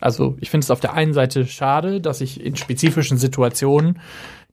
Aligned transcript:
Also 0.00 0.36
ich 0.40 0.50
finde 0.50 0.64
es 0.64 0.70
auf 0.70 0.80
der 0.80 0.92
einen 0.92 1.14
Seite 1.14 1.46
schade, 1.46 2.00
dass 2.00 2.20
ich 2.20 2.40
in 2.44 2.54
spezifischen 2.56 3.16
Situationen 3.18 3.98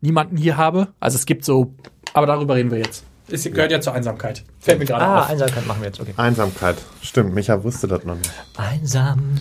niemanden 0.02 0.38
hier 0.38 0.58
habe. 0.58 0.90
Also 1.00 1.16
es 1.16 1.26
gibt 1.26 1.44
so, 1.44 1.74
aber 2.14 2.28
darüber 2.28 2.56
reden 2.56 2.72
wir 2.72 2.78
jetzt. 2.78 3.04
Es 3.30 3.44
gehört 3.44 3.72
ja 3.72 3.80
zur 3.82 3.94
Einsamkeit. 3.94 4.44
Fällt 4.60 4.80
mir 4.80 4.86
gerade 4.86 5.06
Ah, 5.06 5.22
auf. 5.22 5.30
Einsamkeit 5.30 5.66
machen 5.66 5.82
wir 5.82 5.88
jetzt, 5.88 6.00
okay. 6.00 6.14
Einsamkeit. 6.18 6.76
Stimmt, 7.02 7.34
Micha 7.34 7.64
wusste 7.64 7.88
das 7.88 8.04
noch 8.04 8.16
nicht. 8.16 8.32
Einsam. 8.58 9.36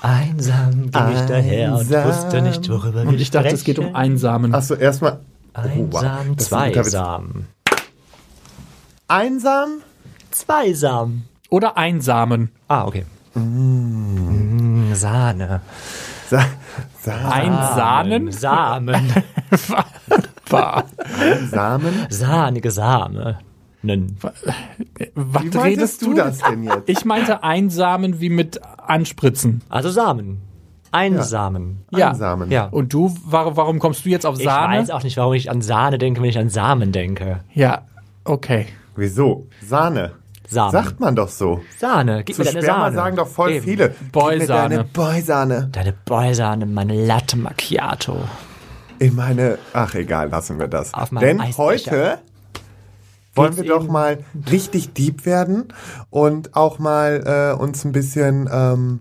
Einsam 0.00 0.90
ging 0.90 1.12
ich 1.14 1.20
daher 1.26 1.74
und 1.74 1.90
wusste 1.90 2.42
nicht, 2.42 2.68
worüber 2.68 3.02
wir 3.02 3.08
Und 3.08 3.20
ich 3.20 3.30
dachte, 3.30 3.48
es 3.54 3.64
geht 3.64 3.78
um 3.78 3.84
sprechen. 3.86 3.96
Einsamen. 3.96 4.54
Achso, 4.54 4.74
erstmal. 4.74 5.20
Einsam, 5.54 5.80
guter 5.90 6.30
Witz. 6.30 6.48
zweisam. 6.48 7.44
Einsam? 9.08 9.68
Zweisam. 10.30 11.22
Oder 11.50 11.76
Einsamen. 11.76 12.50
Ah, 12.68 12.86
okay. 12.86 13.04
Mm, 13.34 14.94
Sahne. 14.94 15.60
Sa 16.28 16.44
Sa 17.00 17.30
Einsamen? 17.30 18.32
Samen. 18.32 19.12
War. 20.48 20.84
Samen? 21.50 22.06
Sahnige 22.10 22.70
Sahne. 22.70 23.38
Nen. 23.82 24.16
Was 25.14 25.42
Wie 25.42 25.58
redest 25.58 26.02
du 26.02 26.14
das 26.14 26.38
denn 26.38 26.62
jetzt? 26.62 26.88
Ich 26.88 27.04
meinte 27.04 27.42
Einsamen 27.42 28.20
wie 28.20 28.28
mit 28.30 28.60
Anspritzen. 28.78 29.62
Also 29.68 29.90
Samen. 29.90 30.40
Einsamen. 30.92 31.84
Ja. 31.90 32.10
Einsamen. 32.10 32.50
Ja. 32.50 32.66
Und 32.66 32.92
du, 32.92 33.14
war, 33.24 33.56
warum 33.56 33.78
kommst 33.78 34.04
du 34.04 34.10
jetzt 34.10 34.26
auf 34.26 34.38
Ich 34.38 34.44
Sahne? 34.44 34.78
weiß 34.78 34.90
auch 34.90 35.02
nicht, 35.02 35.16
warum 35.16 35.32
ich 35.32 35.50
an 35.50 35.62
Sahne 35.62 35.98
denke, 35.98 36.20
wenn 36.20 36.28
ich 36.28 36.38
an 36.38 36.50
Samen 36.50 36.92
denke. 36.92 37.40
Ja, 37.54 37.82
okay. 38.24 38.66
Wieso? 38.94 39.48
Sahne. 39.66 40.12
Samen. 40.48 40.72
Sagt 40.72 41.00
man 41.00 41.14
doch 41.16 41.28
so. 41.28 41.60
Sahne. 41.78 42.24
Gib 42.24 42.36
Zu 42.36 42.42
mir 42.42 42.46
deine 42.52 42.62
Sperma 42.62 42.80
Sahne. 42.84 42.96
sagen 42.96 43.16
doch 43.16 43.28
voll 43.28 43.52
Eben. 43.52 43.64
viele. 43.64 43.94
Boysahne. 44.12 44.46
Deine 44.76 44.84
Boysahne. 44.84 45.68
Deine 45.72 45.92
Boysahne, 46.04 46.66
meine 46.66 47.06
Latte 47.06 47.36
Macchiato. 47.38 48.16
Ich 48.98 49.12
meine, 49.12 49.58
ach 49.72 49.94
egal, 49.94 50.28
lassen 50.30 50.58
wir 50.60 50.68
das. 50.68 50.92
Auf 50.94 51.10
Denn 51.10 51.40
Eisbecher. 51.40 51.56
heute 51.56 52.18
wollen 53.34 53.56
wir 53.56 53.64
doch 53.64 53.88
mal 53.88 54.18
richtig 54.50 54.92
deep 54.92 55.24
werden 55.24 55.72
und 56.10 56.54
auch 56.54 56.78
mal 56.78 57.52
äh, 57.56 57.60
uns 57.60 57.84
ein 57.84 57.92
bisschen 57.92 58.48
ähm, 58.52 59.00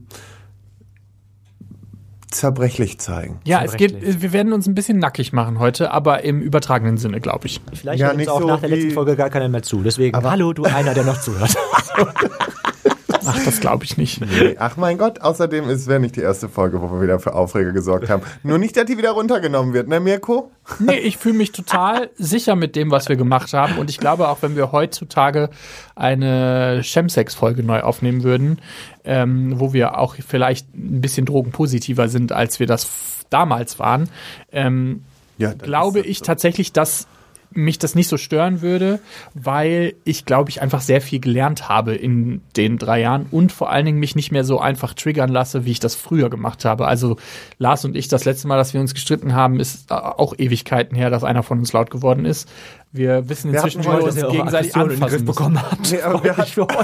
zerbrechlich 2.32 3.00
zeigen. 3.00 3.40
Ja, 3.44 3.64
es 3.64 3.76
geht, 3.78 3.92
Zerbrechlich. 3.92 4.22
wir 4.22 4.34
werden 4.34 4.54
uns 4.54 4.68
ein 4.68 4.76
bisschen 4.76 4.98
nackig 5.00 5.34
machen 5.34 5.60
heute, 5.60 5.92
aber 5.92 6.24
im 6.24 6.42
übertragenen 6.42 6.98
Sinne, 6.98 7.20
glaube 7.22 7.48
ich. 7.48 7.62
Vielleicht 7.74 8.00
Ja, 8.00 8.08
hört 8.08 8.18
uns 8.18 8.28
auch 8.28 8.42
so 8.42 8.48
nach 8.48 8.60
der 8.62 8.70
letzten 8.70 8.92
Folge 8.92 9.16
gar 9.16 9.30
keiner 9.30 9.50
mehr 9.50 9.64
zu. 9.64 9.82
Deswegen, 9.82 10.18
hallo, 10.18 10.54
du 10.54 10.64
einer, 10.64 10.94
der 10.94 11.04
noch 11.04 11.20
zuhört. 11.20 11.56
Ach, 13.26 13.44
das 13.46 13.60
glaube 13.60 13.84
ich 13.84 13.98
nicht. 13.98 14.22
Nee, 14.22 14.56
Ach 14.60 14.78
mein 14.78 14.98
Gott, 14.98 15.22
außerdem 15.22 15.70
ist 15.70 15.88
wäre 15.88 16.00
nicht 16.00 16.16
die 16.16 16.22
erste 16.22 16.50
Folge, 16.50 16.82
wo 16.82 16.92
wir 16.92 17.02
wieder 17.02 17.20
für 17.20 17.34
Aufreger 17.34 17.72
gesorgt 17.72 18.10
haben. 18.10 18.24
Nur 18.44 18.58
nicht, 18.58 18.76
dass 18.78 18.86
die 18.86 18.98
wieder 18.98 19.12
runtergenommen 19.12 19.74
wird, 19.74 19.88
ne 19.88 20.00
Mirko? 20.00 20.52
Nee, 20.80 20.98
ich 20.98 21.18
fühle 21.18 21.36
mich 21.36 21.52
total 21.52 22.10
sicher 22.18 22.56
mit 22.56 22.76
dem, 22.76 22.92
was 22.92 23.10
wir 23.10 23.16
gemacht 23.16 23.54
haben. 23.54 23.78
Und 23.78 23.90
ich 23.90 23.98
glaube, 23.98 24.30
auch 24.30 24.42
wenn 24.42 24.56
wir 24.56 24.72
heutzutage 24.72 25.50
eine 25.96 26.82
Chemsex-Folge 26.84 27.64
neu 27.64 27.82
aufnehmen 27.82 28.24
würden, 28.24 28.60
ähm, 29.04 29.60
wo 29.60 29.74
wir 29.74 29.98
auch 29.98 30.16
vielleicht 30.26 30.74
ein 30.76 31.02
bisschen 31.02 31.26
drogenpositiver 31.26 32.08
sind, 32.08 32.32
als 32.32 32.60
wir 32.60 32.68
das 32.68 32.88
damals 33.30 33.80
waren, 33.80 34.10
ähm, 34.52 35.04
Ja, 35.38 35.54
glaube 35.54 36.02
ich 36.02 36.22
tatsächlich, 36.22 36.74
dass 36.74 37.08
mich 37.54 37.80
das 37.80 37.96
nicht 37.96 38.08
so 38.08 38.18
stören 38.18 38.62
würde, 38.62 39.00
weil 39.34 39.94
ich 40.04 40.26
glaube 40.26 40.50
ich 40.50 40.62
einfach 40.62 40.82
sehr 40.82 41.02
viel 41.02 41.20
gelernt 41.20 41.70
habe 41.70 41.94
in 41.96 42.42
den 42.56 42.78
drei 42.78 43.02
Jahren 43.02 43.26
und 43.32 43.52
vor 43.52 43.70
allen 43.70 43.86
Dingen 43.86 44.00
mich 44.00 44.16
nicht 44.16 44.32
mehr 44.32 44.44
so 44.44 44.60
einfach 44.60 44.94
triggern 44.94 45.30
lasse, 45.30 45.66
wie 45.66 45.72
ich 45.72 45.80
das 45.80 45.96
früher 45.96 46.30
gemacht 46.30 46.66
habe. 46.66 46.88
Also 46.88 47.18
Lars 47.58 47.86
und 47.86 47.96
ich, 47.96 48.08
das 48.08 48.26
letzte 48.26 48.48
Mal, 48.48 48.58
dass 48.58 48.74
wir 48.74 48.82
uns 48.82 48.94
gestritten 48.94 49.34
haben, 49.34 49.60
ist 49.60 49.92
auch 49.92 50.34
Ewigkeiten 50.38 50.96
her, 50.96 51.10
dass 51.10 51.24
einer 51.24 51.44
von 51.44 51.60
uns 51.60 51.74
laut 51.74 51.92
geworden 51.92 52.26
ist. 52.26 52.50
Wir 52.92 53.30
wissen 53.30 53.52
Wir 53.52 53.60
inzwischen, 53.60 53.86
hatten 53.86 54.02
wie 54.02 54.16
wir 54.16 54.26
uns 54.26 54.34
gegenseitig 54.34 54.74
den 54.74 54.82
anfassen 54.82 55.26
bekommen 55.26 55.62
habt. 55.62 55.92
Nee, 55.92 56.02
aber 56.02 56.24
wir 56.24 56.36
mich 56.38 56.54
für 56.54 56.70
euch. 56.70 56.78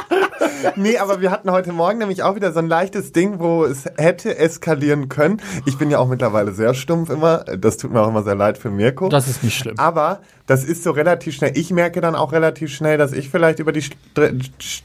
Nee, 0.74 0.98
aber 0.98 1.20
wir 1.20 1.30
hatten 1.30 1.50
heute 1.50 1.72
Morgen 1.72 1.98
nämlich 1.98 2.22
auch 2.22 2.34
wieder 2.34 2.52
so 2.52 2.58
ein 2.58 2.66
leichtes 2.66 3.12
Ding, 3.12 3.38
wo 3.38 3.64
es 3.64 3.84
hätte 3.96 4.36
eskalieren 4.36 5.08
können. 5.08 5.40
Ich 5.64 5.78
bin 5.78 5.90
ja 5.90 5.98
auch 5.98 6.08
mittlerweile 6.08 6.52
sehr 6.52 6.74
stumpf 6.74 7.10
immer. 7.10 7.38
Das 7.44 7.76
tut 7.76 7.92
mir 7.92 8.00
auch 8.00 8.08
immer 8.08 8.22
sehr 8.22 8.34
leid 8.34 8.58
für 8.58 8.70
Mirko. 8.70 9.08
Das 9.08 9.28
ist 9.28 9.44
nicht 9.44 9.56
schlimm. 9.58 9.78
aber 9.78 10.20
das 10.46 10.64
ist 10.64 10.82
so 10.82 10.90
relativ 10.90 11.34
schnell. 11.34 11.52
Ich 11.56 11.70
merke 11.70 12.00
dann 12.00 12.14
auch 12.16 12.32
relativ 12.32 12.72
schnell, 12.74 12.98
dass 12.98 13.12
ich 13.12 13.28
vielleicht 13.30 13.58
über 13.58 13.72
die 13.72 13.82
Stre 13.82 14.28
St- 14.60 14.82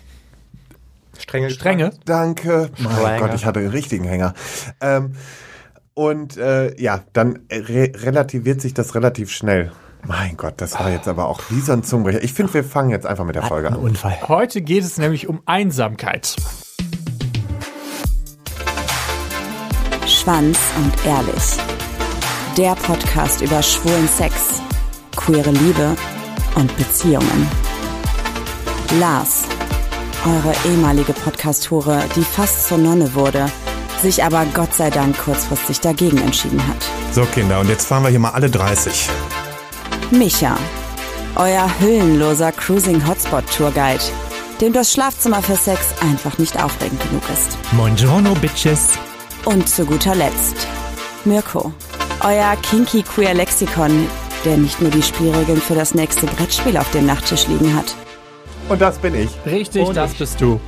Strenge. 1.17 1.49
Strenge. 1.49 1.91
Danke. 2.05 2.69
Mein 2.77 2.95
Hänger. 2.95 3.19
Gott, 3.19 3.33
ich 3.35 3.45
hatte 3.45 3.59
einen 3.59 3.69
richtigen 3.69 4.05
Hänger. 4.05 4.33
Ähm, 4.81 5.13
und 5.93 6.37
äh, 6.37 6.79
ja, 6.81 7.01
dann 7.13 7.39
re 7.51 7.91
relativiert 7.95 8.61
sich 8.61 8.73
das 8.73 8.95
relativ 8.95 9.29
schnell. 9.31 9.71
Mein 10.07 10.35
Gott, 10.35 10.55
das 10.57 10.79
war 10.79 10.89
jetzt 10.89 11.07
aber 11.07 11.27
auch 11.27 11.39
wie 11.49 11.59
so 11.59 11.71
ein 11.73 11.83
Zungenbrecher. 11.83 12.23
Ich 12.23 12.33
finde, 12.33 12.53
wir 12.53 12.63
fangen 12.63 12.89
jetzt 12.89 13.05
einfach 13.05 13.23
mit 13.25 13.35
der 13.35 13.43
Folge 13.43 13.67
Ein 13.67 13.75
an. 13.75 13.79
Unfall. 13.79 14.17
Heute 14.27 14.61
geht 14.61 14.83
es 14.83 14.97
nämlich 14.97 15.27
um 15.27 15.41
Einsamkeit. 15.45 16.35
Schwanz 20.07 20.59
und 20.77 21.05
Ehrlich. 21.05 21.57
Der 22.57 22.75
Podcast 22.75 23.41
über 23.41 23.61
schwulen 23.61 24.07
Sex, 24.07 24.61
queere 25.15 25.51
Liebe 25.51 25.95
und 26.55 26.75
Beziehungen. 26.77 27.47
Lars, 28.99 29.43
eure 30.25 30.53
ehemalige 30.69 31.13
Podcast-Hure, 31.13 32.03
die 32.15 32.23
fast 32.23 32.67
zur 32.67 32.77
Nonne 32.77 33.13
wurde, 33.13 33.45
sich 34.01 34.23
aber 34.23 34.45
Gott 34.53 34.73
sei 34.73 34.89
Dank 34.89 35.17
kurzfristig 35.17 35.79
dagegen 35.79 36.17
entschieden 36.17 36.61
hat. 36.67 36.85
So, 37.13 37.23
Kinder, 37.25 37.59
und 37.59 37.69
jetzt 37.69 37.87
fahren 37.87 38.03
wir 38.03 38.09
hier 38.09 38.19
mal 38.19 38.31
alle 38.31 38.49
30. 38.49 39.09
Micha, 40.11 40.57
euer 41.35 41.69
hüllenloser 41.79 42.51
Cruising 42.51 43.05
Hotspot 43.07 43.43
Tourguide, 43.55 44.03
dem 44.59 44.73
das 44.73 44.91
Schlafzimmer 44.91 45.41
für 45.41 45.55
Sex 45.55 45.93
einfach 46.01 46.37
nicht 46.37 46.61
aufregend 46.61 47.01
genug 47.07 47.23
ist. 47.33 47.57
Buongiorno, 47.71 48.33
Bitches. 48.35 48.89
Und 49.45 49.67
zu 49.69 49.85
guter 49.85 50.13
Letzt 50.13 50.67
Mirko, 51.23 51.71
euer 52.23 52.55
kinky 52.61 53.03
queer 53.03 53.33
Lexikon, 53.33 54.07
der 54.43 54.57
nicht 54.57 54.81
nur 54.81 54.91
die 54.91 55.01
Spielregeln 55.01 55.61
für 55.61 55.75
das 55.75 55.95
nächste 55.95 56.25
Brettspiel 56.27 56.77
auf 56.77 56.89
dem 56.91 57.05
Nachttisch 57.05 57.47
liegen 57.47 57.73
hat. 57.75 57.95
Und 58.69 58.81
das 58.81 58.97
bin 58.97 59.15
ich. 59.15 59.29
Richtig, 59.45 59.87
Und 59.87 59.95
das 59.95 60.11
ich. 60.11 60.19
bist 60.19 60.41
du. 60.41 60.59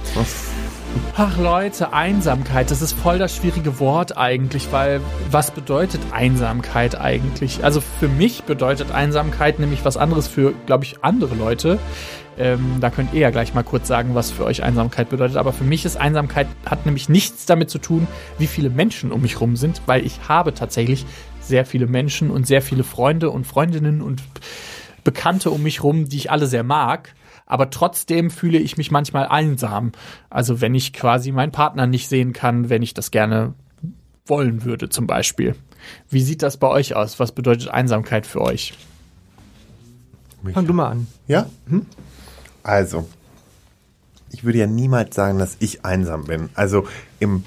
Ach 1.16 1.38
Leute, 1.38 1.94
Einsamkeit, 1.94 2.72
das 2.72 2.82
ist 2.82 2.94
voll 2.94 3.20
das 3.20 3.36
schwierige 3.36 3.80
Wort 3.80 4.18
eigentlich, 4.18 4.72
weil 4.72 5.00
was 5.30 5.52
bedeutet 5.52 6.02
Einsamkeit 6.12 7.00
eigentlich? 7.00 7.64
Also 7.64 7.82
für 7.82 8.08
mich 8.08 8.44
bedeutet 8.44 8.92
Einsamkeit 8.92 9.60
nämlich 9.60 9.86
was 9.86 9.96
anderes 9.96 10.28
für, 10.28 10.54
glaube 10.66 10.86
ich, 10.86 11.04
andere 11.04 11.36
Leute. 11.36 11.78
Ähm, 12.38 12.78
da 12.82 12.90
könnt 12.90 13.14
ihr 13.14 13.20
ja 13.20 13.30
gleich 13.30 13.54
mal 13.54 13.64
kurz 13.64 13.88
sagen, 13.88 14.16
was 14.16 14.32
für 14.32 14.44
euch 14.44 14.64
Einsamkeit 14.64 15.10
bedeutet. 15.10 15.38
Aber 15.38 15.54
für 15.54 15.64
mich 15.64 15.86
ist 15.86 15.98
Einsamkeit, 15.98 16.48
hat 16.66 16.86
nämlich 16.86 17.10
nichts 17.10 17.46
damit 17.46 17.70
zu 17.70 17.78
tun, 17.78 18.08
wie 18.40 18.48
viele 18.48 18.70
Menschen 18.70 19.12
um 19.12 19.22
mich 19.22 19.40
rum 19.40 19.56
sind, 19.56 19.82
weil 19.86 20.06
ich 20.06 20.20
habe 20.28 20.54
tatsächlich 20.54 21.06
sehr 21.42 21.66
viele 21.66 21.88
Menschen 21.88 22.32
und 22.32 22.48
sehr 22.48 22.62
viele 22.62 22.84
Freunde 22.84 23.30
und 23.30 23.46
Freundinnen 23.46 24.02
und 24.02 24.24
Bekannte 25.04 25.52
um 25.52 25.62
mich 25.62 25.84
rum, 25.84 26.10
die 26.10 26.18
ich 26.18 26.32
alle 26.32 26.48
sehr 26.48 26.64
mag. 26.64 27.14
Aber 27.46 27.70
trotzdem 27.70 28.30
fühle 28.30 28.58
ich 28.58 28.78
mich 28.78 28.92
manchmal 28.92 29.28
einsam. 29.28 29.92
Also 30.30 30.62
wenn 30.62 30.76
ich 30.76 30.94
quasi 30.94 31.32
meinen 31.32 31.52
Partner 31.52 31.88
nicht 31.88 32.08
sehen 32.08 32.34
kann, 32.34 32.70
wenn 32.70 32.82
ich 32.82 32.94
das 32.94 33.12
gerne 33.12 33.54
wollen 34.26 34.64
würde 34.64 34.90
zum 34.90 35.08
Beispiel. 35.08 35.56
Wie 36.10 36.22
sieht 36.22 36.42
das 36.42 36.58
bei 36.58 36.68
euch 36.68 36.96
aus? 36.96 37.20
Was 37.20 37.34
bedeutet 37.34 37.68
Einsamkeit 37.68 38.26
für 38.26 38.42
euch? 38.42 38.74
Fang 40.54 40.68
du 40.68 40.74
mal 40.74 40.90
an. 40.90 41.08
Ja? 41.28 41.50
Also, 42.64 43.08
ich 44.30 44.44
würde 44.44 44.58
ja 44.58 44.68
niemals 44.68 45.16
sagen, 45.16 45.40
dass 45.40 45.58
ich 45.60 45.86
einsam 45.86 46.26
bin. 46.26 46.50
Also 46.54 46.88
im 47.20 47.44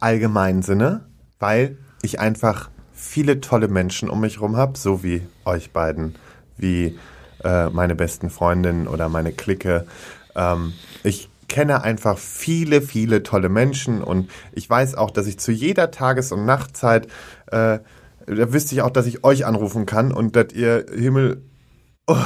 allgemeinen 0.00 0.62
Sinne, 0.62 1.06
weil 1.38 1.78
ich 2.02 2.20
einfach 2.20 2.70
viele 2.92 3.40
tolle 3.40 3.68
Menschen 3.68 4.10
um 4.10 4.20
mich 4.20 4.40
rum 4.40 4.56
habe, 4.56 4.76
so 4.76 5.02
wie 5.02 5.22
euch 5.44 5.70
beiden, 5.70 6.14
wie 6.56 6.98
äh, 7.44 7.70
meine 7.70 7.94
besten 7.94 8.30
Freundinnen 8.30 8.88
oder 8.88 9.08
meine 9.08 9.32
Clique. 9.32 9.86
Ähm, 10.34 10.72
ich 11.02 11.28
kenne 11.48 11.82
einfach 11.82 12.16
viele, 12.16 12.80
viele 12.80 13.22
tolle 13.22 13.48
Menschen 13.48 14.02
und 14.02 14.30
ich 14.52 14.70
weiß 14.70 14.94
auch, 14.94 15.10
dass 15.10 15.26
ich 15.26 15.38
zu 15.38 15.50
jeder 15.50 15.90
Tages- 15.90 16.32
und 16.32 16.46
Nachtzeit, 16.46 17.06
äh, 17.46 17.80
da 18.26 18.52
wüsste 18.52 18.74
ich 18.74 18.82
auch, 18.82 18.90
dass 18.90 19.06
ich 19.06 19.24
euch 19.24 19.44
anrufen 19.44 19.84
kann 19.84 20.12
und 20.12 20.36
dass 20.36 20.52
ihr 20.52 20.86
Himmel 20.94 21.42
Oh, 22.12 22.16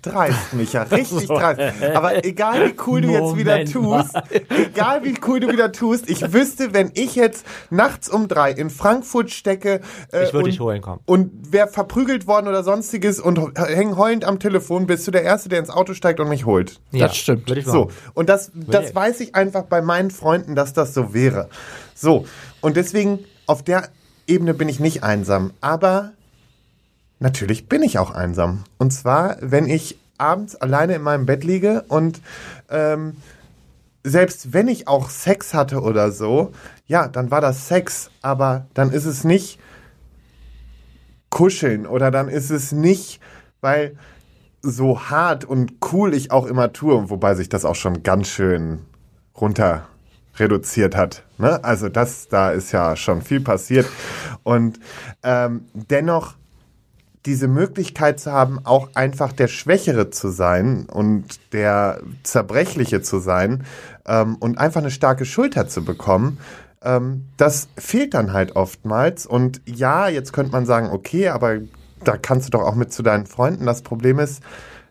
dreist, 0.00 0.54
Micha, 0.54 0.82
richtig 0.90 1.26
dreist. 1.28 1.60
Aber 1.94 2.24
egal 2.24 2.66
wie 2.66 2.74
cool 2.86 3.02
du 3.02 3.10
jetzt 3.10 3.36
wieder 3.36 3.62
tust, 3.66 4.14
egal 4.48 5.04
wie 5.04 5.14
cool 5.26 5.40
du 5.40 5.52
wieder 5.52 5.70
tust, 5.70 6.08
ich 6.08 6.32
wüsste, 6.32 6.72
wenn 6.72 6.90
ich 6.94 7.14
jetzt 7.14 7.44
nachts 7.68 8.08
um 8.08 8.26
drei 8.26 8.52
in 8.52 8.70
Frankfurt 8.70 9.30
stecke 9.30 9.82
äh, 10.12 10.24
Ich 10.24 10.32
würd 10.32 10.44
und, 10.44 10.50
dich 10.50 10.60
holen 10.60 10.80
kommen. 10.80 11.00
und 11.04 11.30
wer 11.50 11.68
verprügelt 11.68 12.26
worden 12.26 12.48
oder 12.48 12.64
sonstiges 12.64 13.20
und 13.20 13.38
häng 13.58 13.98
heulend 13.98 14.24
am 14.24 14.38
Telefon, 14.38 14.86
bist 14.86 15.06
du 15.06 15.10
der 15.10 15.24
Erste, 15.24 15.50
der 15.50 15.58
ins 15.58 15.68
Auto 15.70 15.92
steigt 15.92 16.20
und 16.20 16.30
mich 16.30 16.46
holt. 16.46 16.80
Das 16.92 17.14
stimmt. 17.14 17.46
Würde 17.46 17.60
ich 17.60 17.66
So, 17.66 17.90
und 18.14 18.30
das, 18.30 18.50
das 18.54 18.94
weiß 18.94 19.20
ich 19.20 19.34
einfach 19.34 19.64
bei 19.64 19.82
meinen 19.82 20.10
Freunden, 20.10 20.54
dass 20.54 20.72
das 20.72 20.94
so 20.94 21.12
wäre. 21.12 21.50
So, 21.94 22.24
und 22.62 22.78
deswegen 22.78 23.18
auf 23.46 23.62
der 23.62 23.90
Ebene 24.26 24.54
bin 24.54 24.70
ich 24.70 24.80
nicht 24.80 25.02
einsam. 25.02 25.52
Aber 25.60 26.12
natürlich 27.24 27.68
bin 27.68 27.82
ich 27.82 27.98
auch 27.98 28.12
einsam. 28.12 28.62
Und 28.78 28.92
zwar, 28.92 29.38
wenn 29.40 29.66
ich 29.66 29.98
abends 30.18 30.54
alleine 30.54 30.94
in 30.94 31.02
meinem 31.02 31.26
Bett 31.26 31.42
liege 31.42 31.82
und 31.88 32.20
ähm, 32.70 33.16
selbst 34.04 34.52
wenn 34.52 34.68
ich 34.68 34.86
auch 34.86 35.08
Sex 35.08 35.54
hatte 35.54 35.80
oder 35.80 36.12
so, 36.12 36.52
ja, 36.86 37.08
dann 37.08 37.30
war 37.30 37.40
das 37.40 37.66
Sex, 37.66 38.10
aber 38.20 38.66
dann 38.74 38.92
ist 38.92 39.06
es 39.06 39.24
nicht 39.24 39.58
kuscheln 41.30 41.86
oder 41.86 42.10
dann 42.10 42.28
ist 42.28 42.50
es 42.50 42.70
nicht, 42.70 43.20
weil 43.62 43.96
so 44.60 45.08
hart 45.08 45.44
und 45.46 45.72
cool 45.92 46.14
ich 46.14 46.30
auch 46.30 46.44
immer 46.46 46.72
tue, 46.72 47.08
wobei 47.08 47.34
sich 47.34 47.48
das 47.48 47.64
auch 47.64 47.74
schon 47.74 48.02
ganz 48.02 48.28
schön 48.28 48.80
runter 49.34 49.88
reduziert 50.36 50.94
hat. 50.94 51.24
Ne? 51.38 51.64
Also 51.64 51.88
das, 51.88 52.28
da 52.28 52.50
ist 52.50 52.72
ja 52.72 52.96
schon 52.96 53.22
viel 53.22 53.40
passiert. 53.40 53.86
Und 54.42 54.78
ähm, 55.22 55.64
dennoch 55.72 56.34
diese 57.26 57.48
Möglichkeit 57.48 58.20
zu 58.20 58.32
haben, 58.32 58.60
auch 58.64 58.90
einfach 58.94 59.32
der 59.32 59.48
Schwächere 59.48 60.10
zu 60.10 60.28
sein 60.28 60.86
und 60.90 61.24
der 61.52 62.00
Zerbrechliche 62.22 63.00
zu 63.00 63.18
sein 63.18 63.64
ähm, 64.06 64.36
und 64.36 64.58
einfach 64.58 64.80
eine 64.80 64.90
starke 64.90 65.24
Schulter 65.24 65.66
zu 65.68 65.84
bekommen, 65.84 66.38
ähm, 66.82 67.24
das 67.36 67.68
fehlt 67.76 68.14
dann 68.14 68.32
halt 68.32 68.56
oftmals. 68.56 69.26
Und 69.26 69.62
ja, 69.64 70.08
jetzt 70.08 70.32
könnte 70.32 70.52
man 70.52 70.66
sagen, 70.66 70.90
okay, 70.90 71.28
aber 71.28 71.58
da 72.04 72.16
kannst 72.18 72.48
du 72.48 72.50
doch 72.58 72.62
auch 72.62 72.74
mit 72.74 72.92
zu 72.92 73.02
deinen 73.02 73.26
Freunden. 73.26 73.66
Das 73.66 73.82
Problem 73.82 74.18
ist, 74.18 74.42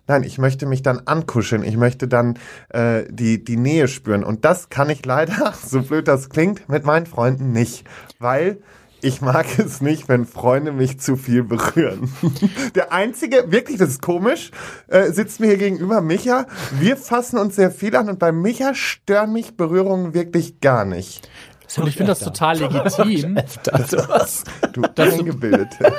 Nein, 0.06 0.24
ich 0.24 0.38
möchte 0.38 0.66
mich 0.66 0.82
dann 0.82 1.04
ankuscheln. 1.06 1.64
Ich 1.64 1.78
möchte 1.78 2.10
dann 2.10 2.38
äh, 2.70 3.04
die, 3.10 3.42
die 3.42 3.56
Nähe 3.56 3.88
spüren. 3.88 4.26
Und 4.26 4.44
das 4.44 4.68
kann 4.68 4.90
ich 4.90 5.06
leider, 5.06 5.54
so 5.66 5.82
blöd 5.82 6.10
das 6.10 6.30
klingt, 6.30 6.68
mit 6.68 6.84
meinen 6.84 7.06
Freunden 7.06 7.54
nicht. 7.54 7.86
Weil 8.20 8.58
ich 9.04 9.22
mag 9.22 9.46
es 9.60 9.82
nicht, 9.82 10.08
wenn 10.10 10.26
Freunde 10.26 10.72
mich 10.72 11.00
zu 11.00 11.16
viel 11.16 11.44
berühren. 11.44 12.12
Der 12.76 12.92
einzige, 12.92 13.52
wirklich, 13.52 13.78
das 13.78 13.90
ist 13.90 14.02
komisch, 14.02 14.52
äh, 14.88 15.12
sitzt 15.12 15.40
mir 15.40 15.48
hier 15.48 15.58
gegenüber 15.58 16.02
Micha. 16.02 16.46
Wir 16.80 16.98
fassen 16.98 17.38
uns 17.38 17.56
sehr 17.56 17.72
viel 17.72 17.96
an 17.96 18.10
und 18.10 18.20
bei 18.20 18.32
Micha 18.32 18.74
stören 18.76 19.34
mich 19.34 19.56
Berührungen 19.58 20.14
wirklich 20.14 20.60
gar 20.62 20.86
nicht. 20.86 21.30
Und 21.78 21.88
ich 21.88 21.96
finde 21.96 22.12
das 22.12 22.20
total 22.20 22.58
legitim, 22.60 23.36
dass, 23.64 24.44
Du 24.74 24.82
Das- 24.96 25.14
Eingebildete. 25.14 25.92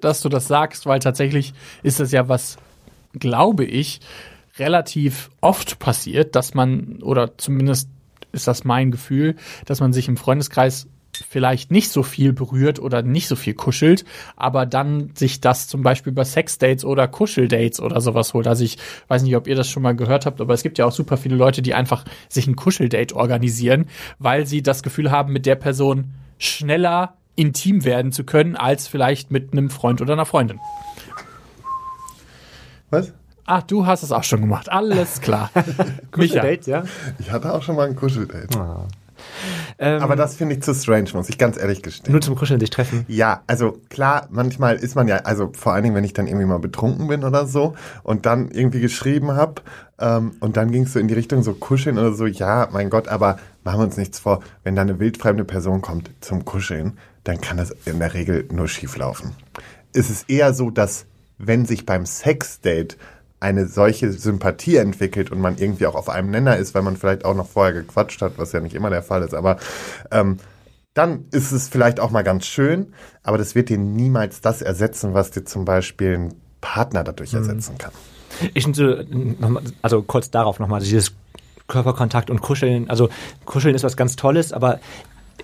dass 0.00 0.20
du 0.20 0.28
das 0.28 0.48
sagst, 0.48 0.86
weil 0.86 0.98
tatsächlich 1.00 1.52
ist 1.82 2.00
es 2.00 2.12
ja 2.12 2.28
was, 2.28 2.56
glaube 3.12 3.64
ich, 3.64 4.00
relativ 4.58 5.30
oft 5.40 5.78
passiert, 5.78 6.34
dass 6.36 6.54
man, 6.54 7.00
oder 7.02 7.36
zumindest 7.38 7.88
ist 8.32 8.46
das 8.48 8.64
mein 8.64 8.90
Gefühl, 8.90 9.36
dass 9.66 9.80
man 9.80 9.92
sich 9.92 10.08
im 10.08 10.16
Freundeskreis 10.16 10.86
vielleicht 11.28 11.70
nicht 11.70 11.90
so 11.90 12.02
viel 12.02 12.32
berührt 12.32 12.78
oder 12.78 13.02
nicht 13.02 13.28
so 13.28 13.36
viel 13.36 13.54
kuschelt, 13.54 14.04
aber 14.36 14.66
dann 14.66 15.10
sich 15.14 15.40
das 15.40 15.68
zum 15.68 15.82
Beispiel 15.82 16.12
bei 16.12 16.24
Sexdates 16.24 16.84
oder 16.84 17.08
Kuscheldates 17.08 17.80
oder 17.80 18.00
sowas 18.00 18.34
holt. 18.34 18.46
Also 18.46 18.64
ich 18.64 18.78
weiß 19.08 19.22
nicht, 19.22 19.36
ob 19.36 19.46
ihr 19.46 19.56
das 19.56 19.68
schon 19.68 19.82
mal 19.82 19.96
gehört 19.96 20.26
habt, 20.26 20.40
aber 20.40 20.54
es 20.54 20.62
gibt 20.62 20.78
ja 20.78 20.86
auch 20.86 20.92
super 20.92 21.16
viele 21.16 21.36
Leute, 21.36 21.62
die 21.62 21.74
einfach 21.74 22.04
sich 22.28 22.46
ein 22.46 22.56
Kuscheldate 22.56 23.16
organisieren, 23.16 23.86
weil 24.18 24.46
sie 24.46 24.62
das 24.62 24.82
Gefühl 24.82 25.10
haben, 25.10 25.32
mit 25.32 25.46
der 25.46 25.56
Person 25.56 26.12
schneller 26.38 27.14
intim 27.36 27.84
werden 27.84 28.12
zu 28.12 28.24
können, 28.24 28.56
als 28.56 28.88
vielleicht 28.88 29.30
mit 29.30 29.52
einem 29.52 29.70
Freund 29.70 30.00
oder 30.00 30.14
einer 30.14 30.26
Freundin. 30.26 30.60
Was? 32.90 33.12
Ah, 33.44 33.62
du 33.62 33.86
hast 33.86 34.02
es 34.02 34.12
auch 34.12 34.24
schon 34.24 34.40
gemacht. 34.40 34.68
Alles 34.68 35.20
klar. 35.20 35.50
Micha, 36.16 36.42
Date, 36.42 36.66
ja? 36.66 36.84
Ich 37.18 37.30
hatte 37.30 37.52
auch 37.52 37.62
schon 37.62 37.76
mal 37.76 37.86
ein 37.86 37.96
Kuscheldate. 37.96 38.48
Ähm, 39.78 40.02
Aber 40.02 40.16
das 40.16 40.36
finde 40.36 40.54
ich 40.54 40.62
zu 40.62 40.74
strange, 40.74 41.10
muss 41.14 41.28
ich 41.28 41.38
ganz 41.38 41.56
ehrlich 41.58 41.82
gestehen. 41.82 42.12
nur 42.12 42.20
zum 42.20 42.34
Kuscheln 42.34 42.60
sich 42.60 42.70
treffen. 42.70 43.04
Ja, 43.08 43.42
also 43.46 43.78
klar, 43.90 44.28
manchmal 44.30 44.76
ist 44.76 44.94
man 44.94 45.08
ja, 45.08 45.16
also 45.18 45.50
vor 45.52 45.72
allen 45.72 45.84
Dingen, 45.84 45.94
wenn 45.94 46.04
ich 46.04 46.12
dann 46.12 46.26
irgendwie 46.26 46.46
mal 46.46 46.58
betrunken 46.58 47.08
bin 47.08 47.24
oder 47.24 47.46
so 47.46 47.74
und 48.02 48.26
dann 48.26 48.50
irgendwie 48.50 48.80
geschrieben 48.80 49.32
habe 49.32 49.62
ähm, 49.98 50.32
und 50.40 50.56
dann 50.56 50.70
ging 50.70 50.84
es 50.84 50.92
so 50.92 50.98
in 50.98 51.08
die 51.08 51.14
Richtung 51.14 51.42
so 51.42 51.54
kuscheln 51.54 51.98
oder 51.98 52.12
so, 52.12 52.26
ja, 52.26 52.68
mein 52.72 52.90
Gott, 52.90 53.08
aber 53.08 53.38
machen 53.64 53.80
wir 53.80 53.84
uns 53.84 53.96
nichts 53.96 54.18
vor, 54.18 54.40
wenn 54.64 54.76
da 54.76 54.82
eine 54.82 54.98
wildfremde 54.98 55.44
Person 55.44 55.82
kommt 55.82 56.10
zum 56.20 56.44
Kuscheln, 56.44 56.98
dann 57.24 57.40
kann 57.40 57.56
das 57.56 57.74
in 57.84 57.98
der 57.98 58.14
Regel 58.14 58.46
nur 58.52 58.68
schief 58.68 58.96
laufen. 58.96 59.34
Es 59.92 60.10
ist 60.10 60.30
eher 60.30 60.54
so, 60.54 60.70
dass 60.70 61.06
wenn 61.38 61.66
sich 61.66 61.86
beim 61.86 62.04
Sexdate 62.04 62.96
eine 63.40 63.66
solche 63.66 64.12
Sympathie 64.12 64.76
entwickelt 64.76 65.30
und 65.30 65.40
man 65.40 65.58
irgendwie 65.58 65.86
auch 65.86 65.94
auf 65.94 66.08
einem 66.08 66.30
Nenner 66.30 66.56
ist, 66.56 66.74
weil 66.74 66.82
man 66.82 66.96
vielleicht 66.96 67.24
auch 67.24 67.34
noch 67.34 67.48
vorher 67.48 67.72
gequatscht 67.72 68.20
hat, 68.22 68.32
was 68.36 68.52
ja 68.52 68.60
nicht 68.60 68.74
immer 68.74 68.90
der 68.90 69.02
Fall 69.02 69.22
ist, 69.22 69.34
aber 69.34 69.58
ähm, 70.10 70.38
dann 70.94 71.26
ist 71.30 71.52
es 71.52 71.68
vielleicht 71.68 72.00
auch 72.00 72.10
mal 72.10 72.22
ganz 72.22 72.46
schön, 72.46 72.92
aber 73.22 73.38
das 73.38 73.54
wird 73.54 73.68
dir 73.68 73.78
niemals 73.78 74.40
das 74.40 74.62
ersetzen, 74.62 75.14
was 75.14 75.30
dir 75.30 75.44
zum 75.44 75.64
Beispiel 75.64 76.14
ein 76.14 76.34
Partner 76.60 77.04
dadurch 77.04 77.34
ersetzen 77.34 77.78
kann. 77.78 77.92
Ich 78.54 78.66
also 79.82 80.02
kurz 80.02 80.30
darauf 80.30 80.58
nochmal, 80.58 80.80
dieses 80.80 81.12
Körperkontakt 81.68 82.30
und 82.30 82.40
Kuscheln. 82.40 82.90
Also 82.90 83.10
Kuscheln 83.44 83.74
ist 83.74 83.84
was 83.84 83.96
ganz 83.96 84.16
Tolles, 84.16 84.52
aber 84.52 84.80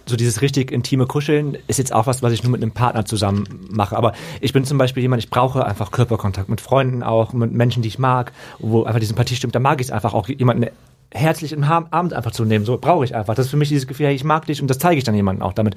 so 0.07 0.17
dieses 0.17 0.43
richtig 0.43 0.71
intime 0.71 1.07
Kuscheln 1.07 1.57
ist 1.67 1.79
jetzt 1.79 1.93
auch 1.93 2.07
was, 2.07 2.23
was 2.23 2.33
ich 2.33 2.43
nur 2.43 2.53
mit 2.53 2.63
einem 2.63 2.73
Partner 2.73 3.05
zusammen 3.05 3.45
mache. 3.71 3.97
Aber 3.97 4.13
ich 4.41 4.53
bin 4.53 4.65
zum 4.65 4.79
Beispiel 4.79 5.03
jemand, 5.03 5.23
ich 5.23 5.31
brauche 5.31 5.65
einfach 5.65 5.91
Körperkontakt 5.91 6.49
mit 6.49 6.61
Freunden 6.61 7.03
auch, 7.03 7.33
mit 7.33 7.53
Menschen, 7.53 7.83
die 7.83 7.89
ich 7.89 7.99
mag, 7.99 8.33
wo 8.59 8.85
einfach 8.85 9.01
die 9.01 9.07
Sympathie 9.07 9.37
stimmt. 9.37 9.55
Da 9.55 9.61
mag 9.61 9.81
ich 9.81 9.89
es 9.89 9.93
einfach 9.93 10.15
auch, 10.15 10.29
jemanden 10.29 10.67
herzlich 11.15 11.53
im 11.53 11.65
Abend 11.65 12.13
einfach 12.13 12.33
zu 12.33 12.45
nehmen. 12.45 12.65
So 12.65 12.77
brauche 12.77 13.05
ich 13.05 13.15
einfach. 13.15 13.35
Das 13.35 13.47
ist 13.47 13.51
für 13.51 13.57
mich 13.57 13.69
dieses 13.69 13.87
Gefühl, 13.87 14.07
hey, 14.07 14.15
ich 14.15 14.25
mag 14.25 14.47
dich 14.47 14.61
und 14.61 14.69
das 14.69 14.79
zeige 14.79 14.99
ich 14.99 15.05
dann 15.05 15.15
jemandem 15.15 15.43
auch 15.43 15.53
damit. 15.53 15.77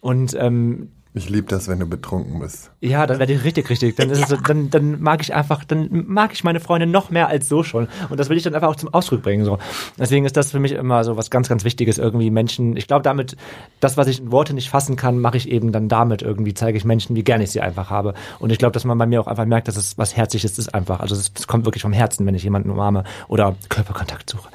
Und 0.00 0.36
ähm, 0.38 0.90
Ich 1.14 1.28
liebe 1.28 1.46
das, 1.46 1.68
wenn 1.68 1.78
du 1.78 1.86
betrunken 1.86 2.40
bist. 2.40 2.70
ja, 2.80 3.06
dann 3.06 3.18
werde 3.18 3.34
ich 3.34 3.44
richtig, 3.44 3.68
richtig. 3.68 3.96
Dann, 3.96 4.08
ist 4.08 4.22
es 4.22 4.28
so, 4.28 4.36
dann, 4.46 4.70
dann 4.70 5.02
mag 5.02 5.20
ich 5.20 5.34
einfach, 5.34 5.62
dann 5.62 6.06
mag 6.06 6.32
ich 6.32 6.42
meine 6.42 6.58
Freunde 6.58 6.86
noch 6.86 7.10
mehr 7.10 7.28
als 7.28 7.50
so 7.50 7.62
schon. 7.62 7.88
Und 8.08 8.18
das 8.18 8.30
will 8.30 8.38
ich 8.38 8.42
dann 8.42 8.54
einfach 8.54 8.68
auch 8.68 8.76
zum 8.76 8.94
Ausdruck 8.94 9.22
bringen. 9.22 9.44
So. 9.44 9.58
Deswegen 9.98 10.24
ist 10.24 10.38
das 10.38 10.52
für 10.52 10.58
mich 10.58 10.72
immer 10.72 11.04
so 11.04 11.18
was 11.18 11.30
ganz, 11.30 11.50
ganz 11.50 11.64
Wichtiges, 11.64 11.98
irgendwie 11.98 12.30
Menschen. 12.30 12.78
Ich 12.78 12.86
glaube, 12.86 13.02
damit, 13.02 13.36
das, 13.80 13.98
was 13.98 14.06
ich 14.06 14.20
in 14.20 14.32
Worte 14.32 14.54
nicht 14.54 14.70
fassen 14.70 14.96
kann, 14.96 15.18
mache 15.18 15.36
ich 15.36 15.50
eben 15.50 15.70
dann 15.70 15.90
damit 15.90 16.22
irgendwie, 16.22 16.54
zeige 16.54 16.78
ich 16.78 16.86
Menschen, 16.86 17.14
wie 17.14 17.24
gerne 17.24 17.44
ich 17.44 17.50
sie 17.50 17.60
einfach 17.60 17.90
habe. 17.90 18.14
Und 18.38 18.50
ich 18.50 18.58
glaube, 18.58 18.72
dass 18.72 18.84
man 18.84 18.96
bei 18.96 19.06
mir 19.06 19.20
auch 19.20 19.26
einfach 19.26 19.44
merkt, 19.44 19.68
dass 19.68 19.76
es 19.76 19.98
was 19.98 20.16
Herzliches 20.16 20.58
ist 20.58 20.74
einfach. 20.74 21.00
Also 21.00 21.14
es, 21.14 21.30
es 21.36 21.46
kommt 21.46 21.66
wirklich 21.66 21.82
vom 21.82 21.92
Herzen, 21.92 22.24
wenn 22.24 22.34
ich 22.34 22.42
jemanden 22.42 22.70
umarme 22.70 23.04
oder 23.28 23.54
Körperkontakt 23.68 24.30
suche. 24.30 24.48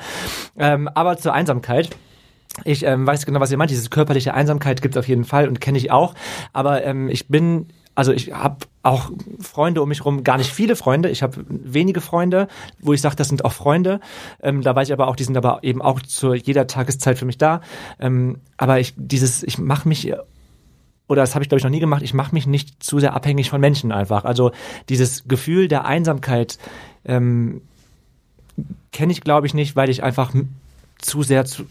Ähm, 0.58 0.88
aber 0.88 1.18
zur 1.18 1.34
Einsamkeit. 1.34 1.96
Ich 2.64 2.84
ähm, 2.84 3.06
weiß 3.06 3.26
genau, 3.26 3.40
was 3.40 3.52
ihr 3.52 3.58
meint. 3.58 3.72
Diese 3.72 3.90
körperliche 3.90 4.34
Einsamkeit 4.34 4.82
gibt 4.82 4.96
es 4.96 5.00
auf 5.00 5.08
jeden 5.08 5.26
Fall 5.26 5.48
und 5.48 5.62
kenne 5.62 5.78
ich 5.78 5.92
auch. 5.92 6.14
Aber 6.54 6.84
ähm, 6.84 7.10
ich 7.10 7.28
bin, 7.28 7.68
also 7.96 8.12
ich 8.12 8.34
habe 8.34 8.66
auch 8.84 9.12
Freunde 9.40 9.82
um 9.82 9.90
mich 9.90 10.06
rum, 10.06 10.24
gar 10.24 10.38
nicht 10.38 10.52
viele 10.52 10.76
Freunde. 10.76 11.10
Ich 11.10 11.24
habe 11.24 11.46
wenige 11.48 12.02
Freunde, 12.02 12.48
wo 12.80 12.94
ich 12.94 13.02
sage, 13.02 13.16
das 13.16 13.30
sind 13.30 13.46
auch 13.46 13.54
Freunde. 13.54 14.00
Ähm, 14.42 14.62
da 14.62 14.76
weiß 14.76 14.88
ich 14.88 14.94
aber 14.94 15.08
auch, 15.08 15.16
die 15.16 15.24
sind 15.24 15.38
aber 15.38 15.60
eben 15.64 15.82
auch 15.82 16.02
zu 16.02 16.34
jeder 16.34 16.68
Tageszeit 16.68 17.18
für 17.18 17.26
mich 17.26 17.38
da. 17.38 17.62
Ähm, 18.00 18.40
aber 18.58 18.80
ich 18.80 18.94
dieses, 18.98 19.44
ich 19.44 19.58
mache 19.58 19.88
mich 19.88 20.14
oder 21.08 21.22
das 21.22 21.36
habe 21.36 21.44
ich 21.44 21.50
glaube 21.50 21.60
ich 21.60 21.64
noch 21.64 21.72
nie 21.72 21.80
gemacht, 21.80 22.02
ich 22.02 22.14
mache 22.14 22.34
mich 22.36 22.48
nicht 22.48 22.84
zu 22.84 23.00
sehr 23.00 23.14
abhängig 23.14 23.50
von 23.50 23.62
Menschen 23.62 23.92
einfach. 23.92 24.26
Also 24.26 24.52
dieses 24.90 25.28
Gefühl 25.28 25.68
der 25.68 25.86
Einsamkeit 25.86 26.58
ähm, 27.06 27.62
kenne 28.92 29.12
ich 29.12 29.22
glaube 29.22 29.48
ich 29.48 29.54
nicht, 29.54 29.76
weil 29.76 29.90
ich 29.90 30.04
einfach 30.04 30.34
zu 31.02 31.22
sehr 31.24 31.46
zu, 31.46 31.64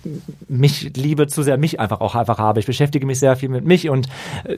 mich 0.48 0.92
liebe, 0.96 1.26
zu 1.26 1.42
sehr 1.42 1.56
mich 1.58 1.80
einfach 1.80 2.00
auch 2.00 2.14
einfach 2.14 2.38
habe. 2.38 2.60
Ich 2.60 2.66
beschäftige 2.66 3.06
mich 3.06 3.18
sehr 3.18 3.36
viel 3.36 3.48
mit 3.48 3.64
mich 3.64 3.88
und 3.90 4.08
äh, 4.44 4.56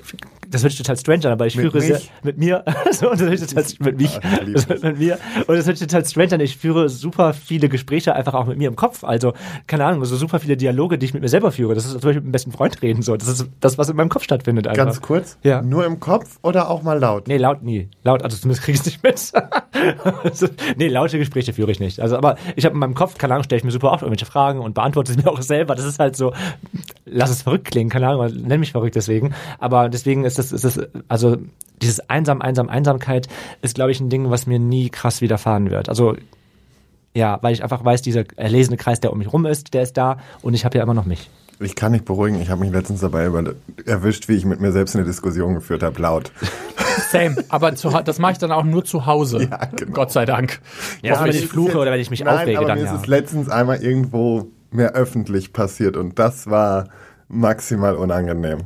das 0.48 0.62
hört 0.62 0.72
sich 0.72 0.78
total 0.82 0.96
strange 0.96 1.24
an, 1.26 1.32
aber 1.32 1.46
ich 1.46 1.56
Mit 1.56 1.64
führe 1.64 1.80
sehr 1.80 1.96
mich? 1.96 2.10
mit 2.22 2.38
mir, 2.38 2.64
so, 2.92 3.10
und 3.10 3.20
das 3.20 3.28
hört 3.28 3.38
sich 3.38 3.48
total, 3.48 3.64
mit 3.86 3.98
mich, 4.00 4.14
Ja, 4.22 4.38
also, 4.38 4.86
mit 4.86 4.98
mir 4.98 5.18
und 5.46 5.56
das 5.56 5.66
hört 5.66 5.78
sich 5.78 5.86
total 5.88 6.04
strange 6.04 6.32
an. 6.34 6.40
Ich 6.40 6.56
führe 6.56 6.88
super 6.88 7.32
viele 7.34 7.68
Gespräche 7.68 8.14
einfach 8.14 8.34
auch 8.34 8.46
mit 8.46 8.58
mir 8.58 8.68
im 8.68 8.76
Kopf. 8.76 9.04
Also 9.04 9.32
keine 9.66 9.84
Ahnung, 9.84 10.04
so 10.04 10.16
super 10.16 10.38
viele 10.40 10.56
Dialoge, 10.56 10.98
die 10.98 11.06
ich 11.06 11.14
mit 11.14 11.22
mir 11.22 11.28
selber 11.28 11.50
führe. 11.52 11.74
Das 11.74 11.84
ist 11.84 11.92
zum 11.92 12.00
Beispiel 12.00 12.14
mit 12.20 12.26
dem 12.26 12.32
besten 12.32 12.52
Freund 12.52 12.80
reden 12.82 13.02
so. 13.02 13.16
Das 13.16 13.28
ist 13.28 13.46
das, 13.60 13.78
was 13.78 13.88
in 13.88 13.96
meinem 13.96 14.08
Kopf 14.10 14.24
stattfindet. 14.24 14.66
Einfach. 14.66 14.84
Ganz 14.84 15.00
kurz, 15.00 15.38
Ja. 15.42 15.62
nur 15.62 15.84
im 15.86 16.00
Kopf 16.00 16.38
oder 16.42 16.70
auch 16.70 16.82
mal 16.82 16.98
laut? 16.98 17.26
Nee, 17.28 17.36
laut 17.38 17.62
nie. 17.62 17.88
Laut, 18.04 18.22
also 18.22 18.36
zumindest 18.36 18.64
kriege 18.64 18.74
ich 18.76 18.80
es 18.80 18.86
nicht 18.86 19.02
mit. 19.02 19.32
also, 20.24 20.48
nee, 20.76 20.88
laute 20.88 21.18
Gespräche 21.18 21.52
führe 21.52 21.70
ich 21.70 21.80
nicht. 21.80 22.00
Also, 22.00 22.16
aber 22.16 22.36
ich 22.56 22.64
habe 22.64 22.74
in 22.74 22.80
meinem 22.80 22.94
Kopf, 22.94 23.18
keine 23.18 23.34
Ahnung, 23.34 23.44
stelle 23.44 23.58
ich 23.58 23.64
mir 23.64 23.70
super 23.70 23.92
oft 23.92 24.02
irgendwelche 24.02 24.26
Fragen 24.26 24.57
und 24.60 24.74
beantworte 24.74 25.12
sie 25.12 25.18
mir 25.18 25.30
auch 25.30 25.42
selber. 25.42 25.74
Das 25.74 25.84
ist 25.84 25.98
halt 25.98 26.16
so, 26.16 26.32
lass 27.04 27.30
es 27.30 27.42
verrückt 27.42 27.66
klingen, 27.66 27.90
keine 27.90 28.08
Ahnung, 28.08 28.30
nenn 28.46 28.60
mich 28.60 28.72
verrückt 28.72 28.96
deswegen. 28.96 29.34
Aber 29.58 29.88
deswegen 29.88 30.24
ist 30.24 30.38
das, 30.38 30.52
ist 30.52 30.64
das, 30.64 30.80
also 31.08 31.36
dieses 31.82 32.00
einsam, 32.10 32.42
einsam, 32.42 32.68
Einsamkeit 32.68 33.28
ist, 33.62 33.74
glaube 33.74 33.90
ich, 33.90 34.00
ein 34.00 34.10
Ding, 34.10 34.30
was 34.30 34.46
mir 34.46 34.58
nie 34.58 34.90
krass 34.90 35.20
widerfahren 35.20 35.70
wird. 35.70 35.88
Also 35.88 36.16
ja, 37.14 37.38
weil 37.42 37.52
ich 37.52 37.62
einfach 37.62 37.84
weiß, 37.84 38.02
dieser 38.02 38.24
erlesene 38.36 38.76
Kreis, 38.76 39.00
der 39.00 39.12
um 39.12 39.18
mich 39.18 39.32
rum 39.32 39.46
ist, 39.46 39.74
der 39.74 39.82
ist 39.82 39.96
da 39.96 40.18
und 40.42 40.54
ich 40.54 40.64
habe 40.64 40.78
ja 40.78 40.84
immer 40.84 40.94
noch 40.94 41.06
mich. 41.06 41.30
Ich 41.60 41.74
kann 41.74 41.92
nicht 41.92 42.04
beruhigen. 42.04 42.40
Ich 42.40 42.50
habe 42.50 42.60
mich 42.60 42.70
letztens 42.72 43.00
dabei 43.00 43.26
über, 43.26 43.54
erwischt, 43.84 44.28
wie 44.28 44.34
ich 44.34 44.44
mit 44.44 44.60
mir 44.60 44.70
selbst 44.70 44.94
eine 44.94 45.04
Diskussion 45.04 45.54
geführt 45.54 45.82
habe, 45.82 46.00
laut. 46.00 46.30
Same, 47.10 47.36
aber 47.48 47.74
zu, 47.74 47.90
das 48.04 48.18
mache 48.18 48.32
ich 48.32 48.38
dann 48.38 48.52
auch 48.52 48.64
nur 48.64 48.84
zu 48.84 49.06
Hause. 49.06 49.48
Ja, 49.50 49.64
genau. 49.76 49.92
Gott 49.92 50.12
sei 50.12 50.24
Dank. 50.24 50.60
Ja, 51.02 51.16
Aber 51.16 51.26
wenn 51.26 51.34
ich 51.34 51.46
fluche 51.48 51.68
jetzt- 51.68 51.76
oder 51.76 51.90
wenn 51.92 52.00
ich 52.00 52.10
mich 52.10 52.22
Nein, 52.22 52.34
aufrege, 52.34 52.58
aber 52.58 52.68
dann 52.68 52.78
mir 52.78 52.84
ja. 52.84 52.94
ist 52.94 53.00
es 53.00 53.06
letztens 53.06 53.48
einmal 53.48 53.82
irgendwo 53.82 54.48
mehr 54.70 54.92
öffentlich 54.92 55.52
passiert 55.52 55.96
und 55.96 56.18
das 56.18 56.48
war 56.48 56.88
maximal 57.28 57.96
unangenehm. 57.96 58.64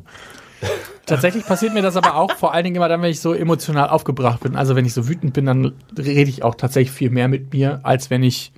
Tatsächlich 1.06 1.44
passiert 1.44 1.74
mir 1.74 1.82
das 1.82 1.96
aber 1.96 2.14
auch 2.14 2.32
vor 2.32 2.54
allen 2.54 2.64
Dingen 2.64 2.76
immer 2.76 2.88
dann, 2.88 3.02
wenn 3.02 3.10
ich 3.10 3.20
so 3.20 3.34
emotional 3.34 3.88
aufgebracht 3.88 4.40
bin. 4.40 4.54
Also 4.56 4.76
wenn 4.76 4.84
ich 4.84 4.94
so 4.94 5.08
wütend 5.08 5.32
bin, 5.32 5.46
dann 5.46 5.72
rede 5.98 6.30
ich 6.30 6.42
auch 6.42 6.54
tatsächlich 6.54 6.92
viel 6.92 7.10
mehr 7.10 7.28
mit 7.28 7.52
mir, 7.52 7.80
als 7.82 8.08
wenn 8.10 8.22
ich 8.22 8.52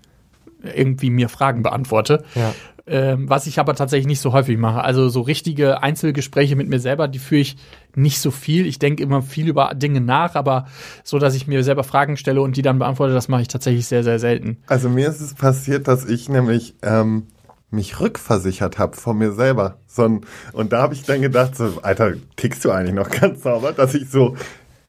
irgendwie 0.75 1.11
mir 1.11 1.29
Fragen 1.29 1.63
beantworte. 1.63 2.25
Ja. 2.35 2.55
Ähm, 2.87 3.31
was 3.31 3.47
ich 3.47 3.59
aber 3.59 3.75
tatsächlich 3.75 4.07
nicht 4.07 4.21
so 4.21 4.35
häufig 4.35 4.59
mache. 4.59 4.83
Also 4.83 5.09
so 5.09 5.23
richtige 5.23 5.83
Einzelgespräche 5.83 6.55
mit 6.55 6.69
mir 6.69 6.81
selber, 6.81 7.09
die 7.09 7.19
führe 7.19 7.41
ich 7.41 7.57
nicht 7.95 8.19
so 8.21 8.31
viel. 8.31 8.67
Ich 8.67 8.79
denke 8.79 9.03
immer 9.03 9.23
viel 9.23 9.49
über 9.49 9.73
Dinge 9.75 10.03
nach, 10.03 10.35
aber 10.35 10.67
so, 11.03 11.19
dass 11.19 11.35
ich 11.35 11.47
mir 11.47 11.65
selber 11.65 11.83
Fragen 11.83 12.19
stelle 12.19 12.43
und 12.43 12.59
die 12.59 12.63
dann 12.63 12.79
beantworte, 12.79 13.15
das 13.15 13.29
mache 13.29 13.41
ich 13.41 13.49
tatsächlich 13.49 13.87
sehr, 13.87 14.05
sehr 14.05 14.19
selten. 14.19 14.59
Also 14.67 14.91
mir 14.91 15.09
ist 15.09 15.23
es 15.23 15.33
passiert, 15.33 15.89
dass 15.89 16.05
ich 16.05 16.29
nämlich 16.29 16.75
ähm, 16.83 17.29
mich 17.71 18.01
rückversichert 18.01 18.79
habe 18.79 18.97
von 18.97 19.19
mir 19.19 19.33
selber. 19.33 19.79
So 19.87 20.05
ein, 20.05 20.21
und 20.53 20.73
da 20.73 20.83
habe 20.83 20.93
ich 20.93 21.05
dann 21.05 21.23
gedacht, 21.23 21.57
so, 21.57 21.79
Alter, 21.83 22.13
tickst 22.37 22.65
du 22.65 22.71
eigentlich 22.71 22.95
noch 22.95 23.11
ganz 23.11 23.43
sauber, 23.43 23.73
dass 23.73 23.95
ich 23.95 24.11
so 24.11 24.37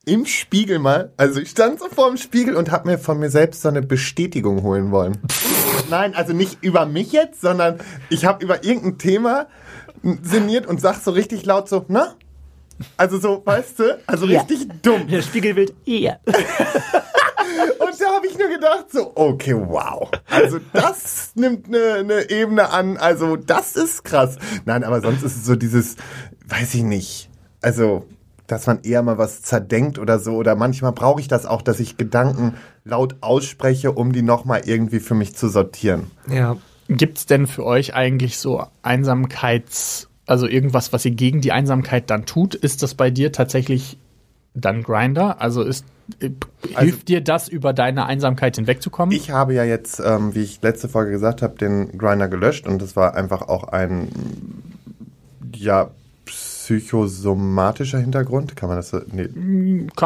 im 0.05 0.25
Spiegel 0.25 0.79
mal, 0.79 1.11
also 1.17 1.39
ich 1.39 1.49
stand 1.49 1.79
so 1.79 1.87
vor 1.89 2.07
dem 2.09 2.17
Spiegel 2.17 2.55
und 2.55 2.71
habe 2.71 2.89
mir 2.89 2.97
von 2.97 3.19
mir 3.19 3.29
selbst 3.29 3.61
so 3.61 3.69
eine 3.69 3.81
Bestätigung 3.81 4.63
holen 4.63 4.91
wollen. 4.91 5.17
Nein, 5.89 6.15
also 6.15 6.33
nicht 6.33 6.59
über 6.63 6.85
mich 6.85 7.11
jetzt, 7.11 7.41
sondern 7.41 7.79
ich 8.09 8.25
habe 8.25 8.43
über 8.43 8.63
irgendein 8.63 8.97
Thema 8.97 9.47
sinniert 10.21 10.67
und 10.67 10.79
sag 10.81 10.95
so 11.01 11.11
richtig 11.11 11.45
laut 11.45 11.67
so, 11.69 11.85
na? 11.87 12.13
Also 12.97 13.17
so, 13.19 13.41
weißt 13.45 13.79
du, 13.79 13.99
also 14.05 14.25
Ja. 14.25 14.41
richtig 14.41 14.67
dumm. 14.81 15.07
Der 15.07 15.21
Spiegelbild, 15.21 15.73
ja. 15.85 16.17
Und 17.79 18.01
da 18.01 18.15
habe 18.15 18.27
ich 18.27 18.37
nur 18.37 18.49
gedacht, 18.49 18.87
so, 18.91 19.11
okay, 19.15 19.55
wow. 19.55 20.09
Also 20.29 20.59
das 20.73 21.31
nimmt 21.35 21.67
eine 21.67 21.93
eine 21.99 22.29
Ebene 22.29 22.69
an, 22.71 22.97
also 22.97 23.35
das 23.35 23.75
ist 23.75 24.03
krass. 24.03 24.37
Nein, 24.65 24.83
aber 24.83 24.99
sonst 25.01 25.23
ist 25.23 25.35
es 25.37 25.45
so 25.45 25.55
dieses, 25.55 25.95
weiß 26.47 26.73
ich 26.73 26.83
nicht, 26.83 27.29
also 27.61 28.05
dass 28.47 28.67
man 28.67 28.79
eher 28.83 29.01
mal 29.01 29.17
was 29.17 29.41
zerdenkt 29.41 29.99
oder 29.99 30.19
so. 30.19 30.35
Oder 30.35 30.55
manchmal 30.55 30.91
brauche 30.91 31.19
ich 31.19 31.27
das 31.27 31.45
auch, 31.45 31.61
dass 31.61 31.79
ich 31.79 31.97
Gedanken 31.97 32.55
laut 32.83 33.17
ausspreche, 33.21 33.91
um 33.91 34.13
die 34.13 34.21
nochmal 34.21 34.61
irgendwie 34.65 34.99
für 34.99 35.15
mich 35.15 35.35
zu 35.35 35.49
sortieren. 35.49 36.11
Ja. 36.29 36.57
Gibt's 36.87 37.25
denn 37.25 37.47
für 37.47 37.65
euch 37.65 37.95
eigentlich 37.95 38.37
so 38.37 38.63
Einsamkeits, 38.83 40.07
also 40.27 40.47
irgendwas, 40.47 40.93
was 40.93 41.03
ihr 41.03 41.11
gegen 41.11 41.41
die 41.41 41.51
Einsamkeit 41.51 42.11
dann 42.11 42.27
tut? 42.27 42.53
Ist 42.53 42.83
das 42.83 42.93
bei 42.93 43.09
dir 43.09 43.31
tatsächlich 43.31 43.97
dann 44.53 44.83
Grinder? 44.83 45.41
Also 45.41 45.63
ist 45.63 45.83
äh, 46.19 46.29
hilft 46.77 47.07
dir 47.07 47.21
das, 47.21 47.47
über 47.47 47.73
deine 47.73 48.05
Einsamkeit 48.05 48.55
hinwegzukommen? 48.55 49.15
Ich 49.15 49.31
habe 49.31 49.55
ja 49.55 49.63
jetzt, 49.63 49.99
ähm, 49.99 50.35
wie 50.35 50.43
ich 50.43 50.61
letzte 50.61 50.87
Folge 50.87 51.11
gesagt 51.11 51.41
habe, 51.41 51.57
den 51.57 51.97
Grinder 51.97 52.27
gelöscht 52.27 52.67
und 52.67 52.81
das 52.81 52.95
war 52.95 53.15
einfach 53.15 53.41
auch 53.43 53.63
ein, 53.69 54.09
ja, 55.55 55.89
psychosomatischer 56.65 57.99
Hintergrund. 57.99 58.55
Kann 58.55 58.69
man 58.69 58.77
das 58.77 58.89
so? 58.89 58.99
Nee. 59.11 59.29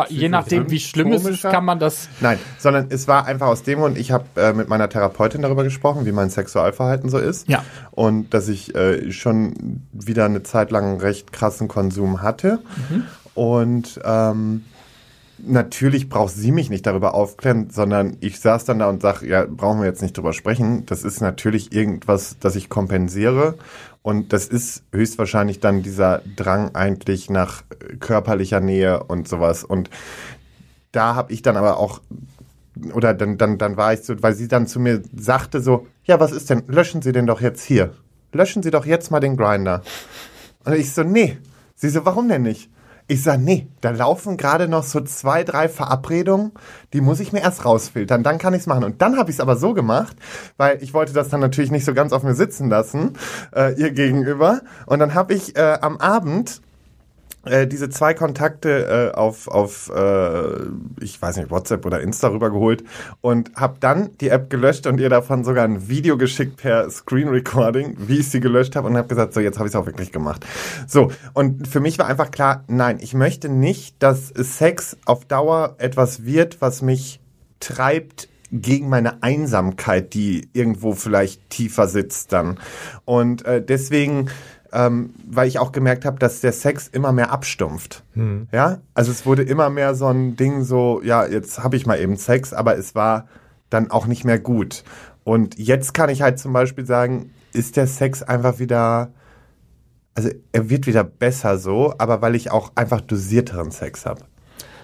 Je 0.09 0.27
nachdem, 0.27 0.69
wie 0.69 0.79
schlimm 0.79 1.13
es 1.13 1.25
ist, 1.25 1.43
kann 1.43 1.63
man 1.63 1.79
das. 1.79 2.09
Nein, 2.19 2.37
sondern 2.57 2.87
es 2.89 3.07
war 3.07 3.25
einfach 3.25 3.47
aus 3.47 3.63
dem 3.63 3.79
Grund, 3.79 3.97
ich 3.97 4.11
habe 4.11 4.25
äh, 4.35 4.51
mit 4.51 4.67
meiner 4.67 4.89
Therapeutin 4.89 5.41
darüber 5.41 5.63
gesprochen, 5.63 6.05
wie 6.05 6.11
mein 6.11 6.29
Sexualverhalten 6.29 7.09
so 7.09 7.17
ist. 7.17 7.47
Ja. 7.47 7.63
Und 7.91 8.33
dass 8.33 8.49
ich 8.49 8.75
äh, 8.75 9.09
schon 9.13 9.85
wieder 9.93 10.25
eine 10.25 10.43
Zeit 10.43 10.71
lang 10.71 10.99
recht 10.99 11.31
krassen 11.31 11.69
Konsum 11.69 12.21
hatte. 12.21 12.59
Und 13.35 14.01
ähm, 14.03 14.65
natürlich 15.45 16.09
braucht 16.09 16.33
sie 16.33 16.51
mich 16.51 16.69
nicht 16.69 16.85
darüber 16.85 17.13
aufklären, 17.13 17.69
sondern 17.69 18.17
ich 18.19 18.39
saß 18.39 18.65
dann 18.65 18.79
da 18.79 18.87
und 18.89 19.01
sag, 19.01 19.21
ja, 19.21 19.45
brauchen 19.45 19.79
wir 19.79 19.87
jetzt 19.87 20.01
nicht 20.01 20.17
drüber 20.17 20.33
sprechen. 20.33 20.85
Das 20.85 21.03
ist 21.03 21.21
natürlich 21.21 21.71
irgendwas, 21.71 22.37
das 22.39 22.55
ich 22.55 22.69
kompensiere. 22.69 23.55
Und 24.01 24.33
das 24.33 24.47
ist 24.47 24.83
höchstwahrscheinlich 24.91 25.59
dann 25.59 25.83
dieser 25.83 26.21
Drang 26.35 26.73
eigentlich 26.73 27.29
nach 27.29 27.63
äh, 27.69 27.97
körperlicher 27.97 28.59
Nähe 28.59 29.03
und 29.03 29.27
sowas. 29.27 29.63
Und 29.63 29.89
da 30.91 31.15
habe 31.15 31.33
ich 31.33 31.41
dann 31.41 31.57
aber 31.57 31.77
auch 31.77 32.01
oder 32.93 33.13
dann 33.13 33.37
dann 33.37 33.57
dann 33.57 33.77
war 33.77 33.93
ich 33.93 34.01
so, 34.01 34.21
weil 34.23 34.33
sie 34.33 34.47
dann 34.47 34.67
zu 34.67 34.79
mir 34.79 35.01
sagte 35.15 35.61
so, 35.61 35.87
ja, 36.05 36.19
was 36.19 36.31
ist 36.31 36.49
denn? 36.49 36.63
Löschen 36.67 37.01
Sie 37.01 37.11
den 37.11 37.27
doch 37.27 37.41
jetzt 37.41 37.63
hier. 37.63 37.93
Löschen 38.31 38.63
Sie 38.63 38.71
doch 38.71 38.85
jetzt 38.85 39.11
mal 39.11 39.19
den 39.19 39.35
Grinder. 39.35 39.81
Und 40.65 40.73
ich 40.73 40.93
so, 40.93 41.03
nee. 41.03 41.37
Sie 41.75 41.89
so, 41.89 42.05
warum 42.05 42.29
denn 42.29 42.43
nicht? 42.43 42.69
Ich 43.11 43.23
sag, 43.23 43.39
nee, 43.39 43.67
da 43.81 43.89
laufen 43.89 44.37
gerade 44.37 44.67
noch 44.67 44.83
so 44.83 45.01
zwei, 45.01 45.43
drei 45.43 45.67
Verabredungen, 45.67 46.51
die 46.93 47.01
muss 47.01 47.19
ich 47.19 47.33
mir 47.33 47.41
erst 47.41 47.65
rausfiltern, 47.65 48.21
dann 48.21 48.37
kann 48.37 48.53
ich's 48.53 48.67
machen. 48.67 48.83
Und 48.83 49.01
dann 49.01 49.17
habe 49.17 49.31
ich 49.31 49.37
es 49.37 49.39
aber 49.39 49.55
so 49.55 49.73
gemacht, 49.73 50.15
weil 50.57 50.83
ich 50.83 50.93
wollte 50.93 51.11
das 51.11 51.29
dann 51.29 51.39
natürlich 51.39 51.71
nicht 51.71 51.85
so 51.85 51.95
ganz 51.95 52.13
auf 52.13 52.21
mir 52.21 52.35
sitzen 52.35 52.69
lassen, 52.69 53.13
äh, 53.51 53.73
ihr 53.81 53.89
gegenüber. 53.89 54.61
Und 54.85 54.99
dann 54.99 55.15
habe 55.15 55.33
ich 55.33 55.55
äh, 55.55 55.79
am 55.81 55.97
Abend 55.97 56.61
äh, 57.45 57.67
diese 57.67 57.89
zwei 57.89 58.13
Kontakte 58.13 59.11
äh, 59.13 59.17
auf, 59.17 59.47
auf 59.47 59.89
äh, 59.95 60.63
ich 61.01 61.21
weiß 61.21 61.37
nicht, 61.37 61.49
WhatsApp 61.49 61.85
oder 61.85 62.01
Insta 62.01 62.27
rübergeholt 62.27 62.83
und 63.21 63.55
habe 63.55 63.77
dann 63.79 64.09
die 64.19 64.29
App 64.29 64.49
gelöscht 64.49 64.87
und 64.87 64.99
ihr 64.99 65.09
davon 65.09 65.43
sogar 65.43 65.63
ein 65.63 65.87
Video 65.87 66.17
geschickt 66.17 66.57
per 66.57 66.89
Screen 66.89 67.29
Recording, 67.29 67.95
wie 67.97 68.19
ich 68.19 68.29
sie 68.29 68.41
gelöscht 68.41 68.75
habe 68.75 68.87
und 68.87 68.97
habe 68.97 69.07
gesagt, 69.07 69.33
so 69.33 69.39
jetzt 69.39 69.57
habe 69.57 69.67
ich 69.67 69.73
es 69.73 69.79
auch 69.79 69.85
wirklich 69.85 70.11
gemacht. 70.11 70.45
So, 70.87 71.11
und 71.33 71.67
für 71.67 71.79
mich 71.79 71.97
war 71.97 72.07
einfach 72.07 72.31
klar, 72.31 72.63
nein, 72.67 72.97
ich 72.99 73.13
möchte 73.13 73.47
nicht, 73.47 74.03
dass 74.03 74.27
Sex 74.27 74.97
auf 75.05 75.25
Dauer 75.25 75.75
etwas 75.77 76.25
wird, 76.25 76.61
was 76.61 76.81
mich 76.81 77.21
treibt 77.59 78.27
gegen 78.51 78.89
meine 78.89 79.21
Einsamkeit, 79.23 80.13
die 80.13 80.49
irgendwo 80.53 80.93
vielleicht 80.93 81.49
tiefer 81.49 81.87
sitzt 81.87 82.33
dann. 82.33 82.59
Und 83.05 83.45
äh, 83.45 83.63
deswegen 83.63 84.29
ähm, 84.71 85.13
weil 85.25 85.47
ich 85.47 85.59
auch 85.59 85.71
gemerkt 85.71 86.05
habe, 86.05 86.19
dass 86.19 86.41
der 86.41 86.51
Sex 86.51 86.87
immer 86.87 87.11
mehr 87.11 87.31
abstumpft. 87.31 88.03
Ja, 88.51 88.79
also 88.93 89.11
es 89.11 89.25
wurde 89.25 89.43
immer 89.43 89.69
mehr 89.69 89.95
so 89.95 90.07
ein 90.07 90.35
Ding, 90.35 90.63
so 90.63 91.01
ja, 91.03 91.25
jetzt 91.25 91.63
habe 91.63 91.75
ich 91.75 91.85
mal 91.85 91.99
eben 91.99 92.17
Sex, 92.17 92.53
aber 92.53 92.77
es 92.77 92.95
war 92.95 93.27
dann 93.69 93.91
auch 93.91 94.07
nicht 94.07 94.25
mehr 94.25 94.39
gut. 94.39 94.83
Und 95.23 95.57
jetzt 95.57 95.93
kann 95.93 96.09
ich 96.09 96.21
halt 96.21 96.39
zum 96.39 96.53
Beispiel 96.53 96.85
sagen, 96.85 97.31
ist 97.53 97.77
der 97.77 97.87
Sex 97.87 98.23
einfach 98.23 98.59
wieder, 98.59 99.11
also 100.15 100.29
er 100.51 100.69
wird 100.69 100.87
wieder 100.87 101.03
besser 101.03 101.57
so, 101.57 101.93
aber 101.97 102.21
weil 102.21 102.35
ich 102.35 102.51
auch 102.51 102.71
einfach 102.75 103.01
dosierteren 103.01 103.71
Sex 103.71 104.05
habe. 104.05 104.21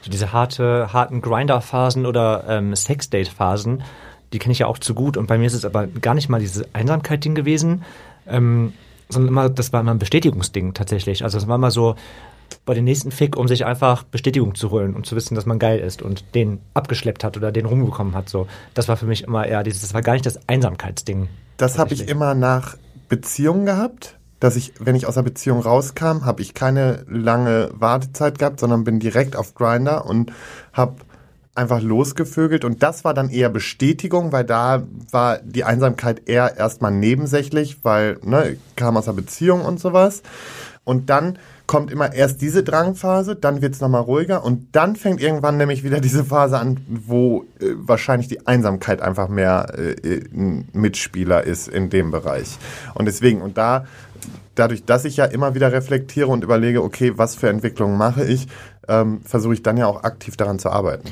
So 0.01 0.11
diese 0.11 0.33
harte, 0.33 0.93
harten 0.93 1.21
Grinder-Phasen 1.21 2.05
oder 2.05 2.45
ähm, 2.47 2.75
Sex-Date-Phasen, 2.75 3.81
die 4.33 4.39
kenne 4.39 4.51
ich 4.51 4.59
ja 4.59 4.67
auch 4.67 4.77
zu 4.77 4.93
gut. 4.93 5.17
Und 5.17 5.25
bei 5.27 5.37
mir 5.37 5.47
ist 5.47 5.53
es 5.53 5.65
aber 5.65 5.87
gar 5.87 6.13
nicht 6.13 6.29
mal 6.29 6.39
dieses 6.39 6.63
Einsamkeit-Ding 6.75 7.33
gewesen, 7.33 7.83
ähm, 8.27 8.73
sondern 9.09 9.29
immer, 9.29 9.49
das 9.49 9.73
war 9.73 9.81
immer 9.81 9.91
ein 9.91 9.99
Bestätigungsding 9.99 10.73
tatsächlich. 10.73 11.23
Also 11.23 11.37
es 11.37 11.47
war 11.47 11.55
immer 11.55 11.71
so 11.71 11.95
bei 12.65 12.73
den 12.73 12.83
nächsten 12.83 13.11
Fick, 13.11 13.37
um 13.37 13.47
sich 13.47 13.65
einfach 13.65 14.03
Bestätigung 14.03 14.55
zu 14.55 14.71
holen 14.71 14.95
und 14.95 15.05
zu 15.05 15.15
wissen, 15.15 15.35
dass 15.35 15.45
man 15.45 15.59
geil 15.59 15.79
ist 15.79 16.01
und 16.01 16.35
den 16.35 16.59
abgeschleppt 16.73 17.23
hat 17.23 17.37
oder 17.37 17.51
den 17.51 17.65
rumbekommen 17.65 18.15
hat. 18.15 18.29
So, 18.29 18.47
das 18.73 18.87
war 18.87 18.97
für 18.97 19.05
mich 19.05 19.23
immer 19.23 19.45
eher 19.45 19.63
dieses, 19.63 19.81
das 19.81 19.93
war 19.93 20.01
gar 20.01 20.13
nicht 20.13 20.25
das 20.25 20.39
Einsamkeitsding. 20.47 21.27
Das 21.57 21.77
habe 21.77 21.93
ich 21.93 22.07
immer 22.07 22.33
nach 22.33 22.77
Beziehungen 23.07 23.65
gehabt, 23.65 24.17
dass 24.39 24.55
ich, 24.55 24.73
wenn 24.79 24.95
ich 24.95 25.05
aus 25.07 25.15
der 25.15 25.21
Beziehung 25.21 25.59
rauskam, 25.61 26.25
habe 26.25 26.41
ich 26.41 26.53
keine 26.53 27.05
lange 27.07 27.69
Wartezeit 27.73 28.37
gehabt, 28.39 28.59
sondern 28.59 28.83
bin 28.83 28.99
direkt 28.99 29.35
auf 29.35 29.55
Grinder 29.55 30.05
und 30.05 30.31
habe 30.73 30.95
einfach 31.55 31.81
losgevögelt 31.81 32.65
und 32.65 32.83
das 32.83 33.03
war 33.05 33.13
dann 33.13 33.29
eher 33.29 33.49
Bestätigung, 33.49 34.31
weil 34.31 34.43
da 34.43 34.83
war 35.11 35.39
die 35.39 35.63
Einsamkeit 35.63 36.27
eher 36.27 36.57
erstmal 36.57 36.91
nebensächlich, 36.91 37.83
weil 37.83 38.17
ne, 38.23 38.51
ich 38.51 38.75
kam 38.75 38.97
aus 38.97 39.05
der 39.05 39.13
Beziehung 39.13 39.63
und 39.63 39.79
sowas 39.79 40.21
und 40.83 41.09
dann 41.09 41.39
kommt 41.65 41.91
immer 41.91 42.13
erst 42.13 42.41
diese 42.41 42.63
Drangphase, 42.63 43.35
dann 43.35 43.61
wird's 43.61 43.79
noch 43.79 43.87
nochmal 43.87 44.01
ruhiger 44.01 44.43
und 44.43 44.67
dann 44.73 44.95
fängt 44.95 45.21
irgendwann 45.21 45.57
nämlich 45.57 45.83
wieder 45.83 45.99
diese 46.01 46.23
Phase 46.23 46.59
an, 46.59 46.79
wo 46.87 47.45
äh, 47.59 47.71
wahrscheinlich 47.75 48.27
die 48.27 48.45
Einsamkeit 48.45 49.01
einfach 49.01 49.29
mehr 49.29 49.73
äh, 49.77 50.21
ein 50.33 50.67
Mitspieler 50.73 51.43
ist 51.43 51.67
in 51.67 51.89
dem 51.89 52.11
Bereich. 52.11 52.57
Und 52.93 53.05
deswegen, 53.05 53.41
und 53.41 53.57
da, 53.57 53.85
dadurch, 54.55 54.85
dass 54.85 55.05
ich 55.05 55.17
ja 55.17 55.25
immer 55.25 55.55
wieder 55.55 55.71
reflektiere 55.71 56.27
und 56.27 56.43
überlege, 56.43 56.83
okay, 56.83 57.13
was 57.15 57.35
für 57.35 57.49
Entwicklungen 57.49 57.97
mache 57.97 58.23
ich, 58.25 58.47
ähm, 58.87 59.21
versuche 59.23 59.55
ich 59.55 59.63
dann 59.63 59.77
ja 59.77 59.87
auch 59.87 60.03
aktiv 60.03 60.37
daran 60.37 60.59
zu 60.59 60.69
arbeiten. 60.69 61.09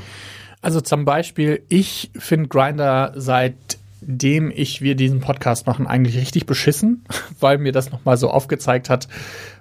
Also 0.63 0.82
zum 0.82 1.05
Beispiel, 1.05 1.62
ich 1.70 2.10
finde 2.17 2.48
Grinder 2.48 3.13
seit 3.15 3.77
seitdem 4.05 4.51
ich 4.53 4.82
wir 4.82 4.96
diesen 4.96 5.20
Podcast 5.22 5.65
machen, 5.65 5.88
eigentlich 5.88 6.17
richtig 6.17 6.46
beschissen, 6.46 7.05
weil 7.39 7.58
mir 7.58 7.72
das 7.72 7.91
nochmal 7.91 8.17
so 8.17 8.29
aufgezeigt 8.29 8.89
hat, 8.89 9.08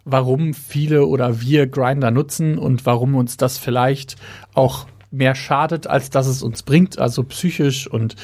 warum 0.05 0.55
viele 0.55 1.07
oder 1.07 1.41
wir 1.41 1.67
Grinder 1.67 2.11
nutzen 2.11 2.59
und 2.59 2.85
warum 2.87 3.15
uns 3.15 3.37
das 3.37 3.59
vielleicht 3.59 4.17
auch 4.55 4.87
mehr 5.11 5.35
schadet, 5.35 5.87
als 5.87 6.11
dass 6.11 6.27
es 6.27 6.43
uns 6.43 6.63
bringt, 6.63 6.99
also 6.99 7.23
psychisch 7.23 7.87
und 7.87 8.17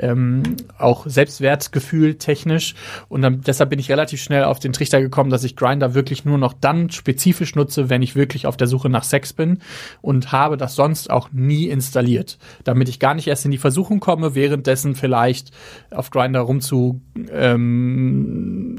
ähm, 0.00 0.42
auch 0.78 1.06
Selbstwertgefühl 1.06 2.14
technisch. 2.14 2.74
Und 3.08 3.22
dann, 3.22 3.40
deshalb 3.42 3.70
bin 3.70 3.78
ich 3.78 3.90
relativ 3.90 4.20
schnell 4.22 4.44
auf 4.44 4.58
den 4.58 4.72
Trichter 4.72 5.00
gekommen, 5.00 5.30
dass 5.30 5.44
ich 5.44 5.56
Grinder 5.56 5.94
wirklich 5.94 6.24
nur 6.24 6.38
noch 6.38 6.52
dann 6.52 6.90
spezifisch 6.90 7.54
nutze, 7.54 7.90
wenn 7.90 8.02
ich 8.02 8.14
wirklich 8.14 8.46
auf 8.46 8.56
der 8.56 8.66
Suche 8.66 8.88
nach 8.88 9.04
Sex 9.04 9.32
bin 9.32 9.58
und 10.00 10.32
habe 10.32 10.56
das 10.56 10.74
sonst 10.74 11.10
auch 11.10 11.30
nie 11.32 11.66
installiert, 11.66 12.38
damit 12.64 12.88
ich 12.88 12.98
gar 12.98 13.14
nicht 13.14 13.28
erst 13.28 13.44
in 13.44 13.50
die 13.50 13.58
Versuchung 13.58 14.00
komme, 14.00 14.34
währenddessen 14.34 14.94
vielleicht 14.94 15.50
auf 15.90 16.10
Grinder 16.10 16.40
rumzu 16.40 17.00
ähm, 17.32 18.76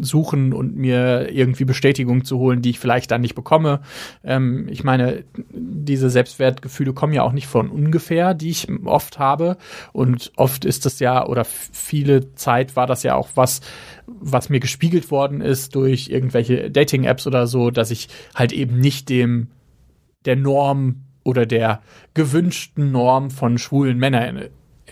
und 0.54 0.76
mir 0.76 1.30
irgendwie 1.32 1.66
Bestätigung 1.66 2.24
zu 2.24 2.38
holen, 2.38 2.62
die 2.62 2.72
ich 2.72 2.80
vielleicht 2.80 3.12
dann 3.12 3.22
nicht 3.22 3.36
bekomme. 3.36 3.82
Ähm, 4.24 4.68
ich 4.70 4.84
meine, 4.84 5.24
diese 5.54 6.10
Selbstwertgefühle 6.10 6.94
kommen 6.94 7.14
ja 7.14 7.24
auch 7.24 7.32
nicht 7.32 7.48
von 7.48 7.70
ungefähr, 7.70 8.34
die 8.34 8.50
ich 8.50 8.68
oft 8.86 9.20
habe. 9.20 9.58
Und 9.94 10.32
oft 10.36 10.66
ist 10.66 10.86
das 10.86 11.00
ja, 11.00 11.09
oder 11.28 11.46
viele 11.46 12.34
Zeit 12.36 12.76
war 12.76 12.88
das 12.88 13.04
ja 13.04 13.16
auch 13.16 13.30
was, 13.36 13.62
was 14.08 14.50
mir 14.50 14.60
gespiegelt 14.60 15.12
worden 15.12 15.42
ist 15.42 15.76
durch 15.76 16.10
irgendwelche 16.10 16.72
Dating-Apps 16.72 17.28
oder 17.28 17.48
so, 17.48 17.72
dass 17.72 17.92
ich 17.92 18.10
halt 18.36 18.52
eben 18.52 18.80
nicht 18.80 19.10
dem, 19.10 19.48
der 20.26 20.36
Norm 20.36 21.04
oder 21.24 21.46
der 21.46 21.82
gewünschten 22.14 22.92
Norm 22.92 23.30
von 23.32 23.58
schwulen 23.58 23.98
Männern 23.98 24.46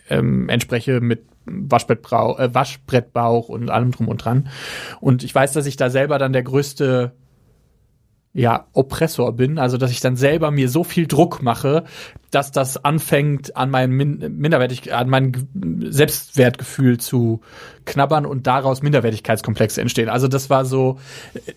ähm, 0.10 0.50
entspreche 0.50 1.02
mit 1.02 1.24
Waschbrettbauch, 1.46 2.40
äh, 2.40 2.54
Waschbrettbauch 2.54 3.50
und 3.50 3.70
allem 3.70 3.92
drum 3.92 4.08
und 4.08 4.24
dran. 4.24 4.50
Und 5.00 5.24
ich 5.24 5.34
weiß, 5.34 5.54
dass 5.54 5.66
ich 5.66 5.78
da 5.78 5.90
selber 5.90 6.20
dann 6.20 6.34
der 6.34 6.44
größte 6.44 7.14
ja, 8.38 8.68
Oppressor 8.74 9.34
bin, 9.34 9.58
also 9.58 9.78
dass 9.78 9.90
ich 9.90 10.00
dann 10.00 10.16
selber 10.16 10.52
mir 10.52 10.70
so 10.70 10.84
viel 10.84 11.08
Druck 11.08 11.42
mache, 11.42 11.86
dass 12.30 12.52
das 12.52 12.84
anfängt 12.84 13.56
an 13.56 13.72
meinem 13.72 13.96
Min 13.96 14.38
Minderwertig 14.38 14.94
an 14.94 15.10
meinem 15.10 15.48
Selbstwertgefühl 15.90 17.00
zu 17.00 17.42
knabbern 17.86 18.26
und 18.26 18.46
daraus 18.46 18.84
Minderwertigkeitskomplexe 18.84 19.82
entstehen. 19.82 20.10
Also 20.10 20.28
das 20.28 20.50
war 20.50 20.66
so, 20.66 21.00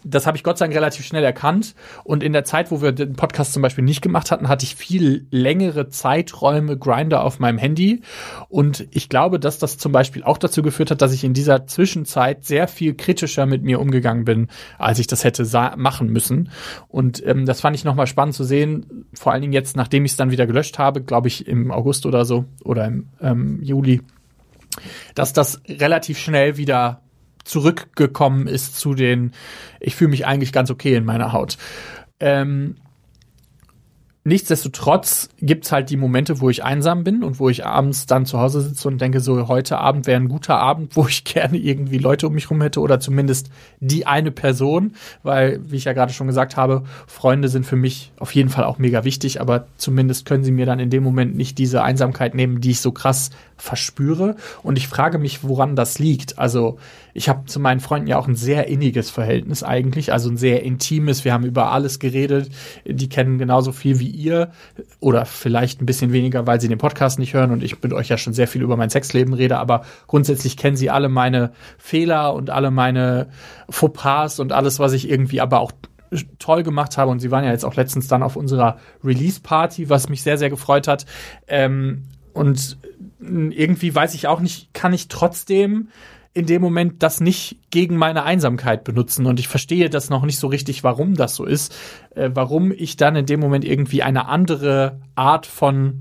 das 0.05 0.27
habe 0.27 0.37
ich 0.39 0.45
Gott 0.45 0.59
sei 0.59 0.67
Dank 0.67 0.77
relativ 0.77 1.05
schnell 1.05 1.25
erkannt. 1.25 1.75
Und 2.05 2.23
in 2.23 2.33
der 2.33 2.45
Zeit, 2.45 2.71
wo 2.71 2.81
wir 2.81 2.93
den 2.93 3.15
Podcast 3.15 3.53
zum 3.53 3.63
Beispiel 3.63 3.85
nicht 3.85 4.01
gemacht 4.01 4.31
hatten, 4.31 4.49
hatte 4.49 4.65
ich 4.65 4.77
viel 4.77 5.27
längere 5.31 5.89
Zeiträume 5.89 6.79
Grinder 6.79 7.25
auf 7.25 7.41
meinem 7.41 7.59
Handy. 7.59 8.03
Und 8.49 8.87
ich 8.93 9.09
glaube, 9.09 9.41
dass 9.41 9.59
das 9.59 9.77
zum 9.77 9.91
Beispiel 9.91 10.23
auch 10.23 10.39
dazu 10.39 10.63
geführt 10.63 10.93
hat, 10.93 11.03
dass 11.03 11.13
ich 11.13 11.25
in 11.25 11.35
dieser 11.35 11.67
Zwischenzeit 11.67 12.45
sehr 12.45 12.69
viel 12.69 12.95
kritischer 12.95 13.45
mit 13.45 13.65
mir 13.65 13.81
umgegangen 13.81 14.25
bin, 14.25 14.49
als 14.79 15.01
ich 15.01 15.09
das 15.09 15.25
hätte 15.25 15.45
machen 15.77 16.09
müssen 16.11 16.49
und 16.89 17.25
ähm, 17.27 17.47
das 17.47 17.61
fand 17.61 17.77
ich 17.77 17.85
nochmal 17.85 18.07
spannend 18.07 18.35
zu 18.35 18.45
sehen, 18.45 19.07
vor 19.15 19.33
allen 19.33 19.43
Dingen 19.43 19.53
jetzt, 19.53 19.77
nachdem 19.77 20.05
ich 20.05 20.13
es 20.13 20.17
dann 20.17 20.31
wieder 20.31 20.47
gelöscht 20.47 20.79
habe, 20.79 21.03
glaube 21.03 21.29
ich 21.29 21.47
im 21.47 21.71
August 21.71 22.07
oder 22.07 22.25
so 22.25 22.45
oder 22.65 22.87
im 22.87 23.09
ähm, 23.21 23.63
Juli, 23.63 24.03
dass 25.15 25.33
das 25.33 25.63
relativ 25.69 26.19
schnell 26.19 26.57
wieder 26.57 27.03
zurückgekommen 27.45 28.47
ist 28.47 28.79
zu 28.79 28.95
den, 28.95 29.33
ich 29.81 29.97
fühle 29.97 30.11
mich 30.11 30.27
eigentlich 30.27 30.53
ganz 30.53 30.71
okay 30.71 30.95
in 30.95 31.05
meiner 31.05 31.33
Haut. 31.33 31.57
Ähm, 32.21 32.77
Nichtsdestotrotz 34.23 35.31
gibt's 35.41 35.73
halt 35.73 35.89
die 35.89 35.97
Momente, 35.97 36.43
wo 36.43 36.51
ich 36.51 36.63
einsam 36.63 37.05
bin 37.05 37.25
und 37.25 37.39
wo 37.41 37.49
ich 37.49 37.65
abends 37.65 38.05
dann 38.05 38.27
zu 38.27 38.39
Hause 38.39 38.61
sitze 38.61 38.87
und 38.87 39.01
denke, 39.01 39.21
so 39.21 39.49
heute 39.49 39.79
Abend 39.79 40.07
wäre 40.07 40.21
ein 40.21 40.29
guter 40.29 40.59
Abend, 40.59 40.95
wo 40.95 41.07
ich 41.07 41.25
gerne 41.25 41.57
irgendwie 41.57 41.97
Leute 41.97 42.27
um 42.27 42.35
mich 42.35 42.51
rum 42.51 42.61
hätte 42.61 42.81
oder 42.81 43.01
zumindest 43.01 43.51
die 43.81 44.07
eine 44.07 44.31
Person, 44.31 44.93
weil, 45.23 45.61
wie 45.65 45.77
ich 45.77 45.85
ja 45.85 45.95
gerade 45.95 46.13
schon 46.13 46.27
gesagt 46.27 46.59
habe, 46.59 46.85
Freunde 47.07 47.49
sind 47.49 47.65
für 47.65 47.77
mich 47.77 48.13
auf 48.19 48.35
jeden 48.35 48.51
Fall 48.51 48.65
auch 48.65 48.77
mega 48.77 49.05
wichtig, 49.05 49.41
aber 49.41 49.67
zumindest 49.79 50.27
können 50.27 50.45
sie 50.45 50.53
mir 50.53 50.67
dann 50.67 50.81
in 50.81 50.91
dem 50.91 51.03
Moment 51.03 51.35
nicht 51.35 51.57
diese 51.57 51.83
Einsamkeit 51.83 52.35
nehmen, 52.35 52.61
die 52.61 52.73
ich 52.73 52.81
so 52.81 52.93
krass 52.93 53.31
verspüre. 53.57 54.37
Und 54.63 54.77
ich 54.77 54.87
frage 54.87 55.19
mich, 55.19 55.45
woran 55.45 55.77
das 55.77 55.99
liegt. 55.99 56.39
Also 56.39 56.79
ich 57.15 57.29
habe 57.29 57.47
zu 57.47 57.61
meinen 57.61 57.81
Freunden 57.81 58.09
ja 58.09 58.19
auch 58.19 58.29
ein 58.29 58.35
sehr 58.35 58.69
inniges 58.69 59.11
Verhältnis 59.11 59.63
eigentlich, 59.63 60.13
also 60.13 60.31
ein 60.31 60.37
sehr 60.37 60.63
intimes. 60.63 61.25
Wir 61.25 61.33
haben 61.33 61.45
über 61.45 61.73
alles 61.73 61.99
geredet. 61.99 62.51
Die 62.85 63.09
kennen 63.09 63.39
genauso 63.39 63.73
viel 63.73 63.99
wie 63.99 64.09
ihr 64.09 64.51
oder 65.01 65.25
vielleicht 65.25 65.81
ein 65.81 65.87
bisschen 65.87 66.13
weniger, 66.13 66.47
weil 66.47 66.61
sie 66.61 66.69
den 66.69 66.79
Podcast 66.79 67.19
nicht 67.19 67.35
hören 67.35 67.51
und 67.51 67.63
ich 67.63 67.83
mit 67.83 67.93
euch 67.93 68.09
ja 68.09 68.19
schon 68.19 68.33
sehr 68.33 68.49
viel 68.49 68.63
über 68.63 68.77
mein 68.77 68.91
Sexleben 68.91 69.35
rede, 69.35 69.59
aber 69.59 69.83
grundsätzlich 70.07 70.57
kennen 70.57 70.77
sie 70.77 70.91
alle 70.91 71.09
meine 71.09 71.53
Fehler 71.79 72.35
und 72.35 72.51
alle 72.51 72.71
meine 72.71 73.29
Fauxpas 73.69 74.41
und 74.41 74.53
alles, 74.53 74.79
was 74.79 74.93
ich 74.93 75.09
irgendwie 75.09 75.41
aber 75.41 75.61
auch 75.61 75.73
toll 76.39 76.63
gemacht 76.63 76.99
habe 76.99 77.11
und 77.11 77.21
sie 77.21 77.31
waren 77.31 77.45
ja 77.45 77.53
jetzt 77.53 77.65
auch 77.65 77.77
letztens 77.77 78.09
dann 78.09 78.23
auf 78.23 78.37
unserer 78.37 78.79
Release-Party, 79.05 79.89
was 79.89 80.09
mich 80.09 80.23
sehr, 80.23 80.39
sehr 80.39 80.51
gefreut 80.51 80.89
hat. 80.89 81.07
Ähm, 81.47 82.05
und 82.33 82.79
irgendwie 83.21 83.95
weiß 83.95 84.15
ich 84.15 84.27
auch 84.27 84.41
nicht, 84.41 84.73
kann 84.73 84.93
ich 84.93 85.09
trotzdem 85.09 85.89
in 86.33 86.47
dem 86.47 86.63
Moment 86.63 87.03
das 87.03 87.21
nicht 87.21 87.57
gegen 87.71 87.97
meine 87.97 88.23
Einsamkeit 88.23 88.85
benutzen. 88.85 89.27
Und 89.27 89.41
ich 89.41 89.49
verstehe 89.49 89.91
das 89.91 90.11
noch 90.11 90.25
nicht 90.25 90.39
so 90.39 90.47
richtig, 90.47 90.85
warum 90.85 91.15
das 91.15 91.35
so 91.35 91.45
ist. 91.45 91.75
Äh, 92.15 92.31
warum 92.35 92.73
ich 92.73 92.97
dann 92.97 93.17
in 93.17 93.27
dem 93.27 93.41
Moment 93.41 93.65
irgendwie 93.65 94.03
eine 94.03 94.29
andere 94.29 95.01
Art 95.17 95.47
von 95.47 96.01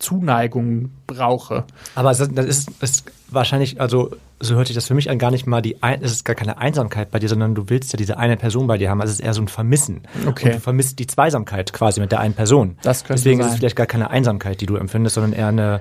Zuneigung 0.00 0.90
brauche. 1.06 1.64
Aber 1.94 2.08
das 2.08 2.20
ist, 2.20 2.32
das 2.80 2.90
ist 2.90 3.12
wahrscheinlich, 3.28 3.80
also 3.80 4.10
so 4.40 4.56
hört 4.56 4.66
sich 4.66 4.74
das 4.74 4.86
für 4.86 4.94
mich 4.94 5.10
an, 5.10 5.18
gar 5.18 5.30
nicht 5.30 5.46
mal 5.46 5.60
die, 5.60 5.76
es 6.00 6.10
ist 6.10 6.24
gar 6.24 6.34
keine 6.34 6.58
Einsamkeit 6.58 7.10
bei 7.10 7.18
dir, 7.18 7.28
sondern 7.28 7.54
du 7.54 7.68
willst 7.68 7.92
ja 7.92 7.98
diese 7.98 8.16
eine 8.16 8.36
Person 8.36 8.66
bei 8.66 8.78
dir 8.78 8.90
haben. 8.90 9.00
Also 9.00 9.12
es 9.12 9.20
ist 9.20 9.24
eher 9.24 9.34
so 9.34 9.42
ein 9.42 9.48
Vermissen. 9.48 10.00
Okay. 10.26 10.46
Und 10.46 10.54
du 10.56 10.60
vermisst 10.60 10.98
die 10.98 11.06
Zweisamkeit 11.06 11.72
quasi 11.72 12.00
mit 12.00 12.10
der 12.10 12.20
einen 12.20 12.34
Person. 12.34 12.76
Das 12.82 13.04
könnte 13.04 13.20
Deswegen 13.22 13.40
sein. 13.40 13.48
ist 13.48 13.52
es 13.52 13.58
vielleicht 13.58 13.76
gar 13.76 13.86
keine 13.86 14.10
Einsamkeit, 14.10 14.60
die 14.60 14.66
du 14.66 14.76
empfindest, 14.76 15.14
sondern 15.14 15.34
eher 15.34 15.48
eine, 15.48 15.80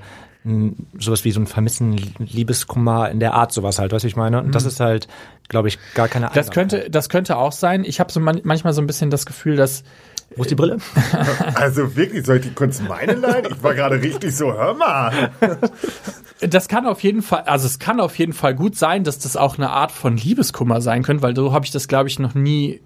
sowas 0.98 1.26
wie 1.26 1.32
so 1.32 1.42
ein 1.42 1.48
Vermissen, 1.48 2.00
Liebeskummer 2.18 3.10
in 3.10 3.20
der 3.20 3.34
Art, 3.34 3.52
sowas 3.52 3.78
halt, 3.78 3.92
weißt 3.92 4.04
du, 4.04 4.08
ich 4.08 4.16
meine? 4.16 4.42
Und 4.42 4.56
das 4.56 4.66
ist 4.66 4.80
halt, 4.80 5.08
glaube 5.50 5.68
ich, 5.68 5.78
gar 5.96 6.08
keine 6.08 6.30
Einsamkeit. 6.30 6.48
Das 6.48 6.54
könnte, 6.54 6.90
das 6.90 7.10
könnte 7.10 7.38
auch 7.38 7.52
sein. 7.52 7.84
Ich 7.84 8.00
habe 8.00 8.12
so 8.12 8.20
man, 8.20 8.40
manchmal 8.44 8.74
so 8.74 8.82
ein 8.82 8.88
bisschen 8.88 9.10
das 9.10 9.26
Gefühl, 9.26 9.58
dass 9.58 9.84
wo 10.36 10.44
ist 10.44 10.52
die 10.52 10.56
Brille? 10.56 10.78
Also 11.56 11.96
wirklich, 11.96 12.26
soll 12.26 12.38
ich 12.38 12.44
die 12.44 12.54
kurz 12.54 12.80
meine 12.82 13.14
leihen? 13.14 13.48
Ich 13.50 13.64
war 13.64 13.74
gerade 13.74 14.02
richtig 14.02 14.36
so, 14.36 14.54
hör 14.54 14.74
mal. 14.74 15.32
Das 16.42 16.70
kann 16.70 16.86
auf 16.86 17.04
jeden 17.04 17.22
Fall, 17.22 17.42
also 17.42 17.66
es 17.66 17.80
kann 17.80 18.00
auf 18.00 18.18
jeden 18.18 18.32
Fall 18.32 18.56
gut 18.56 18.78
sein, 18.78 19.04
dass 19.04 19.20
das 19.20 19.36
auch 19.36 19.58
eine 19.58 19.72
Art 19.72 19.92
von 19.92 20.16
Liebeskummer 20.16 20.80
sein 20.80 21.04
könnte, 21.04 21.22
weil 21.22 21.36
so 21.36 21.52
habe 21.52 21.66
ich 21.66 21.72
das, 21.72 21.90
glaube 21.90 22.08
ich, 22.08 22.18
noch 22.18 22.34
nie 22.34 22.80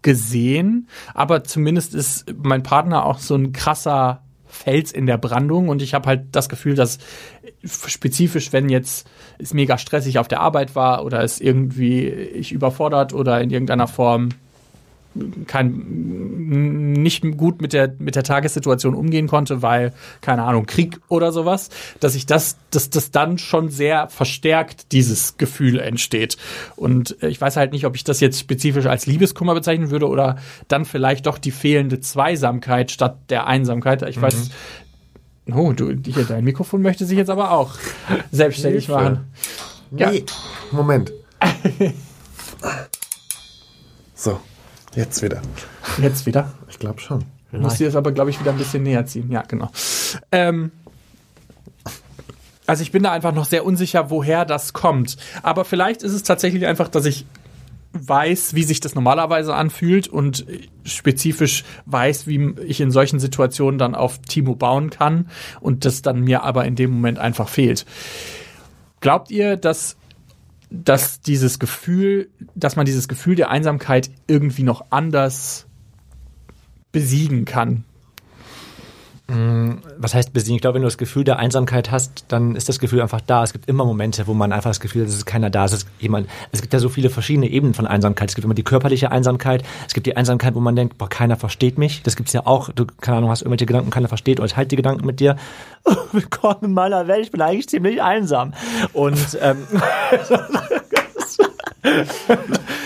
gesehen. 0.00 0.88
Aber 1.12 1.44
zumindest 1.44 1.94
ist 1.94 2.24
mein 2.42 2.62
Partner 2.62 3.04
auch 3.04 3.18
so 3.18 3.34
ein 3.34 3.52
krasser 3.52 4.22
Fels 4.56 4.92
in 4.92 5.06
der 5.06 5.18
Brandung 5.18 5.68
und 5.68 5.82
ich 5.82 5.94
habe 5.94 6.08
halt 6.08 6.24
das 6.32 6.48
Gefühl, 6.48 6.74
dass 6.74 6.98
spezifisch, 7.64 8.52
wenn 8.52 8.68
jetzt 8.68 9.08
es 9.38 9.54
mega 9.54 9.78
stressig 9.78 10.18
auf 10.18 10.28
der 10.28 10.40
Arbeit 10.40 10.74
war 10.74 11.04
oder 11.04 11.22
es 11.22 11.40
irgendwie 11.40 12.08
ich 12.08 12.52
überfordert 12.52 13.12
oder 13.12 13.40
in 13.40 13.50
irgendeiner 13.50 13.86
Form 13.86 14.30
kein, 15.46 16.92
nicht 16.92 17.22
gut 17.36 17.60
mit 17.60 17.72
der, 17.72 17.94
mit 17.98 18.16
der 18.16 18.22
Tagessituation 18.22 18.94
umgehen 18.94 19.28
konnte, 19.28 19.62
weil, 19.62 19.92
keine 20.20 20.42
Ahnung, 20.44 20.66
Krieg 20.66 21.00
oder 21.08 21.32
sowas, 21.32 21.70
dass 22.00 22.14
ich 22.14 22.26
das, 22.26 22.56
dass 22.70 22.90
das 22.90 23.10
dann 23.10 23.38
schon 23.38 23.68
sehr 23.68 24.08
verstärkt 24.08 24.92
dieses 24.92 25.36
Gefühl 25.36 25.78
entsteht. 25.78 26.36
Und 26.76 27.16
ich 27.22 27.40
weiß 27.40 27.56
halt 27.56 27.72
nicht, 27.72 27.86
ob 27.86 27.96
ich 27.96 28.04
das 28.04 28.20
jetzt 28.20 28.38
spezifisch 28.38 28.86
als 28.86 29.06
Liebeskummer 29.06 29.54
bezeichnen 29.54 29.90
würde 29.90 30.08
oder 30.08 30.36
dann 30.68 30.84
vielleicht 30.84 31.26
doch 31.26 31.38
die 31.38 31.50
fehlende 31.50 32.00
Zweisamkeit 32.00 32.90
statt 32.90 33.18
der 33.30 33.46
Einsamkeit. 33.46 34.02
Ich 34.02 34.16
mhm. 34.16 34.22
weiß, 34.22 34.50
Oh, 35.54 35.72
du, 35.72 35.94
hier, 36.04 36.24
dein 36.24 36.42
Mikrofon 36.42 36.82
möchte 36.82 37.06
sich 37.06 37.16
jetzt 37.16 37.30
aber 37.30 37.52
auch 37.52 37.76
selbstständig 38.32 38.88
machen. 38.88 39.32
Ja. 39.96 40.10
Nee. 40.10 40.24
Moment. 40.72 41.12
so. 44.14 44.40
Jetzt 44.96 45.22
wieder. 45.22 45.42
Jetzt 46.00 46.26
wieder? 46.26 46.52
Ich 46.68 46.78
glaube 46.78 47.00
schon. 47.00 47.24
Du 47.52 47.58
musst 47.58 47.78
dir 47.78 47.86
das 47.86 47.96
aber, 47.96 48.12
glaube 48.12 48.30
ich, 48.30 48.40
wieder 48.40 48.50
ein 48.50 48.58
bisschen 48.58 48.82
näher 48.82 49.06
ziehen. 49.06 49.30
Ja, 49.30 49.42
genau. 49.42 49.70
Ähm, 50.32 50.72
also 52.66 52.82
ich 52.82 52.90
bin 52.92 53.02
da 53.02 53.12
einfach 53.12 53.32
noch 53.32 53.44
sehr 53.44 53.64
unsicher, 53.64 54.10
woher 54.10 54.44
das 54.44 54.72
kommt. 54.72 55.16
Aber 55.42 55.64
vielleicht 55.64 56.02
ist 56.02 56.12
es 56.12 56.22
tatsächlich 56.22 56.66
einfach, 56.66 56.88
dass 56.88 57.04
ich 57.04 57.26
weiß, 57.92 58.54
wie 58.54 58.62
sich 58.62 58.80
das 58.80 58.94
normalerweise 58.94 59.54
anfühlt 59.54 60.08
und 60.08 60.44
spezifisch 60.84 61.64
weiß, 61.86 62.26
wie 62.26 62.54
ich 62.66 62.80
in 62.80 62.90
solchen 62.90 63.20
Situationen 63.20 63.78
dann 63.78 63.94
auf 63.94 64.18
Timo 64.18 64.54
bauen 64.54 64.90
kann 64.90 65.28
und 65.60 65.84
das 65.84 66.02
dann 66.02 66.22
mir 66.22 66.42
aber 66.42 66.64
in 66.64 66.74
dem 66.74 66.90
Moment 66.90 67.18
einfach 67.18 67.48
fehlt. 67.48 67.86
Glaubt 69.00 69.30
ihr, 69.30 69.56
dass 69.56 69.96
dass 70.84 71.20
dieses 71.20 71.58
Gefühl, 71.58 72.28
dass 72.54 72.76
man 72.76 72.86
dieses 72.86 73.08
Gefühl 73.08 73.34
der 73.34 73.50
Einsamkeit 73.50 74.10
irgendwie 74.26 74.62
noch 74.62 74.86
anders 74.90 75.66
besiegen 76.92 77.44
kann. 77.44 77.84
Was 79.28 80.14
heißt 80.14 80.32
besiegen? 80.32 80.54
Ich 80.54 80.62
glaube, 80.62 80.76
wenn 80.76 80.82
du 80.82 80.86
das 80.86 80.98
Gefühl 80.98 81.24
der 81.24 81.40
Einsamkeit 81.40 81.90
hast, 81.90 82.26
dann 82.28 82.54
ist 82.54 82.68
das 82.68 82.78
Gefühl 82.78 83.02
einfach 83.02 83.20
da. 83.20 83.42
Es 83.42 83.52
gibt 83.52 83.68
immer 83.68 83.84
Momente, 83.84 84.28
wo 84.28 84.34
man 84.34 84.52
einfach 84.52 84.70
das 84.70 84.78
Gefühl 84.78 85.02
hat, 85.02 85.08
es 85.08 85.16
ist 85.16 85.26
keiner 85.26 85.50
da. 85.50 85.64
Es 85.64 85.72
ist 85.72 85.88
jemand. 85.98 86.28
Es 86.52 86.60
gibt 86.60 86.72
ja 86.72 86.78
so 86.78 86.88
viele 86.88 87.10
verschiedene 87.10 87.48
Ebenen 87.48 87.74
von 87.74 87.88
Einsamkeit. 87.88 88.28
Es 88.28 88.36
gibt 88.36 88.44
immer 88.44 88.54
die 88.54 88.62
körperliche 88.62 89.10
Einsamkeit. 89.10 89.64
Es 89.88 89.94
gibt 89.94 90.06
die 90.06 90.16
Einsamkeit, 90.16 90.54
wo 90.54 90.60
man 90.60 90.76
denkt, 90.76 90.96
boah, 90.96 91.08
keiner 91.08 91.36
versteht 91.36 91.76
mich. 91.76 92.04
Das 92.04 92.14
gibt's 92.14 92.34
ja 92.34 92.46
auch. 92.46 92.70
Du, 92.70 92.86
keine 93.00 93.18
Ahnung, 93.18 93.30
hast 93.30 93.42
irgendwelche 93.42 93.66
Gedanken, 93.66 93.90
keiner 93.90 94.06
versteht 94.06 94.38
euch. 94.38 94.56
Halt 94.56 94.70
die 94.70 94.76
Gedanken 94.76 95.06
mit 95.06 95.20
dir. 95.20 95.36
Oh, 95.88 95.94
willkommen 96.10 96.58
in 96.62 96.74
meiner 96.74 97.06
Welt. 97.06 97.26
Ich 97.26 97.30
bin 97.30 97.40
eigentlich 97.40 97.68
ziemlich 97.68 98.02
einsam. 98.02 98.54
Und, 98.92 99.38
ähm, 99.40 99.68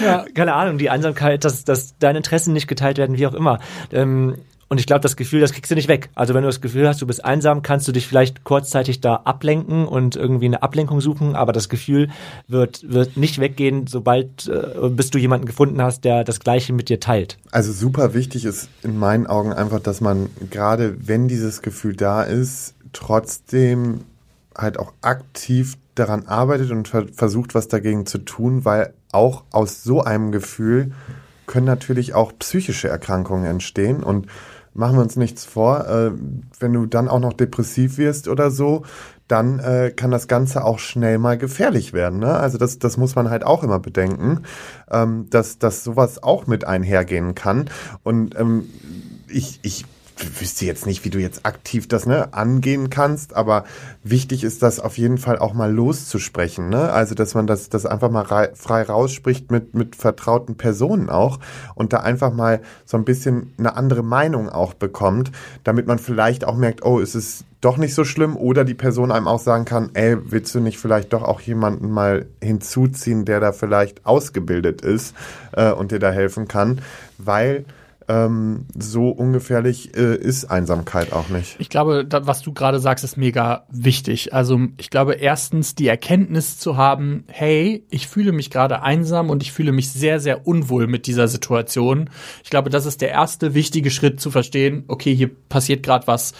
ja, 0.05 0.27
keine 0.35 0.53
Ahnung, 0.53 0.77
die 0.77 0.91
Einsamkeit, 0.91 1.47
dass, 1.47 1.65
dass 1.65 1.97
deine 1.99 2.19
Interessen 2.19 2.53
nicht 2.53 2.69
geteilt 2.69 2.99
werden, 2.99 3.17
wie 3.17 3.27
auch 3.27 3.33
immer. 3.33 3.59
Ähm, 3.91 4.37
und 4.71 4.79
ich 4.79 4.87
glaube, 4.87 5.01
das 5.01 5.17
Gefühl, 5.17 5.41
das 5.41 5.53
kriegst 5.53 5.69
du 5.73 5.75
nicht 5.75 5.89
weg. 5.89 6.11
Also 6.15 6.33
wenn 6.33 6.43
du 6.43 6.49
das 6.49 6.61
Gefühl 6.61 6.87
hast, 6.87 7.03
du 7.03 7.07
bist 7.07 7.25
einsam, 7.25 7.63
kannst 7.63 7.89
du 7.89 7.93
dich 7.93 8.07
vielleicht 8.07 8.45
kurzzeitig 8.45 9.01
da 9.01 9.17
ablenken 9.17 9.85
und 9.85 10.15
irgendwie 10.15 10.47
eine 10.47 10.63
Ablenkung 10.63 11.01
suchen, 11.01 11.35
aber 11.35 11.53
das 11.53 11.69
Gefühl 11.69 12.09
wird, 12.47 12.89
wird 12.89 13.17
nicht 13.17 13.41
weggehen, 13.41 13.89
sobald 13.89 14.47
äh, 14.47 14.89
bis 14.89 15.11
du 15.11 15.19
jemanden 15.19 15.47
gefunden 15.47 15.83
hast, 15.83 16.05
der 16.05 16.23
das 16.23 16.39
Gleiche 16.39 16.73
mit 16.73 16.89
dir 16.89 17.01
teilt. 17.01 17.37
Also 17.51 17.73
super 17.73 18.15
wichtig 18.15 18.45
ist 18.45 18.69
in 18.85 18.97
meinen 18.97 19.27
Augen 19.27 19.53
einfach, 19.53 19.81
dass 19.81 20.01
man 20.01 20.31
gerade, 20.51 20.97
wenn 21.01 21.27
dieses 21.27 21.63
Gefühl 21.63 21.97
da 21.97 22.23
ist, 22.23 22.75
trotzdem 22.93 24.05
halt 24.57 24.79
auch 24.79 24.93
aktiv 25.01 25.79
daran 25.97 26.29
arbeitet 26.29 26.71
und 26.71 26.87
versucht, 26.87 27.57
was 27.57 27.67
dagegen 27.67 28.07
zu 28.07 28.19
tun, 28.19 28.65
weil 28.65 28.95
auch 29.11 29.43
aus 29.51 29.83
so 29.83 30.01
einem 30.01 30.31
Gefühl 30.31 30.93
können 31.47 31.67
natürlich 31.67 32.15
auch 32.15 32.33
psychische 32.39 32.87
Erkrankungen 32.87 33.45
entstehen 33.45 34.05
und 34.05 34.29
machen 34.75 34.97
wir 34.97 35.03
uns 35.03 35.17
nichts 35.17 35.45
vor, 35.45 35.87
äh, 35.89 36.13
wenn 36.59 36.73
du 36.73 36.87
dann 36.87 37.09
auch 37.09 37.21
noch 37.21 37.33
depressiv 37.33 37.99
wirst 37.99 38.29
oder 38.29 38.51
so, 38.51 38.85
dann 39.29 39.61
äh, 39.61 39.93
kann 39.95 40.11
das 40.11 40.27
Ganze 40.27 40.65
auch 40.65 40.79
schnell 40.79 41.19
mal 41.19 41.39
gefährlich 41.39 41.93
werden. 41.93 42.19
Ne? 42.19 42.33
Also 42.35 42.59
das, 42.59 42.79
das 42.79 42.97
muss 42.97 43.15
man 43.15 43.31
halt 43.31 43.45
auch 43.45 43.63
immer 43.63 43.79
bedenken, 43.79 44.43
ähm, 44.91 45.29
dass, 45.31 45.59
dass 45.59 45.85
sowas 45.85 46.23
auch 46.23 46.47
mit 46.47 46.65
einhergehen 46.65 47.35
kann. 47.35 47.71
Und 48.03 48.39
ähm, 48.39 48.65
ich, 49.29 49.61
ich 49.63 49.85
wüsste 50.41 50.65
jetzt 50.65 50.87
nicht, 50.87 51.05
wie 51.05 51.11
du 51.11 51.19
jetzt 51.19 51.47
aktiv 51.47 51.89
das 51.89 52.07
ne, 52.07 52.33
angehen 52.33 52.91
kannst, 52.91 53.35
aber 53.35 53.65
wichtig 54.03 54.45
ist 54.45 54.63
das 54.63 54.81
auf 54.81 54.99
jeden 54.99 55.19
Fall 55.19 55.39
auch 55.39 55.55
mal 55.55 55.73
loszusprechen. 55.73 56.69
Ne? 56.69 56.91
Also, 56.91 57.15
dass 57.15 57.35
man 57.35 57.47
das, 57.47 57.69
das 57.69 57.87
einfach 57.87 58.11
mal 58.11 58.25
frei 58.55 58.83
rausspricht 58.83 59.51
mit, 59.51 59.75
mit 59.75 59.97
vertrauten 59.97 60.57
Personen 60.57 61.11
auch 61.11 61.39
und 61.75 61.93
da 61.93 61.99
einfach 61.99 62.33
mal 62.33 62.61
so 62.85 62.97
ein 62.97 63.05
bisschen 63.05 63.53
eine 63.59 63.77
andere 63.77 64.03
Meinung 64.03 64.49
auch 64.49 64.75
bekommt, 64.75 65.31
damit 65.65 65.87
man 65.87 65.99
vielleicht 65.99 66.45
auch 66.45 66.57
merkt, 66.57 66.85
oh, 66.85 66.99
ist 66.99 67.15
es 67.15 67.45
doch 67.61 67.77
nicht 67.77 67.95
so 67.95 68.05
schlimm 68.05 68.37
oder 68.37 68.65
die 68.65 68.75
Person 68.75 69.13
einem 69.13 69.29
auch 69.29 69.39
sagen 69.39 69.65
kann, 69.67 69.91
ey, 69.95 70.17
willst 70.31 70.55
du 70.55 70.61
nicht 70.61 70.79
vielleicht 70.79 71.13
doch 71.13 71.23
auch 71.23 71.41
jemanden 71.41 71.91
mal 71.91 72.27
hinzuziehen, 72.43 73.25
der 73.25 73.41
da 73.41 73.53
vielleicht 73.53 74.07
ausgebildet 74.07 74.81
ist 74.81 75.15
äh, 75.53 75.71
und 75.71 75.93
dir 75.93 75.99
da 75.99 76.11
helfen 76.11 76.49
kann, 76.49 76.81
weil 77.19 77.67
ähm, 78.11 78.67
so 78.77 79.11
ungefährlich 79.11 79.97
äh, 79.97 80.17
ist 80.17 80.47
Einsamkeit 80.47 81.13
auch 81.13 81.29
nicht. 81.29 81.55
Ich 81.61 81.69
glaube, 81.69 82.05
da, 82.05 82.27
was 82.27 82.43
du 82.43 82.53
gerade 82.53 82.81
sagst, 82.81 83.05
ist 83.05 83.17
mega 83.17 83.67
wichtig. 83.71 84.35
Also 84.35 84.59
ich 84.79 84.91
glaube, 84.91 85.15
erstens 85.15 85.77
die 85.77 85.87
Erkenntnis 85.87 86.59
zu 86.59 86.77
haben, 86.77 87.23
hey, 87.29 87.85
ich 87.89 88.09
fühle 88.09 88.33
mich 88.33 88.51
gerade 88.51 88.83
einsam 88.83 89.31
und 89.31 89.45
ich 89.45 89.53
fühle 89.53 89.71
mich 89.71 89.93
sehr, 89.93 90.19
sehr 90.19 90.49
unwohl 90.49 90.89
mit 90.89 91.07
dieser 91.07 91.29
Situation. 91.29 92.11
Ich 92.43 92.51
glaube, 92.51 92.69
das 92.69 92.85
ist 92.85 93.01
der 93.01 93.11
erste 93.11 93.55
wichtige 93.55 93.93
Schritt 93.93 94.21
zu 94.21 94.33
verstehen, 94.33 94.85
okay, 94.89 95.15
hier 95.15 95.31
passiert 95.49 95.85
gerade 95.85 96.09
was, 96.09 96.33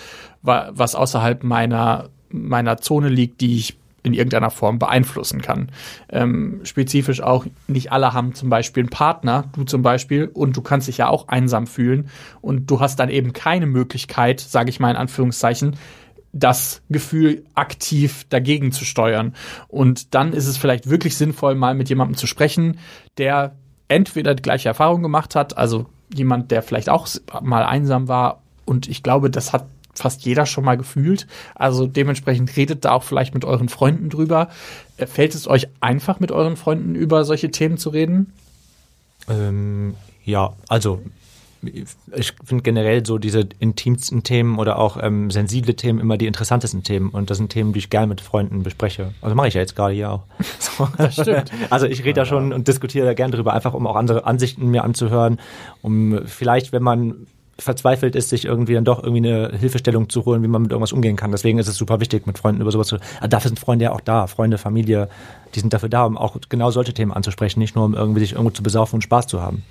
was 0.43 0.95
außerhalb 0.97 1.45
meiner 1.45 2.11
meiner 2.33 2.79
Zone 2.79 3.09
liegt, 3.09 3.41
die 3.41 3.57
ich 3.57 3.77
in 4.03 4.15
irgendeiner 4.15 4.51
Form 4.51 4.79
beeinflussen 4.79 5.43
kann. 5.43 5.71
Ähm, 6.09 6.61
spezifisch 6.65 7.21
auch, 7.23 7.47
nicht 7.69 7.93
alle 7.93 8.13
haben 8.13 8.35
zum 8.35 8.51
Beispiel 8.51 8.83
einen 8.83 8.91
Partner, 8.91 9.45
du 9.55 9.65
zum 9.65 9.83
Beispiel, 9.83 10.27
und 10.33 10.57
du 10.57 10.63
kannst 10.63 10.89
dich 10.89 10.99
ja 10.99 11.09
auch 11.09 11.29
einsam 11.29 11.67
fühlen 11.67 12.09
und 12.41 12.71
du 12.71 12.81
hast 12.81 12.99
dann 12.99 13.11
eben 13.11 13.33
keine 13.33 13.67
Möglichkeit, 13.67 14.41
sage 14.41 14.71
ich 14.71 14.81
mal 14.81 14.91
in 14.91 14.97
Anführungszeichen, 14.97 15.77
das 16.33 16.83
Gefühl 16.89 17.45
aktiv 17.55 18.25
dagegen 18.29 18.73
zu 18.73 18.85
steuern. 18.85 19.35
Und 19.69 20.15
dann 20.15 20.33
ist 20.33 20.47
es 20.47 20.57
vielleicht 20.57 20.89
wirklich 20.89 21.17
sinnvoll, 21.17 21.55
mal 21.55 21.75
mit 21.75 21.89
jemandem 21.89 22.17
zu 22.17 22.27
sprechen, 22.27 22.79
der 23.19 23.57
entweder 23.89 24.35
die 24.35 24.43
gleiche 24.43 24.69
Erfahrung 24.69 25.03
gemacht 25.03 25.35
hat, 25.35 25.59
also 25.59 25.87
jemand, 26.15 26.51
der 26.51 26.63
vielleicht 26.63 26.89
auch 26.89 27.09
mal 27.43 27.65
einsam 27.65 28.09
war. 28.09 28.43
Und 28.65 28.89
ich 28.89 29.03
glaube, 29.03 29.31
das 29.31 29.53
hat 29.53 29.67
fast 29.95 30.25
jeder 30.25 30.47
schon 30.47 30.65
mal 30.65 30.77
gefühlt. 30.77 31.27
Also 31.55 31.87
dementsprechend 31.87 32.57
redet 32.57 32.85
da 32.85 32.93
auch 32.93 33.03
vielleicht 33.03 33.35
mit 33.35 33.45
euren 33.45 33.69
Freunden 33.69 34.11
drüber. 34.11 34.49
Äh, 34.97 35.07
fällt 35.07 35.35
es 35.35 35.49
euch 35.49 35.69
einfach, 35.81 36.21
mit 36.21 36.33
euren 36.33 36.57
Freunden 36.57 36.95
über 36.95 37.25
solche 37.25 37.51
Themen 37.51 37.79
zu 37.79 37.91
reden? 37.91 38.33
Ähm, 39.29 39.95
ja, 40.25 40.55
also 40.69 41.03
ich 42.13 42.33
finde 42.43 42.63
generell 42.63 43.05
so 43.05 43.19
diese 43.19 43.47
intimsten 43.59 44.23
Themen 44.23 44.59
oder 44.59 44.79
auch 44.79 44.97
ähm, 45.01 45.31
sensible 45.31 45.75
Themen 45.75 45.99
immer 45.99 46.17
die 46.17 46.27
interessantesten 46.27 46.83
Themen. 46.83 47.11
Und 47.11 47.29
das 47.29 47.37
sind 47.37 47.51
Themen, 47.51 47.73
die 47.73 47.81
ich 47.81 47.91
gerne 47.91 48.07
mit 48.07 48.21
Freunden 48.21 48.63
bespreche. 48.63 49.13
Also 49.21 49.37
mache 49.37 49.49
ich 49.49 49.55
ja 49.55 49.61
jetzt 49.61 49.77
gerade 49.77 49.95
hier 49.95 50.11
auch. 50.11 50.23
So. 50.59 50.89
Das 50.97 51.15
stimmt. 51.15 51.51
Also 51.71 51.87
ich 51.87 52.05
rede 52.05 52.15
da 52.15 52.25
schon 52.25 52.53
und 52.53 52.67
diskutiere 52.67 53.07
da 53.07 53.15
gerne 53.15 53.35
drüber, 53.35 53.53
einfach 53.53 53.75
um 53.75 53.87
auch 53.87 53.97
andere 53.97 54.25
Ansichten 54.25 54.69
mir 54.69 54.85
anzuhören, 54.85 55.39
um 55.83 56.21
vielleicht, 56.27 56.73
wenn 56.73 56.83
man 56.83 57.27
verzweifelt 57.61 58.17
ist, 58.17 58.29
sich 58.29 58.45
irgendwie 58.45 58.75
dann 58.75 58.85
doch 58.85 59.03
irgendwie 59.03 59.29
eine 59.29 59.57
Hilfestellung 59.59 60.09
zu 60.09 60.25
holen, 60.25 60.43
wie 60.43 60.49
man 60.49 60.63
mit 60.63 60.71
irgendwas 60.71 60.93
umgehen 60.93 61.17
kann. 61.17 61.31
Deswegen 61.31 61.59
ist 61.59 61.69
es 61.69 61.77
super 61.77 62.01
wichtig, 62.01 62.27
mit 62.27 62.39
Freunden 62.39 62.61
über 62.61 62.71
sowas 62.71 62.89
zu. 62.89 62.97
Also 62.97 63.29
dafür 63.29 63.49
sind 63.49 63.59
Freunde 63.59 63.87
ja 63.87 63.93
auch 63.93 64.01
da, 64.01 64.27
Freunde, 64.27 64.59
Familie, 64.59 65.09
die 65.55 65.61
sind 65.61 65.73
dafür 65.73 65.89
da, 65.89 66.05
um 66.05 66.17
auch 66.17 66.37
genau 66.49 66.71
solche 66.71 66.95
Themen 66.95 67.13
anzusprechen, 67.13 67.61
nicht 67.61 67.75
nur 67.75 67.85
um 67.85 67.95
irgendwie 67.95 68.21
sich 68.21 68.33
irgendwo 68.33 68.51
zu 68.51 68.63
besaufen 68.63 68.97
und 68.97 69.03
Spaß 69.03 69.27
zu 69.27 69.41
haben. 69.41 69.63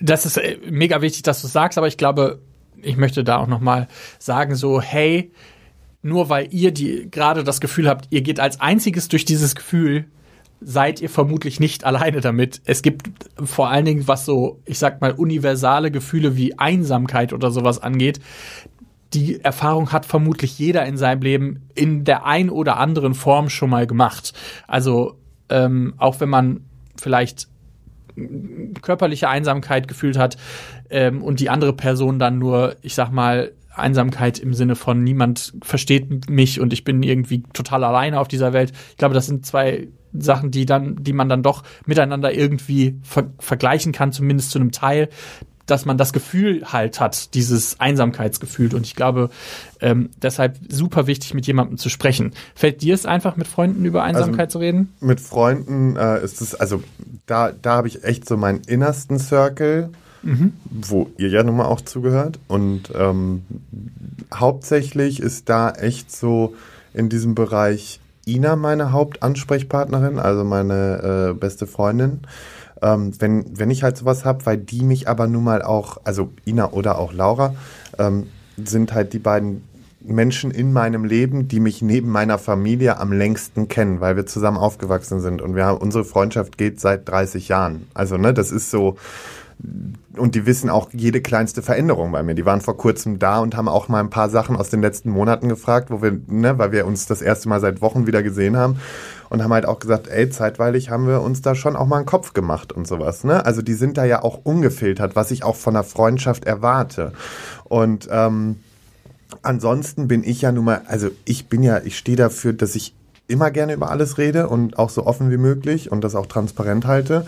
Das 0.00 0.26
ist 0.26 0.36
äh, 0.36 0.58
mega 0.70 1.02
wichtig, 1.02 1.22
dass 1.22 1.42
du 1.42 1.48
sagst, 1.48 1.78
aber 1.78 1.88
ich 1.88 1.96
glaube, 1.96 2.40
ich 2.80 2.96
möchte 2.96 3.24
da 3.24 3.38
auch 3.38 3.46
nochmal 3.48 3.88
sagen, 4.18 4.54
so, 4.54 4.80
hey, 4.80 5.32
nur 6.02 6.28
weil 6.28 6.48
ihr 6.52 6.72
die 6.72 7.10
gerade 7.10 7.44
das 7.44 7.60
Gefühl 7.60 7.88
habt, 7.88 8.06
ihr 8.10 8.22
geht 8.22 8.40
als 8.40 8.60
einziges 8.60 9.08
durch 9.08 9.24
dieses 9.24 9.54
Gefühl, 9.54 10.06
seid 10.60 11.00
ihr 11.00 11.10
vermutlich 11.10 11.60
nicht 11.60 11.84
alleine 11.84 12.20
damit. 12.20 12.60
Es 12.64 12.82
gibt 12.82 13.10
vor 13.42 13.68
allen 13.68 13.84
Dingen, 13.84 14.08
was 14.08 14.24
so, 14.24 14.60
ich 14.64 14.78
sag 14.78 15.00
mal, 15.00 15.12
universale 15.12 15.90
Gefühle 15.90 16.36
wie 16.36 16.58
Einsamkeit 16.58 17.32
oder 17.32 17.50
sowas 17.50 17.80
angeht. 17.80 18.20
Die 19.14 19.40
Erfahrung 19.40 19.92
hat 19.92 20.04
vermutlich 20.04 20.58
jeder 20.58 20.84
in 20.84 20.96
seinem 20.96 21.22
Leben 21.22 21.68
in 21.74 22.04
der 22.04 22.26
ein 22.26 22.50
oder 22.50 22.76
anderen 22.76 23.14
Form 23.14 23.48
schon 23.48 23.70
mal 23.70 23.86
gemacht. 23.86 24.32
Also 24.66 25.18
ähm, 25.48 25.94
auch 25.96 26.20
wenn 26.20 26.28
man 26.28 26.64
vielleicht 27.00 27.48
körperliche 28.82 29.28
Einsamkeit 29.28 29.86
gefühlt 29.86 30.18
hat 30.18 30.36
ähm, 30.90 31.22
und 31.22 31.40
die 31.40 31.50
andere 31.50 31.72
Person 31.72 32.18
dann 32.18 32.38
nur, 32.38 32.76
ich 32.82 32.94
sag 32.94 33.12
mal, 33.12 33.52
Einsamkeit 33.74 34.40
im 34.40 34.54
Sinne 34.54 34.74
von 34.74 35.04
niemand 35.04 35.54
versteht 35.62 36.28
mich 36.28 36.60
und 36.60 36.72
ich 36.72 36.82
bin 36.82 37.02
irgendwie 37.02 37.44
total 37.52 37.84
alleine 37.84 38.18
auf 38.18 38.26
dieser 38.26 38.52
Welt. 38.52 38.72
Ich 38.90 38.96
glaube, 38.96 39.14
das 39.14 39.26
sind 39.26 39.46
zwei 39.46 39.88
Sachen, 40.12 40.50
die 40.50 40.66
dann, 40.66 41.02
die 41.02 41.12
man 41.12 41.28
dann 41.28 41.42
doch 41.42 41.62
miteinander 41.86 42.32
irgendwie 42.32 42.98
ver 43.02 43.30
vergleichen 43.38 43.92
kann, 43.92 44.12
zumindest 44.12 44.50
zu 44.50 44.58
einem 44.58 44.72
Teil, 44.72 45.08
dass 45.68 45.84
man 45.84 45.98
das 45.98 46.12
Gefühl 46.12 46.64
halt 46.72 46.98
hat, 46.98 47.34
dieses 47.34 47.78
Einsamkeitsgefühl. 47.78 48.74
Und 48.74 48.86
ich 48.86 48.96
glaube, 48.96 49.30
ähm, 49.80 50.10
deshalb 50.20 50.58
super 50.68 51.06
wichtig, 51.06 51.34
mit 51.34 51.46
jemandem 51.46 51.76
zu 51.76 51.90
sprechen. 51.90 52.32
Fällt 52.54 52.82
dir 52.82 52.94
es 52.94 53.06
einfach, 53.06 53.36
mit 53.36 53.46
Freunden 53.46 53.84
über 53.84 54.02
also 54.02 54.18
Einsamkeit 54.20 54.48
also, 54.48 54.58
zu 54.58 54.64
reden? 54.64 54.92
Mit 55.00 55.20
Freunden 55.20 55.96
äh, 55.96 56.24
ist 56.24 56.40
es, 56.40 56.54
also 56.54 56.82
da, 57.26 57.52
da 57.52 57.76
habe 57.76 57.88
ich 57.88 58.02
echt 58.02 58.26
so 58.26 58.36
meinen 58.36 58.62
innersten 58.66 59.18
Circle. 59.18 59.90
Mhm. 60.20 60.54
wo 60.68 61.08
ihr 61.16 61.28
ja 61.28 61.44
nun 61.44 61.56
mal 61.56 61.66
auch 61.66 61.80
zugehört. 61.80 62.40
Und 62.48 62.90
ähm, 62.92 63.42
hauptsächlich 64.34 65.20
ist 65.20 65.48
da 65.48 65.70
echt 65.70 66.10
so 66.10 66.56
in 66.92 67.08
diesem 67.08 67.36
Bereich 67.36 68.00
Ina 68.28 68.56
meine 68.56 68.92
Hauptansprechpartnerin, 68.92 70.18
also 70.18 70.44
meine 70.44 71.30
äh, 71.30 71.34
beste 71.34 71.66
Freundin. 71.66 72.20
Ähm, 72.80 73.12
wenn, 73.18 73.58
wenn 73.58 73.70
ich 73.70 73.82
halt 73.82 73.96
sowas 73.96 74.24
habe, 74.24 74.46
weil 74.46 74.58
die 74.58 74.82
mich 74.82 75.08
aber 75.08 75.26
nun 75.26 75.42
mal 75.44 75.62
auch, 75.62 75.98
also 76.04 76.30
Ina 76.46 76.70
oder 76.72 76.98
auch 76.98 77.12
Laura, 77.12 77.54
ähm, 77.98 78.28
sind 78.56 78.92
halt 78.92 79.12
die 79.12 79.18
beiden 79.18 79.62
Menschen 80.00 80.50
in 80.50 80.72
meinem 80.72 81.04
Leben, 81.04 81.48
die 81.48 81.60
mich 81.60 81.82
neben 81.82 82.08
meiner 82.10 82.38
Familie 82.38 82.98
am 82.98 83.12
längsten 83.12 83.68
kennen, 83.68 84.00
weil 84.00 84.16
wir 84.16 84.26
zusammen 84.26 84.56
aufgewachsen 84.56 85.20
sind 85.20 85.42
und 85.42 85.56
wir 85.56 85.64
haben, 85.64 85.78
unsere 85.78 86.04
Freundschaft 86.04 86.56
geht 86.56 86.80
seit 86.80 87.08
30 87.08 87.48
Jahren. 87.48 87.88
Also, 87.94 88.16
ne, 88.16 88.32
das 88.32 88.52
ist 88.52 88.70
so, 88.70 88.96
und 90.16 90.34
die 90.34 90.46
wissen 90.46 90.70
auch 90.70 90.90
jede 90.92 91.20
kleinste 91.20 91.62
Veränderung 91.62 92.12
bei 92.12 92.22
mir. 92.22 92.34
Die 92.34 92.44
waren 92.44 92.60
vor 92.60 92.76
kurzem 92.76 93.18
da 93.18 93.40
und 93.40 93.56
haben 93.56 93.68
auch 93.68 93.88
mal 93.88 94.00
ein 94.00 94.10
paar 94.10 94.30
Sachen 94.30 94.56
aus 94.56 94.70
den 94.70 94.80
letzten 94.80 95.10
Monaten 95.10 95.48
gefragt, 95.48 95.90
wo 95.90 96.00
wir, 96.00 96.20
ne, 96.28 96.58
weil 96.58 96.70
wir 96.72 96.86
uns 96.86 97.06
das 97.06 97.22
erste 97.22 97.48
Mal 97.48 97.60
seit 97.60 97.80
Wochen 97.80 98.06
wieder 98.06 98.22
gesehen 98.22 98.56
haben 98.56 98.78
und 99.30 99.42
haben 99.42 99.52
halt 99.52 99.66
auch 99.66 99.80
gesagt, 99.80 100.08
ey, 100.08 100.30
zeitweilig 100.30 100.90
haben 100.90 101.08
wir 101.08 101.22
uns 101.22 101.42
da 101.42 101.54
schon 101.54 101.76
auch 101.76 101.86
mal 101.86 101.96
einen 101.96 102.06
Kopf 102.06 102.34
gemacht 102.34 102.72
und 102.72 102.86
sowas, 102.86 103.24
ne? 103.24 103.44
Also 103.44 103.62
die 103.62 103.74
sind 103.74 103.98
da 103.98 104.04
ja 104.04 104.22
auch 104.22 104.40
ungefiltert, 104.44 105.16
was 105.16 105.30
ich 105.30 105.42
auch 105.42 105.56
von 105.56 105.74
einer 105.74 105.84
Freundschaft 105.84 106.44
erwarte. 106.44 107.12
Und 107.64 108.08
ähm, 108.10 108.56
ansonsten 109.42 110.08
bin 110.08 110.22
ich 110.22 110.42
ja 110.42 110.52
nun 110.52 110.64
mal, 110.64 110.82
also 110.86 111.10
ich 111.24 111.48
bin 111.48 111.62
ja, 111.62 111.80
ich 111.84 111.98
stehe 111.98 112.16
dafür, 112.16 112.52
dass 112.52 112.74
ich 112.76 112.94
immer 113.28 113.50
gerne 113.50 113.74
über 113.74 113.90
alles 113.90 114.18
rede 114.18 114.48
und 114.48 114.78
auch 114.78 114.88
so 114.88 115.06
offen 115.06 115.30
wie 115.30 115.36
möglich 115.36 115.92
und 115.92 116.02
das 116.02 116.14
auch 116.14 116.26
transparent 116.26 116.86
halte. 116.86 117.26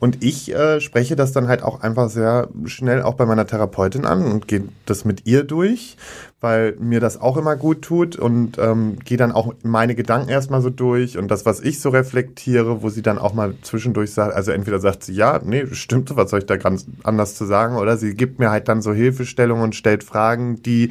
Und 0.00 0.22
ich 0.22 0.52
äh, 0.52 0.80
spreche 0.80 1.14
das 1.16 1.32
dann 1.32 1.48
halt 1.48 1.62
auch 1.62 1.80
einfach 1.80 2.10
sehr 2.10 2.48
schnell 2.64 3.02
auch 3.02 3.14
bei 3.14 3.26
meiner 3.26 3.46
Therapeutin 3.46 4.04
an 4.04 4.24
und 4.24 4.48
gehe 4.48 4.64
das 4.86 5.04
mit 5.04 5.26
ihr 5.26 5.44
durch, 5.44 5.96
weil 6.40 6.74
mir 6.80 6.98
das 6.98 7.20
auch 7.20 7.36
immer 7.36 7.54
gut 7.54 7.82
tut 7.82 8.16
und 8.16 8.58
ähm, 8.58 8.98
gehe 9.04 9.16
dann 9.16 9.30
auch 9.30 9.54
meine 9.62 9.94
Gedanken 9.94 10.28
erstmal 10.28 10.60
so 10.62 10.70
durch 10.70 11.16
und 11.16 11.28
das, 11.28 11.46
was 11.46 11.60
ich 11.60 11.80
so 11.80 11.90
reflektiere, 11.90 12.82
wo 12.82 12.90
sie 12.90 13.02
dann 13.02 13.18
auch 13.18 13.32
mal 13.32 13.54
zwischendurch 13.62 14.12
sagt, 14.12 14.34
also 14.34 14.50
entweder 14.50 14.80
sagt 14.80 15.04
sie, 15.04 15.14
ja, 15.14 15.40
nee, 15.44 15.64
stimmt, 15.72 16.14
was 16.16 16.30
soll 16.30 16.40
ich 16.40 16.46
da 16.46 16.56
ganz 16.56 16.86
anders 17.04 17.36
zu 17.36 17.44
sagen, 17.44 17.76
oder 17.76 17.96
sie 17.96 18.14
gibt 18.14 18.40
mir 18.40 18.50
halt 18.50 18.68
dann 18.68 18.82
so 18.82 18.92
Hilfestellungen 18.92 19.62
und 19.62 19.76
stellt 19.76 20.02
Fragen, 20.02 20.60
die 20.62 20.90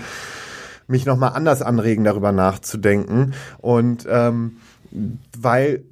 mich 0.87 1.05
nochmal 1.05 1.31
anders 1.33 1.61
anregen, 1.61 2.03
darüber 2.03 2.31
nachzudenken. 2.31 3.33
Und 3.59 4.07
ähm, 4.09 4.57
weil 5.37 5.83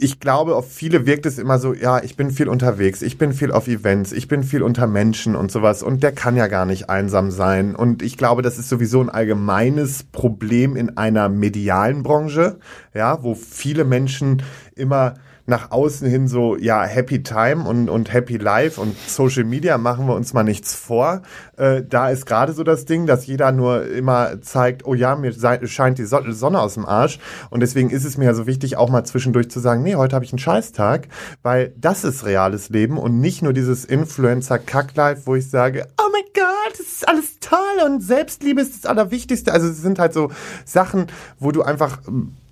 ich 0.00 0.20
glaube, 0.20 0.54
auf 0.54 0.70
viele 0.70 1.06
wirkt 1.06 1.26
es 1.26 1.38
immer 1.38 1.58
so, 1.58 1.74
ja, 1.74 2.02
ich 2.02 2.16
bin 2.16 2.30
viel 2.30 2.48
unterwegs, 2.48 3.02
ich 3.02 3.18
bin 3.18 3.32
viel 3.32 3.50
auf 3.50 3.66
Events, 3.66 4.12
ich 4.12 4.28
bin 4.28 4.44
viel 4.44 4.62
unter 4.62 4.86
Menschen 4.86 5.34
und 5.34 5.50
sowas 5.50 5.82
und 5.82 6.02
der 6.02 6.12
kann 6.12 6.36
ja 6.36 6.46
gar 6.46 6.66
nicht 6.66 6.88
einsam 6.88 7.30
sein. 7.30 7.74
Und 7.74 8.02
ich 8.02 8.16
glaube, 8.16 8.42
das 8.42 8.58
ist 8.58 8.68
sowieso 8.68 9.00
ein 9.00 9.10
allgemeines 9.10 10.04
Problem 10.04 10.76
in 10.76 10.96
einer 10.96 11.28
medialen 11.28 12.04
Branche, 12.04 12.58
ja, 12.94 13.22
wo 13.22 13.34
viele 13.34 13.84
Menschen 13.84 14.42
immer 14.76 15.14
nach 15.48 15.70
außen 15.70 16.06
hin 16.06 16.28
so, 16.28 16.56
ja, 16.56 16.82
Happy 16.82 17.22
Time 17.22 17.66
und, 17.66 17.88
und 17.88 18.12
Happy 18.12 18.36
Life 18.36 18.78
und 18.78 18.94
Social 19.08 19.44
Media 19.44 19.78
machen 19.78 20.06
wir 20.06 20.14
uns 20.14 20.34
mal 20.34 20.42
nichts 20.42 20.74
vor. 20.74 21.22
Äh, 21.56 21.82
da 21.88 22.10
ist 22.10 22.26
gerade 22.26 22.52
so 22.52 22.64
das 22.64 22.84
Ding, 22.84 23.06
dass 23.06 23.26
jeder 23.26 23.50
nur 23.50 23.86
immer 23.86 24.42
zeigt, 24.42 24.84
oh 24.84 24.92
ja, 24.92 25.16
mir 25.16 25.32
scheint 25.32 25.98
die 25.98 26.04
Sonne 26.04 26.60
aus 26.60 26.74
dem 26.74 26.84
Arsch. 26.84 27.18
Und 27.48 27.60
deswegen 27.60 27.88
ist 27.88 28.04
es 28.04 28.18
mir 28.18 28.26
ja 28.26 28.34
so 28.34 28.46
wichtig, 28.46 28.76
auch 28.76 28.90
mal 28.90 29.04
zwischendurch 29.04 29.50
zu 29.50 29.58
sagen, 29.58 29.82
nee, 29.82 29.94
heute 29.94 30.14
habe 30.14 30.24
ich 30.24 30.32
einen 30.32 30.38
Scheißtag, 30.38 31.08
weil 31.42 31.72
das 31.78 32.04
ist 32.04 32.26
reales 32.26 32.68
Leben 32.68 32.98
und 32.98 33.18
nicht 33.18 33.40
nur 33.40 33.54
dieses 33.54 33.86
Influencer-Kack-Life, 33.86 35.22
wo 35.24 35.34
ich 35.34 35.48
sage, 35.48 35.88
oh 35.98 36.10
mein 36.12 36.24
Gott, 36.34 36.72
das 36.72 36.86
ist 36.86 37.08
alles 37.08 37.40
toll 37.40 37.58
und 37.86 38.02
Selbstliebe 38.02 38.60
ist 38.60 38.84
das 38.84 38.90
Allerwichtigste. 38.90 39.50
Also 39.50 39.68
es 39.68 39.80
sind 39.80 39.98
halt 39.98 40.12
so 40.12 40.30
Sachen, 40.66 41.06
wo 41.38 41.52
du 41.52 41.62
einfach 41.62 42.00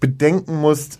bedenken 0.01 0.57
musst, 0.57 0.99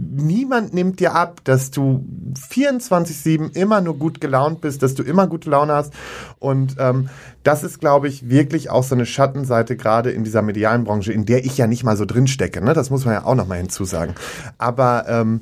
niemand 0.00 0.72
nimmt 0.74 1.00
dir 1.00 1.14
ab, 1.14 1.40
dass 1.44 1.70
du 1.70 2.04
24-7 2.50 3.54
immer 3.54 3.80
nur 3.80 3.98
gut 3.98 4.20
gelaunt 4.20 4.60
bist, 4.60 4.82
dass 4.82 4.94
du 4.94 5.02
immer 5.02 5.26
gute 5.26 5.50
Laune 5.50 5.72
hast. 5.72 5.92
Und 6.38 6.76
ähm, 6.78 7.08
das 7.42 7.62
ist, 7.62 7.80
glaube 7.80 8.08
ich, 8.08 8.28
wirklich 8.28 8.70
auch 8.70 8.84
so 8.84 8.94
eine 8.94 9.06
Schattenseite, 9.06 9.76
gerade 9.76 10.10
in 10.10 10.24
dieser 10.24 10.42
medialen 10.42 10.84
Branche, 10.84 11.12
in 11.12 11.26
der 11.26 11.44
ich 11.44 11.56
ja 11.58 11.66
nicht 11.66 11.84
mal 11.84 11.96
so 11.96 12.04
drin 12.04 12.26
stecke. 12.26 12.64
Ne? 12.64 12.72
Das 12.72 12.90
muss 12.90 13.04
man 13.04 13.14
ja 13.14 13.24
auch 13.24 13.34
nochmal 13.34 13.58
hinzusagen. 13.58 14.14
Aber 14.58 15.04
ähm, 15.08 15.40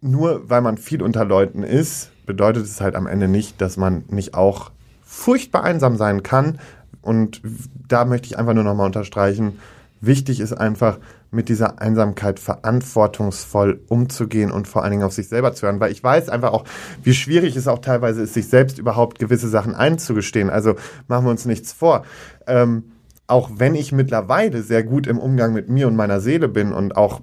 nur 0.00 0.48
weil 0.50 0.60
man 0.60 0.78
viel 0.78 1.02
unter 1.02 1.24
Leuten 1.24 1.62
ist, 1.62 2.10
bedeutet 2.26 2.64
es 2.64 2.80
halt 2.80 2.96
am 2.96 3.06
Ende 3.06 3.28
nicht, 3.28 3.60
dass 3.60 3.76
man 3.76 4.04
nicht 4.08 4.34
auch 4.34 4.70
furchtbar 5.04 5.64
einsam 5.64 5.96
sein 5.96 6.22
kann. 6.22 6.58
Und 7.02 7.40
da 7.88 8.04
möchte 8.04 8.26
ich 8.26 8.38
einfach 8.38 8.54
nur 8.54 8.64
nochmal 8.64 8.86
unterstreichen, 8.86 9.58
wichtig 10.00 10.40
ist 10.40 10.52
einfach, 10.52 10.98
mit 11.32 11.48
dieser 11.48 11.80
Einsamkeit 11.80 12.38
verantwortungsvoll 12.38 13.80
umzugehen 13.88 14.52
und 14.52 14.68
vor 14.68 14.82
allen 14.82 14.92
Dingen 14.92 15.02
auf 15.02 15.14
sich 15.14 15.28
selber 15.28 15.54
zu 15.54 15.66
hören, 15.66 15.80
weil 15.80 15.90
ich 15.90 16.04
weiß 16.04 16.28
einfach 16.28 16.52
auch, 16.52 16.64
wie 17.02 17.14
schwierig 17.14 17.56
es 17.56 17.66
auch 17.66 17.80
teilweise 17.80 18.22
ist, 18.22 18.34
sich 18.34 18.48
selbst 18.48 18.78
überhaupt 18.78 19.18
gewisse 19.18 19.48
Sachen 19.48 19.74
einzugestehen. 19.74 20.50
Also 20.50 20.74
machen 21.08 21.24
wir 21.24 21.30
uns 21.30 21.46
nichts 21.46 21.72
vor. 21.72 22.04
Ähm, 22.46 22.84
auch 23.26 23.50
wenn 23.56 23.74
ich 23.74 23.92
mittlerweile 23.92 24.62
sehr 24.62 24.82
gut 24.82 25.06
im 25.06 25.18
Umgang 25.18 25.54
mit 25.54 25.70
mir 25.70 25.88
und 25.88 25.96
meiner 25.96 26.20
Seele 26.20 26.48
bin 26.48 26.72
und 26.72 26.96
auch 26.96 27.22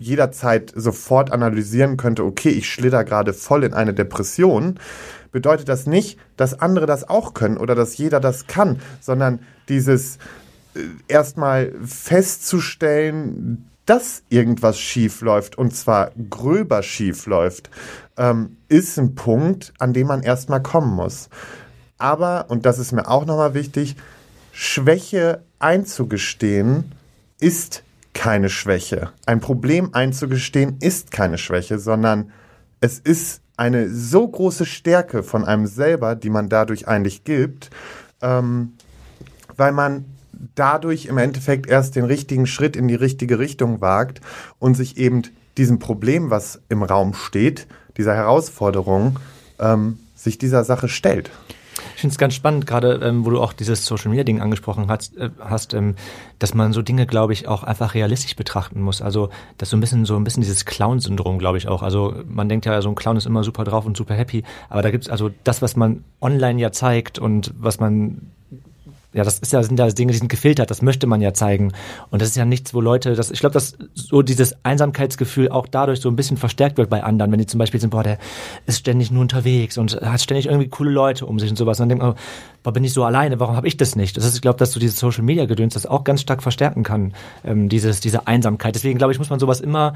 jederzeit 0.00 0.72
sofort 0.74 1.30
analysieren 1.30 1.96
könnte, 1.96 2.24
okay, 2.24 2.48
ich 2.48 2.68
schlitter 2.68 3.04
gerade 3.04 3.32
voll 3.32 3.62
in 3.62 3.72
eine 3.72 3.94
Depression, 3.94 4.80
bedeutet 5.30 5.68
das 5.68 5.86
nicht, 5.86 6.18
dass 6.36 6.58
andere 6.60 6.86
das 6.86 7.08
auch 7.08 7.34
können 7.34 7.56
oder 7.56 7.76
dass 7.76 7.96
jeder 7.96 8.18
das 8.18 8.48
kann, 8.48 8.80
sondern 9.00 9.40
dieses 9.68 10.18
erstmal 11.08 11.72
festzustellen, 11.84 13.68
dass 13.86 14.22
irgendwas 14.28 14.78
schief 14.78 15.20
läuft 15.20 15.58
und 15.58 15.74
zwar 15.74 16.10
gröber 16.30 16.82
schief 16.82 17.26
läuft, 17.26 17.70
ähm, 18.16 18.56
ist 18.68 18.98
ein 18.98 19.14
Punkt, 19.14 19.74
an 19.78 19.92
dem 19.92 20.06
man 20.06 20.22
erstmal 20.22 20.62
kommen 20.62 20.94
muss. 20.94 21.28
Aber, 21.98 22.46
und 22.48 22.66
das 22.66 22.78
ist 22.78 22.92
mir 22.92 23.08
auch 23.08 23.26
nochmal 23.26 23.54
wichtig, 23.54 23.96
Schwäche 24.52 25.42
einzugestehen 25.58 26.92
ist 27.40 27.82
keine 28.14 28.48
Schwäche. 28.48 29.10
Ein 29.26 29.40
Problem 29.40 29.92
einzugestehen 29.92 30.78
ist 30.80 31.10
keine 31.10 31.36
Schwäche, 31.36 31.78
sondern 31.78 32.30
es 32.80 32.98
ist 32.98 33.42
eine 33.56 33.88
so 33.88 34.26
große 34.26 34.66
Stärke 34.66 35.22
von 35.22 35.44
einem 35.44 35.66
selber, 35.66 36.14
die 36.14 36.30
man 36.30 36.48
dadurch 36.48 36.88
eigentlich 36.88 37.24
gibt, 37.24 37.70
ähm, 38.22 38.74
weil 39.56 39.72
man 39.72 40.04
dadurch 40.54 41.06
im 41.06 41.18
Endeffekt 41.18 41.66
erst 41.66 41.96
den 41.96 42.04
richtigen 42.04 42.46
Schritt 42.46 42.76
in 42.76 42.88
die 42.88 42.94
richtige 42.94 43.38
Richtung 43.38 43.80
wagt 43.80 44.20
und 44.58 44.74
sich 44.74 44.96
eben 44.96 45.22
diesem 45.56 45.78
Problem, 45.78 46.30
was 46.30 46.60
im 46.68 46.82
Raum 46.82 47.14
steht, 47.14 47.66
dieser 47.96 48.14
Herausforderung, 48.14 49.18
ähm, 49.58 49.98
sich 50.14 50.38
dieser 50.38 50.64
Sache 50.64 50.88
stellt. 50.88 51.30
Ich 51.94 52.00
finde 52.00 52.12
es 52.12 52.18
ganz 52.18 52.34
spannend, 52.34 52.66
gerade 52.66 53.00
ähm, 53.02 53.24
wo 53.24 53.30
du 53.30 53.40
auch 53.40 53.52
dieses 53.52 53.84
Social 53.86 54.10
Media 54.10 54.24
Ding 54.24 54.40
angesprochen 54.40 54.86
hast, 54.88 55.16
äh, 55.16 55.30
hast 55.40 55.74
ähm, 55.74 55.94
dass 56.38 56.54
man 56.54 56.72
so 56.72 56.82
Dinge, 56.82 57.06
glaube 57.06 57.32
ich, 57.32 57.46
auch 57.46 57.62
einfach 57.62 57.94
realistisch 57.94 58.36
betrachten 58.36 58.80
muss. 58.80 59.00
Also 59.00 59.30
das 59.58 59.70
so 59.70 59.76
ein 59.76 59.80
bisschen 59.80 60.04
so 60.04 60.16
ein 60.16 60.24
bisschen 60.24 60.42
dieses 60.42 60.64
Clown-Syndrom, 60.64 61.38
glaube 61.38 61.58
ich 61.58 61.68
auch. 61.68 61.82
Also 61.82 62.14
man 62.26 62.48
denkt 62.48 62.66
ja, 62.66 62.80
so 62.82 62.88
ein 62.88 62.94
Clown 62.94 63.16
ist 63.16 63.26
immer 63.26 63.44
super 63.44 63.64
drauf 63.64 63.86
und 63.86 63.96
super 63.96 64.14
happy, 64.14 64.44
aber 64.68 64.82
da 64.82 64.90
gibt 64.90 65.04
es 65.04 65.10
also 65.10 65.30
das, 65.44 65.62
was 65.62 65.76
man 65.76 66.04
online 66.20 66.60
ja 66.60 66.72
zeigt 66.72 67.18
und 67.18 67.52
was 67.58 67.80
man 67.80 68.30
ja, 69.14 69.22
das 69.22 69.38
ist 69.38 69.52
ja, 69.52 69.62
sind 69.62 69.78
ja 69.78 69.88
Dinge, 69.88 70.12
die 70.12 70.18
sind 70.18 70.28
gefiltert, 70.28 70.70
das 70.70 70.82
möchte 70.82 71.06
man 71.06 71.20
ja 71.20 71.32
zeigen. 71.32 71.72
Und 72.10 72.20
das 72.20 72.30
ist 72.30 72.36
ja 72.36 72.44
nichts, 72.44 72.74
wo 72.74 72.80
Leute, 72.80 73.14
das, 73.14 73.30
ich 73.30 73.38
glaube, 73.38 73.52
dass 73.52 73.78
so 73.94 74.22
dieses 74.22 74.56
Einsamkeitsgefühl 74.64 75.50
auch 75.50 75.68
dadurch 75.68 76.00
so 76.00 76.08
ein 76.08 76.16
bisschen 76.16 76.36
verstärkt 76.36 76.78
wird 76.78 76.90
bei 76.90 77.04
anderen, 77.04 77.30
wenn 77.30 77.38
die 77.38 77.46
zum 77.46 77.58
Beispiel 77.58 77.80
sind, 77.80 77.90
boah, 77.90 78.02
der 78.02 78.18
ist 78.66 78.78
ständig 78.78 79.12
nur 79.12 79.22
unterwegs 79.22 79.78
und 79.78 80.00
hat 80.00 80.20
ständig 80.20 80.46
irgendwie 80.46 80.68
coole 80.68 80.90
Leute 80.90 81.26
um 81.26 81.38
sich 81.38 81.48
und 81.48 81.56
sowas. 81.56 81.78
Und 81.78 81.84
dann 81.84 81.88
denkt 81.90 82.04
man, 82.04 82.14
boah, 82.64 82.72
bin 82.72 82.82
ich 82.82 82.92
so 82.92 83.04
alleine, 83.04 83.38
warum 83.38 83.54
habe 83.54 83.68
ich 83.68 83.76
das 83.76 83.94
nicht? 83.94 84.16
Das 84.16 84.24
ist, 84.24 84.34
ich 84.34 84.42
glaube, 84.42 84.58
dass 84.58 84.72
so 84.72 84.80
dieses 84.80 84.98
Social 84.98 85.22
Media 85.22 85.46
Gedöns 85.46 85.74
das 85.74 85.86
auch 85.86 86.02
ganz 86.02 86.20
stark 86.20 86.42
verstärken 86.42 86.82
kann, 86.82 87.14
ähm, 87.44 87.68
dieses, 87.68 88.00
diese 88.00 88.26
Einsamkeit. 88.26 88.74
Deswegen 88.74 88.98
glaube 88.98 89.12
ich, 89.12 89.18
muss 89.20 89.30
man 89.30 89.38
sowas 89.38 89.60
immer 89.60 89.94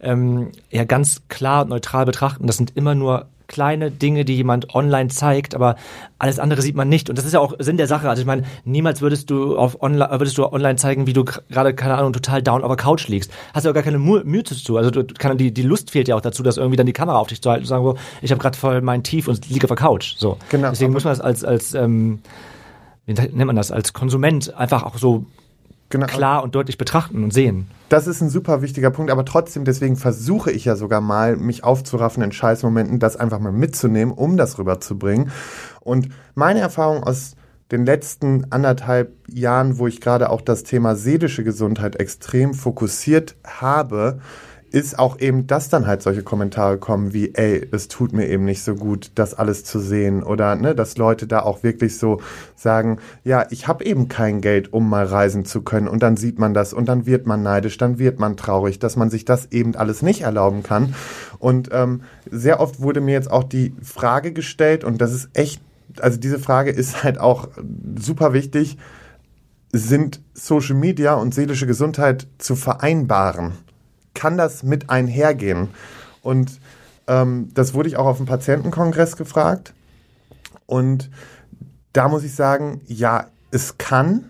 ähm, 0.00 0.50
ja 0.70 0.84
ganz 0.84 1.22
klar 1.28 1.62
und 1.62 1.70
neutral 1.70 2.04
betrachten. 2.04 2.48
Das 2.48 2.56
sind 2.56 2.76
immer 2.76 2.96
nur 2.96 3.26
kleine 3.48 3.90
Dinge, 3.90 4.24
die 4.24 4.34
jemand 4.34 4.74
online 4.74 5.08
zeigt, 5.08 5.54
aber 5.54 5.76
alles 6.18 6.38
andere 6.38 6.62
sieht 6.62 6.74
man 6.74 6.88
nicht. 6.88 7.10
Und 7.10 7.18
das 7.18 7.24
ist 7.24 7.32
ja 7.32 7.40
auch 7.40 7.54
Sinn 7.58 7.76
der 7.76 7.86
Sache. 7.86 8.08
Also 8.08 8.20
ich 8.20 8.26
meine, 8.26 8.42
niemals 8.64 9.00
würdest 9.00 9.30
du 9.30 9.56
auf 9.56 9.82
online, 9.82 10.10
würdest 10.10 10.38
du 10.38 10.46
online 10.46 10.76
zeigen, 10.76 11.06
wie 11.06 11.12
du 11.12 11.24
gerade, 11.24 11.74
keine 11.74 11.96
Ahnung, 11.96 12.12
total 12.12 12.42
down 12.42 12.62
auf 12.62 12.68
der 12.68 12.76
Couch 12.76 13.08
liegst. 13.08 13.30
Hast 13.54 13.64
du 13.64 13.68
ja 13.68 13.72
gar 13.72 13.82
keine 13.82 13.98
Mühe 13.98 14.42
dazu. 14.42 14.76
Also 14.76 14.90
du, 14.90 15.04
kann, 15.04 15.36
die, 15.38 15.52
die 15.52 15.62
Lust 15.62 15.90
fehlt 15.90 16.08
ja 16.08 16.16
auch 16.16 16.20
dazu, 16.20 16.42
dass 16.42 16.56
irgendwie 16.56 16.76
dann 16.76 16.86
die 16.86 16.92
Kamera 16.92 17.18
auf 17.18 17.28
dich 17.28 17.42
zu 17.42 17.50
halten 17.50 17.64
und 17.64 17.68
sagen, 17.68 17.84
so, 17.84 17.96
ich 18.22 18.30
habe 18.30 18.40
gerade 18.40 18.56
voll 18.56 18.80
mein 18.80 19.02
Tief 19.02 19.28
und 19.28 19.48
liege 19.48 19.64
auf 19.64 19.68
der 19.68 19.76
Couch. 19.76 20.14
So. 20.16 20.38
Genau. 20.50 20.70
Deswegen 20.70 20.92
muss 20.92 21.04
man 21.04 21.12
das 21.12 21.20
als, 21.20 21.44
als 21.44 21.74
ähm, 21.74 22.20
wie 23.06 23.14
nennt 23.14 23.46
man 23.46 23.56
das, 23.56 23.70
als 23.70 23.92
Konsument 23.92 24.54
einfach 24.54 24.82
auch 24.82 24.98
so 24.98 25.24
genau. 25.90 26.06
klar 26.06 26.42
und 26.42 26.54
deutlich 26.54 26.78
betrachten 26.78 27.22
und 27.22 27.32
sehen. 27.32 27.68
Das 27.88 28.06
ist 28.06 28.20
ein 28.20 28.28
super 28.28 28.62
wichtiger 28.62 28.90
Punkt, 28.90 29.10
aber 29.10 29.24
trotzdem, 29.24 29.64
deswegen 29.64 29.96
versuche 29.96 30.50
ich 30.50 30.64
ja 30.64 30.76
sogar 30.76 31.00
mal, 31.00 31.36
mich 31.36 31.64
aufzuraffen 31.64 32.22
in 32.22 32.32
Scheißmomenten, 32.32 32.98
das 32.98 33.16
einfach 33.16 33.38
mal 33.38 33.52
mitzunehmen, 33.52 34.12
um 34.12 34.36
das 34.36 34.58
rüberzubringen. 34.58 35.30
Und 35.80 36.08
meine 36.34 36.60
Erfahrung 36.60 37.04
aus 37.04 37.36
den 37.70 37.84
letzten 37.84 38.52
anderthalb 38.52 39.12
Jahren, 39.28 39.78
wo 39.78 39.86
ich 39.86 40.00
gerade 40.00 40.30
auch 40.30 40.40
das 40.40 40.62
Thema 40.62 40.94
seelische 40.94 41.42
Gesundheit 41.44 41.96
extrem 41.96 42.54
fokussiert 42.54 43.36
habe, 43.44 44.20
ist 44.70 44.98
auch 44.98 45.20
eben, 45.20 45.46
dass 45.46 45.68
dann 45.68 45.86
halt 45.86 46.02
solche 46.02 46.22
Kommentare 46.22 46.78
kommen 46.78 47.12
wie, 47.12 47.34
ey, 47.34 47.66
es 47.70 47.88
tut 47.88 48.12
mir 48.12 48.28
eben 48.28 48.44
nicht 48.44 48.62
so 48.62 48.74
gut, 48.74 49.10
das 49.14 49.34
alles 49.34 49.64
zu 49.64 49.78
sehen. 49.78 50.22
Oder 50.22 50.56
ne, 50.56 50.74
dass 50.74 50.96
Leute 50.96 51.26
da 51.26 51.40
auch 51.40 51.62
wirklich 51.62 51.98
so 51.98 52.20
sagen, 52.54 52.98
ja, 53.24 53.46
ich 53.50 53.68
habe 53.68 53.84
eben 53.84 54.08
kein 54.08 54.40
Geld, 54.40 54.72
um 54.72 54.88
mal 54.88 55.06
reisen 55.06 55.44
zu 55.44 55.62
können. 55.62 55.88
Und 55.88 56.02
dann 56.02 56.16
sieht 56.16 56.38
man 56.38 56.52
das 56.54 56.72
und 56.72 56.88
dann 56.88 57.06
wird 57.06 57.26
man 57.26 57.42
neidisch, 57.42 57.78
dann 57.78 57.98
wird 57.98 58.18
man 58.18 58.36
traurig, 58.36 58.78
dass 58.78 58.96
man 58.96 59.10
sich 59.10 59.24
das 59.24 59.52
eben 59.52 59.74
alles 59.76 60.02
nicht 60.02 60.22
erlauben 60.22 60.62
kann. 60.62 60.94
Und 61.38 61.70
ähm, 61.72 62.02
sehr 62.30 62.60
oft 62.60 62.80
wurde 62.80 63.00
mir 63.00 63.12
jetzt 63.12 63.30
auch 63.30 63.44
die 63.44 63.74
Frage 63.82 64.32
gestellt, 64.32 64.84
und 64.84 65.00
das 65.00 65.12
ist 65.12 65.30
echt, 65.34 65.62
also 66.00 66.18
diese 66.18 66.38
Frage 66.38 66.70
ist 66.70 67.04
halt 67.04 67.18
auch 67.18 67.48
super 67.98 68.32
wichtig, 68.32 68.78
sind 69.72 70.20
Social 70.34 70.76
Media 70.76 71.14
und 71.14 71.34
seelische 71.34 71.66
Gesundheit 71.66 72.26
zu 72.38 72.56
vereinbaren? 72.56 73.52
Kann 74.16 74.36
das 74.36 74.64
mit 74.64 74.90
einhergehen? 74.90 75.68
Und 76.22 76.60
ähm, 77.06 77.50
das 77.54 77.72
wurde 77.72 77.88
ich 77.88 77.96
auch 77.96 78.06
auf 78.06 78.16
dem 78.16 78.26
Patientenkongress 78.26 79.16
gefragt. 79.16 79.74
Und 80.66 81.08
da 81.92 82.08
muss 82.08 82.24
ich 82.24 82.34
sagen, 82.34 82.80
ja, 82.86 83.28
es 83.52 83.78
kann, 83.78 84.24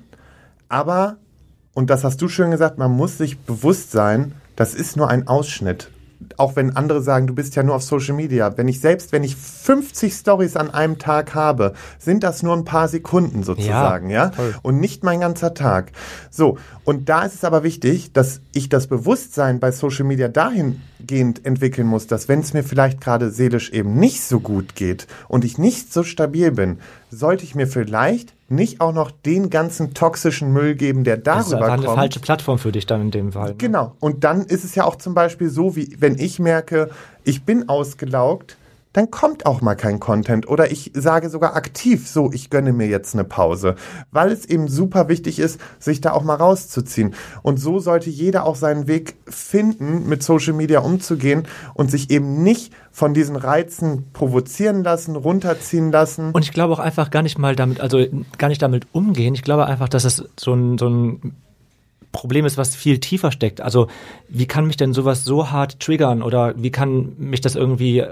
Aber, 0.68 1.16
und 1.74 1.90
das 1.90 2.04
hast 2.04 2.20
du 2.20 2.28
schön 2.28 2.50
gesagt, 2.50 2.78
man 2.78 2.90
muss 2.90 3.18
sich 3.18 3.38
bewusst 3.38 3.92
sein, 3.92 4.34
das 4.56 4.74
ist 4.74 4.96
nur 4.96 5.08
ein 5.08 5.28
Ausschnitt. 5.28 5.90
Auch 6.36 6.56
wenn 6.56 6.76
andere 6.76 7.02
sagen, 7.02 7.26
du 7.26 7.34
bist 7.34 7.56
ja 7.56 7.62
nur 7.62 7.74
auf 7.74 7.82
Social 7.82 8.14
Media. 8.14 8.56
Wenn 8.56 8.68
ich 8.68 8.80
selbst, 8.80 9.12
wenn 9.12 9.24
ich 9.24 9.36
50 9.36 10.12
Stories 10.12 10.56
an 10.56 10.70
einem 10.70 10.98
Tag 10.98 11.34
habe, 11.34 11.74
sind 11.98 12.22
das 12.22 12.42
nur 12.42 12.54
ein 12.54 12.64
paar 12.64 12.88
Sekunden 12.88 13.42
sozusagen, 13.42 14.10
ja? 14.10 14.30
toll. 14.30 14.54
Und 14.62 14.80
nicht 14.80 15.04
mein 15.04 15.20
ganzer 15.20 15.54
Tag. 15.54 15.92
So. 16.30 16.58
Und 16.84 17.08
da 17.08 17.24
ist 17.24 17.34
es 17.34 17.44
aber 17.44 17.62
wichtig, 17.64 18.12
dass 18.12 18.40
ich 18.52 18.68
das 18.68 18.86
Bewusstsein 18.86 19.58
bei 19.60 19.72
Social 19.72 20.04
Media 20.04 20.28
dahingehend 20.28 21.44
entwickeln 21.44 21.86
muss, 21.86 22.06
dass 22.06 22.28
wenn 22.28 22.40
es 22.40 22.54
mir 22.54 22.62
vielleicht 22.62 23.00
gerade 23.00 23.30
seelisch 23.30 23.70
eben 23.70 23.98
nicht 23.98 24.22
so 24.22 24.40
gut 24.40 24.74
geht 24.74 25.06
und 25.28 25.44
ich 25.44 25.58
nicht 25.58 25.92
so 25.92 26.02
stabil 26.02 26.52
bin, 26.52 26.78
sollte 27.10 27.44
ich 27.44 27.54
mir 27.54 27.66
vielleicht 27.66 28.34
nicht 28.48 28.80
auch 28.80 28.92
noch 28.92 29.10
den 29.10 29.50
ganzen 29.50 29.94
toxischen 29.94 30.52
Müll 30.52 30.74
geben, 30.74 31.04
der 31.04 31.16
Das 31.16 31.46
ist 31.46 31.52
darüber 31.52 31.66
einfach 31.66 31.78
eine 31.78 31.86
kommt. 31.86 31.98
falsche 31.98 32.20
Plattform 32.20 32.58
für 32.58 32.72
dich 32.72 32.86
dann 32.86 33.00
in 33.00 33.10
dem 33.10 33.32
Fall. 33.32 33.50
ne? 33.50 33.54
Genau. 33.58 33.94
Und 34.00 34.24
dann 34.24 34.42
ist 34.42 34.64
es 34.64 34.74
ja 34.74 34.84
auch 34.84 34.96
zum 34.96 35.14
Beispiel 35.14 35.48
so, 35.48 35.76
wie 35.76 35.96
wenn 35.98 36.18
ich 36.18 36.38
merke, 36.38 36.90
ich 37.24 37.42
bin 37.44 37.68
ausgelaugt, 37.68 38.56
dann 38.96 39.10
kommt 39.10 39.44
auch 39.44 39.60
mal 39.60 39.74
kein 39.74 40.00
Content. 40.00 40.48
Oder 40.48 40.70
ich 40.70 40.90
sage 40.94 41.28
sogar 41.28 41.54
aktiv, 41.54 42.08
so, 42.08 42.30
ich 42.32 42.48
gönne 42.48 42.72
mir 42.72 42.86
jetzt 42.86 43.12
eine 43.12 43.24
Pause. 43.24 43.74
Weil 44.10 44.32
es 44.32 44.46
eben 44.46 44.68
super 44.68 45.10
wichtig 45.10 45.38
ist, 45.38 45.60
sich 45.78 46.00
da 46.00 46.12
auch 46.12 46.22
mal 46.22 46.36
rauszuziehen. 46.36 47.14
Und 47.42 47.58
so 47.58 47.78
sollte 47.78 48.08
jeder 48.08 48.46
auch 48.46 48.56
seinen 48.56 48.88
Weg 48.88 49.16
finden, 49.28 50.08
mit 50.08 50.22
Social 50.22 50.54
Media 50.54 50.80
umzugehen 50.80 51.42
und 51.74 51.90
sich 51.90 52.10
eben 52.10 52.42
nicht 52.42 52.72
von 52.90 53.12
diesen 53.12 53.36
Reizen 53.36 54.10
provozieren 54.14 54.82
lassen, 54.82 55.14
runterziehen 55.14 55.92
lassen. 55.92 56.30
Und 56.32 56.46
ich 56.46 56.52
glaube 56.52 56.72
auch 56.72 56.78
einfach 56.78 57.10
gar 57.10 57.22
nicht 57.22 57.36
mal 57.38 57.54
damit, 57.54 57.82
also 57.82 58.02
gar 58.38 58.48
nicht 58.48 58.62
damit 58.62 58.86
umgehen. 58.92 59.34
Ich 59.34 59.42
glaube 59.42 59.66
einfach, 59.66 59.90
dass 59.90 60.04
es 60.04 60.24
so 60.40 60.54
ein, 60.54 60.78
so 60.78 60.88
ein 60.88 61.36
Problem 62.12 62.46
ist, 62.46 62.56
was 62.56 62.74
viel 62.74 62.98
tiefer 62.98 63.30
steckt. 63.30 63.60
Also 63.60 63.88
wie 64.30 64.46
kann 64.46 64.66
mich 64.66 64.78
denn 64.78 64.94
sowas 64.94 65.22
so 65.24 65.50
hart 65.50 65.80
triggern 65.80 66.22
oder 66.22 66.54
wie 66.56 66.70
kann 66.70 67.12
mich 67.18 67.42
das 67.42 67.56
irgendwie 67.56 68.02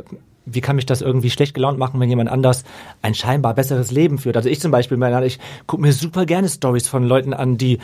wie 0.47 0.61
kann 0.61 0.77
mich 0.77 0.87
das 0.87 1.01
irgendwie 1.01 1.31
schlecht 1.31 1.55
gelaunt 1.55 1.79
machen, 1.79 2.01
wenn 2.01 2.09
jemand 2.09 2.31
anders 2.31 2.65
ein 3.03 3.15
scheinbar 3.15 3.55
besseres 3.55 3.91
Leben 3.91 4.19
führt? 4.19 4.37
Also 4.37 4.49
ich 4.49 4.61
zum 4.61 4.71
Beispiel, 4.71 4.99
ich 5.25 5.39
gucke 5.67 5.83
mir 5.83 5.93
super 5.93 6.27
gerne 6.27 6.49
Stories 6.49 6.89
von 6.89 7.05
Leuten 7.05 7.35
an, 7.35 7.57
die 7.57 7.79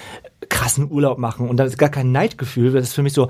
krassen 0.48 0.90
Urlaub 0.90 1.18
machen 1.18 1.48
und 1.48 1.56
da 1.56 1.64
ist 1.64 1.78
gar 1.78 1.88
kein 1.88 2.12
Neidgefühl. 2.12 2.72
Das 2.72 2.88
ist 2.88 2.94
für 2.94 3.02
mich 3.02 3.12
so, 3.12 3.28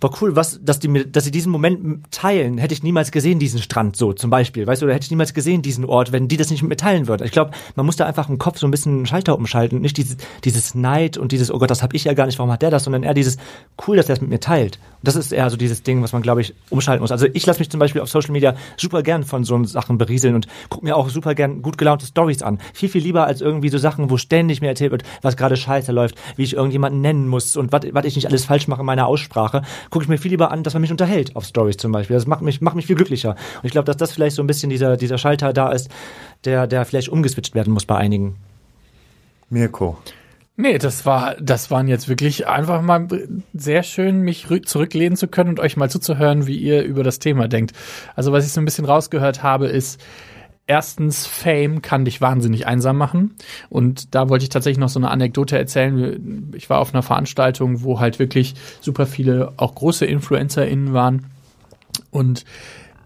war 0.00 0.10
cool, 0.20 0.36
was, 0.36 0.60
dass 0.62 0.78
die 0.78 0.88
mir, 0.88 1.06
dass 1.06 1.24
sie 1.24 1.30
diesen 1.30 1.50
Moment 1.50 2.10
teilen, 2.10 2.58
hätte 2.58 2.74
ich 2.74 2.82
niemals 2.82 3.10
gesehen, 3.10 3.38
diesen 3.38 3.60
Strand 3.60 3.96
so 3.96 4.12
zum 4.12 4.30
Beispiel, 4.30 4.66
weißt 4.66 4.82
du, 4.82 4.86
oder 4.86 4.94
hätte 4.94 5.04
ich 5.04 5.10
niemals 5.10 5.34
gesehen, 5.34 5.62
diesen 5.62 5.84
Ort, 5.84 6.12
wenn 6.12 6.28
die 6.28 6.36
das 6.36 6.50
nicht 6.50 6.62
mit 6.62 6.70
mir 6.70 6.76
teilen 6.76 7.08
würden. 7.08 7.24
Ich 7.24 7.32
glaube, 7.32 7.52
man 7.74 7.86
muss 7.86 7.96
da 7.96 8.06
einfach 8.06 8.28
im 8.28 8.38
Kopf 8.38 8.58
so 8.58 8.66
ein 8.66 8.70
bisschen 8.70 8.96
einen 8.96 9.06
Schalter 9.06 9.36
umschalten, 9.36 9.80
nicht 9.80 9.96
dieses, 9.96 10.16
dieses 10.44 10.74
Neid 10.74 11.16
und 11.16 11.32
dieses, 11.32 11.50
oh 11.50 11.58
Gott, 11.58 11.70
das 11.70 11.82
habe 11.82 11.96
ich 11.96 12.04
ja 12.04 12.14
gar 12.14 12.26
nicht, 12.26 12.38
warum 12.38 12.52
hat 12.52 12.62
der 12.62 12.70
das, 12.70 12.84
sondern 12.84 13.02
eher 13.02 13.14
dieses, 13.14 13.38
cool, 13.86 13.96
dass 13.96 14.08
er 14.08 14.14
es 14.14 14.20
mit 14.20 14.30
mir 14.30 14.40
teilt. 14.40 14.78
Und 15.00 15.08
das 15.08 15.16
ist 15.16 15.32
eher 15.32 15.48
so 15.50 15.56
dieses 15.56 15.82
Ding, 15.82 16.02
was 16.02 16.12
man, 16.12 16.22
glaube 16.22 16.40
ich, 16.40 16.54
umschalten 16.70 17.02
muss. 17.02 17.12
Also 17.12 17.26
ich 17.32 17.46
lasse 17.46 17.60
mich 17.60 17.70
zum 17.70 17.80
Beispiel 17.80 18.02
auf 18.02 18.08
Social 18.08 18.32
Media 18.32 18.54
super 18.76 19.02
gern 19.02 19.24
von 19.24 19.44
so 19.44 19.62
Sachen 19.64 19.98
berieseln 19.98 20.34
und 20.34 20.46
gucke 20.68 20.84
mir 20.84 20.96
auch 20.96 21.08
super 21.08 21.34
gern 21.34 21.62
gut 21.62 21.78
gelaunte 21.78 22.06
Stories 22.06 22.42
an. 22.42 22.58
Viel, 22.74 22.88
viel 22.88 23.02
lieber 23.02 23.26
als 23.26 23.40
irgendwie 23.40 23.68
so 23.68 23.78
Sachen, 23.78 24.10
wo 24.10 24.16
ständig 24.16 24.60
mir 24.60 24.68
erzählt 24.68 24.92
wird, 24.92 25.04
was 25.22 25.36
gerade 25.36 25.56
scheiße 25.56 25.92
läuft, 25.92 26.16
wie 26.36 26.42
ich 26.42 26.54
irgendjemanden 26.54 27.00
nennen 27.00 27.28
muss 27.28 27.56
und 27.56 27.72
was 27.72 28.04
ich 28.04 28.16
nicht 28.16 28.26
alles 28.26 28.44
falsch 28.44 28.68
mache 28.68 28.80
in 28.80 28.86
meiner 28.86 29.06
Aussprache, 29.06 29.62
gucke 29.90 30.04
ich 30.04 30.08
mir 30.08 30.18
viel 30.18 30.30
lieber 30.30 30.50
an, 30.50 30.62
dass 30.62 30.74
man 30.74 30.80
mich 30.82 30.90
unterhält 30.90 31.36
auf 31.36 31.44
Stories 31.44 31.76
zum 31.76 31.92
Beispiel. 31.92 32.14
Das 32.14 32.26
macht 32.26 32.42
mich, 32.42 32.60
macht 32.60 32.76
mich 32.76 32.86
viel 32.86 32.96
glücklicher. 32.96 33.30
Und 33.30 33.64
ich 33.64 33.72
glaube, 33.72 33.86
dass 33.86 33.96
das 33.96 34.12
vielleicht 34.12 34.36
so 34.36 34.42
ein 34.42 34.46
bisschen 34.46 34.70
dieser, 34.70 34.96
dieser 34.96 35.18
Schalter 35.18 35.52
da 35.52 35.72
ist, 35.72 35.90
der, 36.44 36.66
der 36.66 36.84
vielleicht 36.84 37.08
umgeswitcht 37.08 37.54
werden 37.54 37.72
muss 37.72 37.86
bei 37.86 37.96
einigen. 37.96 38.36
Mirko. 39.50 39.96
Nee, 40.58 40.78
das 40.78 41.04
war, 41.04 41.34
das 41.38 41.70
waren 41.70 41.86
jetzt 41.86 42.08
wirklich 42.08 42.48
einfach 42.48 42.80
mal 42.80 43.06
sehr 43.52 43.82
schön, 43.82 44.22
mich 44.22 44.46
rü- 44.46 44.64
zurücklehnen 44.64 45.16
zu 45.16 45.28
können 45.28 45.50
und 45.50 45.60
euch 45.60 45.76
mal 45.76 45.90
zuzuhören, 45.90 46.46
wie 46.46 46.56
ihr 46.56 46.82
über 46.82 47.04
das 47.04 47.18
Thema 47.18 47.46
denkt. 47.46 47.74
Also 48.14 48.32
was 48.32 48.46
ich 48.46 48.52
so 48.52 48.60
ein 48.62 48.64
bisschen 48.64 48.86
rausgehört 48.86 49.42
habe, 49.42 49.66
ist, 49.66 50.00
erstens, 50.66 51.26
Fame 51.26 51.82
kann 51.82 52.04
dich 52.04 52.20
wahnsinnig 52.20 52.66
einsam 52.66 52.96
machen. 52.96 53.34
Und 53.68 54.14
da 54.14 54.28
wollte 54.28 54.44
ich 54.44 54.48
tatsächlich 54.48 54.78
noch 54.78 54.88
so 54.88 54.98
eine 54.98 55.10
Anekdote 55.10 55.56
erzählen. 55.56 56.52
Ich 56.54 56.68
war 56.68 56.80
auf 56.80 56.92
einer 56.92 57.02
Veranstaltung, 57.02 57.82
wo 57.82 58.00
halt 58.00 58.18
wirklich 58.18 58.54
super 58.80 59.06
viele, 59.06 59.52
auch 59.56 59.74
große 59.74 60.06
InfluencerInnen 60.06 60.92
waren. 60.92 61.26
Und 62.10 62.44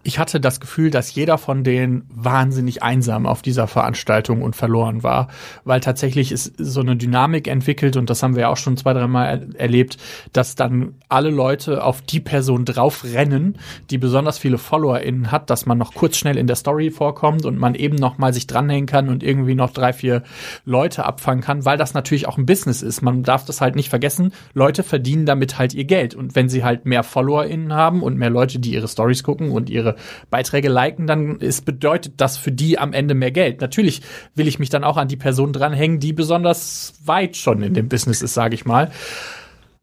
ich 0.03 0.19
hatte 0.19 0.39
das 0.39 0.59
Gefühl, 0.59 0.89
dass 0.89 1.13
jeder 1.13 1.37
von 1.37 1.63
denen 1.63 2.03
wahnsinnig 2.13 2.81
einsam 2.83 3.25
auf 3.25 3.41
dieser 3.41 3.67
Veranstaltung 3.67 4.41
und 4.41 4.55
verloren 4.55 5.03
war, 5.03 5.27
weil 5.63 5.79
tatsächlich 5.79 6.31
ist 6.31 6.53
so 6.57 6.81
eine 6.81 6.95
Dynamik 6.95 7.47
entwickelt 7.47 7.97
und 7.97 8.09
das 8.09 8.23
haben 8.23 8.35
wir 8.35 8.41
ja 8.43 8.49
auch 8.49 8.57
schon 8.57 8.77
zwei, 8.77 8.93
dreimal 8.93 9.27
er 9.27 9.59
erlebt, 9.59 9.97
dass 10.33 10.55
dann 10.55 10.95
alle 11.09 11.29
Leute 11.29 11.83
auf 11.83 12.01
die 12.01 12.19
Person 12.19 12.65
drauf 12.65 13.03
rennen, 13.03 13.57
die 13.89 13.97
besonders 13.97 14.39
viele 14.39 14.57
FollowerInnen 14.57 15.31
hat, 15.31 15.49
dass 15.49 15.65
man 15.65 15.77
noch 15.77 15.93
kurz 15.93 16.17
schnell 16.17 16.37
in 16.37 16.47
der 16.47 16.55
Story 16.55 16.89
vorkommt 16.89 17.45
und 17.45 17.59
man 17.59 17.75
eben 17.75 17.95
noch 17.95 18.17
mal 18.17 18.33
sich 18.33 18.47
dranhängen 18.47 18.87
kann 18.87 19.09
und 19.09 19.23
irgendwie 19.23 19.55
noch 19.55 19.71
drei, 19.71 19.93
vier 19.93 20.23
Leute 20.65 21.05
abfangen 21.05 21.43
kann, 21.43 21.65
weil 21.65 21.77
das 21.77 21.93
natürlich 21.93 22.27
auch 22.27 22.37
ein 22.37 22.45
Business 22.45 22.81
ist. 22.81 23.01
Man 23.01 23.23
darf 23.23 23.45
das 23.45 23.61
halt 23.61 23.75
nicht 23.75 23.89
vergessen. 23.89 24.33
Leute 24.53 24.83
verdienen 24.83 25.25
damit 25.25 25.59
halt 25.59 25.73
ihr 25.73 25.85
Geld 25.85 26.15
und 26.15 26.35
wenn 26.35 26.49
sie 26.49 26.63
halt 26.63 26.85
mehr 26.85 27.03
FollowerInnen 27.03 27.73
haben 27.73 28.01
und 28.01 28.17
mehr 28.17 28.29
Leute, 28.29 28.59
die 28.59 28.73
ihre 28.73 28.87
Stories 28.87 29.23
gucken 29.23 29.51
und 29.51 29.69
ihre 29.69 29.90
Beiträge 30.29 30.69
liken, 30.69 31.07
dann 31.07 31.37
ist, 31.37 31.65
bedeutet 31.65 32.13
das 32.17 32.37
für 32.37 32.51
die 32.51 32.79
am 32.79 32.93
Ende 32.93 33.13
mehr 33.13 33.31
Geld. 33.31 33.61
Natürlich 33.61 34.01
will 34.35 34.47
ich 34.47 34.59
mich 34.59 34.69
dann 34.69 34.83
auch 34.83 34.97
an 34.97 35.07
die 35.07 35.17
Person 35.17 35.53
dranhängen, 35.53 35.99
die 35.99 36.13
besonders 36.13 36.93
weit 37.05 37.37
schon 37.37 37.63
in 37.63 37.73
dem 37.73 37.89
Business 37.89 38.21
ist, 38.21 38.33
sage 38.33 38.55
ich 38.55 38.65
mal. 38.65 38.91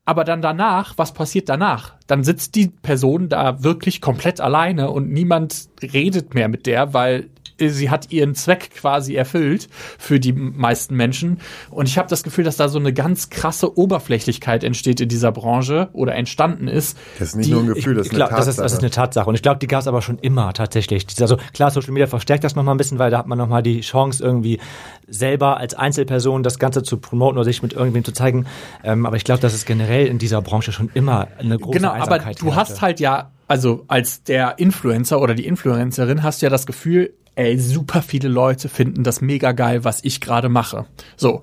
Aber 0.08 0.24
dann 0.24 0.40
danach, 0.40 0.94
was 0.96 1.12
passiert 1.12 1.50
danach? 1.50 1.94
Dann 2.06 2.24
sitzt 2.24 2.54
die 2.54 2.68
Person 2.68 3.28
da 3.28 3.62
wirklich 3.62 4.00
komplett 4.00 4.40
alleine 4.40 4.90
und 4.90 5.10
niemand 5.10 5.68
redet 5.82 6.32
mehr 6.32 6.48
mit 6.48 6.64
der, 6.64 6.94
weil 6.94 7.28
sie 7.58 7.90
hat 7.90 8.10
ihren 8.12 8.34
Zweck 8.34 8.70
quasi 8.74 9.14
erfüllt 9.16 9.68
für 9.98 10.20
die 10.20 10.32
meisten 10.32 10.94
Menschen. 10.94 11.40
Und 11.70 11.88
ich 11.88 11.98
habe 11.98 12.08
das 12.08 12.22
Gefühl, 12.22 12.44
dass 12.44 12.56
da 12.56 12.68
so 12.68 12.78
eine 12.78 12.92
ganz 12.92 13.30
krasse 13.30 13.76
Oberflächlichkeit 13.76 14.62
entsteht 14.64 15.00
in 15.00 15.08
dieser 15.08 15.32
Branche 15.32 15.88
oder 15.92 16.14
entstanden 16.14 16.68
ist. 16.68 16.96
Das 17.18 17.28
ist 17.30 17.34
nicht 17.36 17.48
die- 17.48 17.52
nur 17.52 17.62
ein 17.62 17.66
Gefühl, 17.74 17.94
das 17.96 18.06
ist 18.06 18.12
eine 18.12 18.16
Klar, 18.18 18.28
das 18.28 18.36
Tatsache. 18.46 18.50
ist, 18.50 18.58
das 18.58 18.72
ist 18.74 18.78
eine 18.80 18.90
Tatsache. 18.90 19.28
Und 19.28 19.34
ich 19.34 19.42
glaube, 19.42 19.58
die 19.58 19.66
gab 19.66 19.80
es 19.80 19.86
aber 19.88 20.02
schon 20.02 20.18
immer 20.18 20.52
tatsächlich. 20.52 21.06
Also 21.20 21.36
klar, 21.52 21.70
Social 21.70 21.92
Media 21.92 22.06
verstärkt 22.06 22.44
das 22.44 22.54
nochmal 22.54 22.74
ein 22.74 22.78
bisschen, 22.78 22.98
weil 22.98 23.10
da 23.10 23.18
hat 23.18 23.26
man 23.26 23.38
nochmal 23.38 23.62
die 23.62 23.80
Chance, 23.80 24.22
irgendwie 24.22 24.60
selber 25.06 25.56
als 25.56 25.74
Einzelperson 25.74 26.42
das 26.42 26.58
Ganze 26.58 26.82
zu 26.82 26.98
promoten 26.98 27.36
oder 27.38 27.44
sich 27.44 27.62
mit 27.62 27.72
irgendwem 27.72 28.04
zu 28.04 28.12
zeigen. 28.12 28.46
Ähm, 28.84 29.06
aber 29.06 29.16
ich 29.16 29.24
glaube, 29.24 29.40
dass 29.40 29.54
es 29.54 29.64
generell 29.64 30.06
in 30.06 30.18
dieser 30.18 30.42
Branche 30.42 30.70
schon 30.72 30.90
immer 30.94 31.28
eine 31.38 31.58
große 31.58 31.78
Genau, 31.78 31.88
aber 31.90 32.02
Einsamkeit 32.02 32.40
du 32.42 32.54
hast 32.54 32.80
halt 32.82 33.00
ja, 33.00 33.30
also 33.46 33.84
als 33.88 34.22
der 34.22 34.58
Influencer 34.58 35.20
oder 35.20 35.34
die 35.34 35.46
Influencerin 35.46 36.22
hast 36.22 36.42
du 36.42 36.46
ja 36.46 36.50
das 36.50 36.66
Gefühl, 36.66 37.14
ey, 37.38 37.56
super 37.56 38.02
viele 38.02 38.28
Leute 38.28 38.68
finden 38.68 39.04
das 39.04 39.20
mega 39.20 39.52
geil, 39.52 39.84
was 39.84 40.02
ich 40.02 40.20
gerade 40.20 40.48
mache. 40.48 40.86
So. 41.16 41.42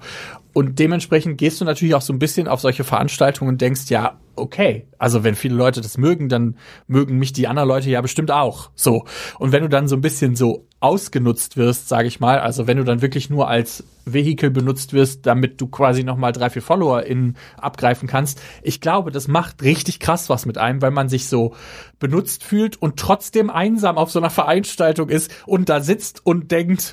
Und 0.54 0.78
dementsprechend 0.78 1.38
gehst 1.38 1.62
du 1.62 1.66
natürlich 1.66 1.96
auch 1.96 2.02
so 2.02 2.12
ein 2.12 2.20
bisschen 2.20 2.48
auf 2.48 2.60
solche 2.60 2.84
Veranstaltungen 2.84 3.52
und 3.52 3.62
denkst, 3.62 3.90
ja, 3.90 4.18
okay, 4.36 4.88
also 4.98 5.24
wenn 5.24 5.36
viele 5.36 5.56
Leute 5.56 5.82
das 5.82 5.98
mögen, 5.98 6.30
dann 6.30 6.58
mögen 6.88 7.18
mich 7.18 7.34
die 7.34 7.48
anderen 7.48 7.70
Leute 7.70 7.90
ja 7.90 8.02
bestimmt 8.02 8.32
auch. 8.32 8.70
So. 8.76 9.06
Und 9.40 9.52
wenn 9.52 9.64
du 9.64 9.70
dann 9.70 9.88
so 9.88 9.96
ein 9.96 10.02
bisschen 10.02 10.36
so 10.36 10.68
ausgenutzt 10.80 11.58
wirst, 11.58 11.90
sage 11.90 12.08
ich 12.08 12.20
mal, 12.20 12.40
also 12.40 12.68
wenn 12.68 12.78
du 12.78 12.84
dann 12.84 13.02
wirklich 13.02 13.30
nur 13.30 13.48
als 13.48 13.84
Vehikel 14.06 14.52
benutzt 14.52 14.94
wirst, 14.94 15.26
damit 15.26 15.60
du 15.60 15.68
quasi 15.68 16.04
nochmal 16.04 16.32
drei, 16.32 16.50
vier 16.50 16.62
Follower 16.62 17.04
in 17.04 17.36
abgreifen 17.58 18.08
kannst, 18.08 18.42
ich 18.62 18.82
glaube, 18.82 19.12
das 19.12 19.28
macht 19.28 19.64
richtig 19.64 20.00
krass 20.00 20.30
was 20.30 20.46
mit 20.46 20.58
einem, 20.58 20.82
weil 20.82 20.92
man 20.92 21.10
sich 21.10 21.28
so 21.28 21.56
benutzt 22.00 22.44
fühlt 22.44 22.80
und 22.82 22.98
trotzdem 22.98 23.50
einsam 23.50 23.98
auf 23.98 24.12
so 24.12 24.20
einer 24.20 24.30
Veranstaltung 24.30 25.10
ist 25.10 25.32
und 25.48 25.70
da 25.70 25.82
sitzt 25.82 26.26
und 26.26 26.52
denkt, 26.52 26.92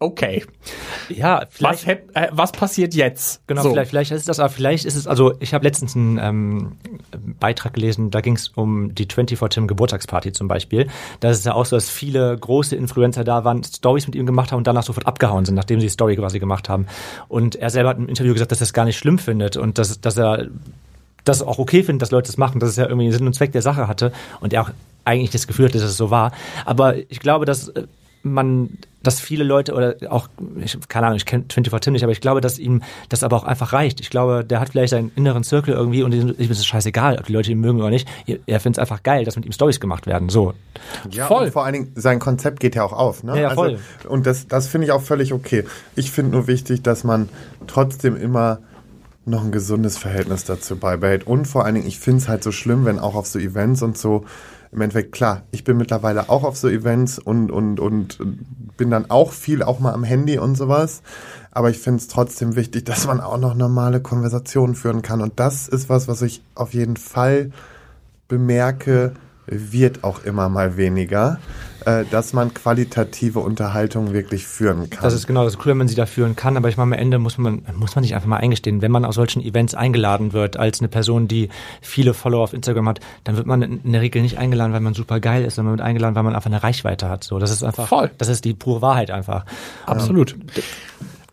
okay, 0.00 0.44
ja, 1.08 1.40
was, 1.40 1.48
vielleicht, 1.50 1.86
hätt- 1.86 2.14
äh, 2.14 2.28
was 2.30 2.52
passiert 2.52 2.94
jetzt? 2.94 3.40
Genau, 3.46 3.62
So. 3.62 3.70
vielleicht, 3.70 3.90
vielleicht 3.90 4.10
ist 4.12 4.28
das, 4.28 4.38
aber 4.38 4.48
vielleicht 4.50 4.84
ist 4.84 4.94
es, 4.94 5.06
also 5.06 5.34
ich 5.40 5.54
habe 5.54 5.64
letztens 5.64 5.96
einen 5.96 6.18
ähm, 6.18 6.72
Beitrag 7.40 7.72
gelesen, 7.74 8.10
da 8.10 8.20
ging 8.20 8.36
es 8.36 8.48
um 8.48 8.94
die 8.94 9.04
24 9.12 9.48
Tim 9.54 9.66
Geburtstagsparty 9.66 10.32
zum 10.32 10.46
Beispiel. 10.48 10.88
Da 11.20 11.30
ist 11.30 11.38
es 11.38 11.44
ja 11.44 11.54
auch 11.54 11.64
so, 11.66 11.76
dass 11.76 11.90
viele 11.90 12.36
große 12.38 12.76
Influencer 12.76 13.24
da 13.24 13.44
waren, 13.44 13.64
Stories 13.64 14.06
mit 14.06 14.14
ihm 14.14 14.26
gemacht 14.26 14.52
haben 14.52 14.58
und 14.58 14.66
danach 14.66 14.82
sofort 14.84 15.06
abgehauen 15.06 15.44
sind, 15.44 15.54
nachdem 15.54 15.80
sie 15.80 15.86
die 15.86 15.92
Story 15.92 16.16
quasi 16.16 16.38
gemacht 16.38 16.68
haben. 16.68 16.86
Und 17.28 17.56
er 17.56 17.70
selber 17.70 17.88
hat 17.90 17.98
im 17.98 18.08
Interview 18.08 18.32
gesagt, 18.32 18.52
dass 18.52 18.60
er 18.60 18.64
es 18.64 18.72
gar 18.72 18.84
nicht 18.84 18.98
schlimm 18.98 19.18
findet 19.18 19.56
und 19.56 19.78
dass, 19.78 20.00
dass 20.00 20.16
er 20.16 20.46
das 21.24 21.42
auch 21.42 21.58
okay 21.58 21.82
findet, 21.82 22.02
dass 22.02 22.10
Leute 22.10 22.28
das 22.28 22.36
machen, 22.38 22.60
dass 22.60 22.70
es 22.70 22.76
ja 22.76 22.86
irgendwie 22.86 23.10
Sinn 23.12 23.26
und 23.26 23.34
Zweck 23.34 23.52
der 23.52 23.62
Sache 23.62 23.88
hatte 23.88 24.12
und 24.40 24.52
er 24.52 24.62
auch 24.62 24.70
eigentlich 25.04 25.30
das 25.30 25.46
Gefühl 25.46 25.66
hatte, 25.66 25.78
dass 25.78 25.90
es 25.90 25.96
so 25.96 26.10
war. 26.10 26.32
Aber 26.64 26.96
ich 26.96 27.20
glaube, 27.20 27.44
dass 27.44 27.68
äh, 27.68 27.86
man 28.22 28.70
dass 29.02 29.20
viele 29.20 29.44
Leute 29.44 29.74
oder 29.74 29.94
auch, 30.10 30.28
ich, 30.62 30.76
keine 30.88 31.06
Ahnung, 31.06 31.16
ich 31.16 31.26
kenne 31.26 31.44
24 31.48 31.84
Tim 31.84 31.92
nicht, 31.92 32.02
aber 32.02 32.12
ich 32.12 32.20
glaube, 32.20 32.40
dass 32.40 32.58
ihm 32.58 32.82
das 33.08 33.22
aber 33.22 33.36
auch 33.36 33.44
einfach 33.44 33.72
reicht. 33.72 34.00
Ich 34.00 34.10
glaube, 34.10 34.44
der 34.44 34.60
hat 34.60 34.70
vielleicht 34.70 34.90
seinen 34.90 35.12
inneren 35.14 35.44
Zirkel 35.44 35.74
irgendwie 35.74 36.02
und 36.02 36.12
ihm 36.12 36.34
ist 36.36 36.50
es 36.50 36.66
scheißegal, 36.66 37.18
ob 37.18 37.26
die 37.26 37.32
Leute 37.32 37.52
ihn 37.52 37.60
mögen 37.60 37.78
oder 37.78 37.90
nicht. 37.90 38.08
Er 38.26 38.60
findet 38.60 38.78
es 38.78 38.78
einfach 38.78 39.02
geil, 39.02 39.24
dass 39.24 39.36
mit 39.36 39.46
ihm 39.46 39.52
Stories 39.52 39.78
gemacht 39.78 40.06
werden. 40.06 40.28
So. 40.28 40.54
Ja, 41.10 41.26
Voll. 41.26 41.44
Und 41.44 41.52
vor 41.52 41.64
allen 41.64 41.74
Dingen, 41.74 41.92
sein 41.94 42.18
Konzept 42.18 42.60
geht 42.60 42.74
ja 42.74 42.82
auch 42.82 42.92
auf. 42.92 43.22
Ne? 43.22 43.36
Ja, 43.36 43.42
ja, 43.42 43.50
voll. 43.50 43.78
Also, 43.98 44.08
und 44.08 44.26
das, 44.26 44.48
das 44.48 44.66
finde 44.66 44.86
ich 44.86 44.92
auch 44.92 45.02
völlig 45.02 45.32
okay. 45.32 45.64
Ich 45.94 46.10
finde 46.10 46.32
nur 46.32 46.46
wichtig, 46.48 46.82
dass 46.82 47.04
man 47.04 47.28
trotzdem 47.66 48.16
immer 48.16 48.58
noch 49.28 49.44
ein 49.44 49.52
gesundes 49.52 49.98
Verhältnis 49.98 50.44
dazu 50.44 50.76
beibehält. 50.76 51.26
Und 51.26 51.46
vor 51.46 51.64
allen 51.64 51.76
Dingen, 51.76 51.86
ich 51.86 51.98
finde 51.98 52.22
es 52.22 52.28
halt 52.28 52.42
so 52.42 52.50
schlimm, 52.50 52.84
wenn 52.84 52.98
auch 52.98 53.14
auf 53.14 53.26
so 53.26 53.38
Events 53.38 53.82
und 53.82 53.96
so, 53.96 54.24
im 54.70 54.80
Endeffekt, 54.80 55.12
klar, 55.12 55.42
ich 55.50 55.64
bin 55.64 55.76
mittlerweile 55.76 56.28
auch 56.28 56.44
auf 56.44 56.56
so 56.56 56.68
Events 56.68 57.18
und, 57.18 57.50
und, 57.50 57.80
und 57.80 58.18
bin 58.76 58.90
dann 58.90 59.10
auch 59.10 59.32
viel 59.32 59.62
auch 59.62 59.80
mal 59.80 59.92
am 59.92 60.04
Handy 60.04 60.38
und 60.38 60.56
sowas. 60.56 61.02
Aber 61.50 61.70
ich 61.70 61.78
finde 61.78 61.98
es 61.98 62.08
trotzdem 62.08 62.56
wichtig, 62.56 62.84
dass 62.84 63.06
man 63.06 63.20
auch 63.20 63.38
noch 63.38 63.54
normale 63.54 64.00
Konversationen 64.00 64.74
führen 64.74 65.02
kann. 65.02 65.20
Und 65.20 65.40
das 65.40 65.68
ist 65.68 65.88
was, 65.88 66.08
was 66.08 66.22
ich 66.22 66.42
auf 66.54 66.74
jeden 66.74 66.96
Fall 66.96 67.50
bemerke, 68.28 69.14
wird 69.50 70.04
auch 70.04 70.24
immer 70.24 70.48
mal 70.48 70.76
weniger, 70.76 71.38
äh, 71.84 72.04
dass 72.10 72.32
man 72.32 72.52
qualitative 72.52 73.40
Unterhaltung 73.40 74.12
wirklich 74.12 74.46
führen 74.46 74.90
kann. 74.90 75.02
Das 75.02 75.14
ist 75.14 75.26
genau 75.26 75.44
das 75.44 75.54
ist 75.54 75.60
cool, 75.60 75.70
wenn 75.70 75.78
man 75.78 75.88
sie 75.88 75.94
da 75.94 76.06
führen 76.06 76.36
kann, 76.36 76.56
aber 76.56 76.68
ich 76.68 76.76
meine, 76.76 76.94
am 76.94 77.00
Ende 77.00 77.18
muss 77.18 77.38
man, 77.38 77.62
muss 77.74 77.94
man 77.94 78.04
sich 78.04 78.14
einfach 78.14 78.28
mal 78.28 78.38
eingestehen, 78.38 78.82
wenn 78.82 78.90
man 78.90 79.04
aus 79.04 79.14
solchen 79.14 79.42
Events 79.42 79.74
eingeladen 79.74 80.32
wird, 80.32 80.56
als 80.56 80.80
eine 80.80 80.88
Person, 80.88 81.28
die 81.28 81.48
viele 81.80 82.14
Follower 82.14 82.42
auf 82.44 82.52
Instagram 82.52 82.88
hat, 82.88 83.00
dann 83.24 83.36
wird 83.36 83.46
man 83.46 83.62
in 83.62 83.92
der 83.92 84.00
Regel 84.00 84.22
nicht 84.22 84.38
eingeladen, 84.38 84.72
weil 84.72 84.80
man 84.80 84.94
super 84.94 85.20
geil 85.20 85.44
ist, 85.44 85.54
sondern 85.54 85.72
man 85.72 85.78
wird 85.78 85.88
eingeladen, 85.88 86.14
weil 86.14 86.24
man 86.24 86.34
einfach 86.34 86.50
eine 86.50 86.62
Reichweite 86.62 87.08
hat. 87.08 87.24
So, 87.24 87.38
das 87.38 87.50
ist 87.50 87.62
einfach, 87.62 87.88
Voll. 87.88 88.10
das 88.18 88.28
ist 88.28 88.44
die 88.44 88.54
pure 88.54 88.82
Wahrheit 88.82 89.10
einfach. 89.10 89.46
Absolut. 89.86 90.36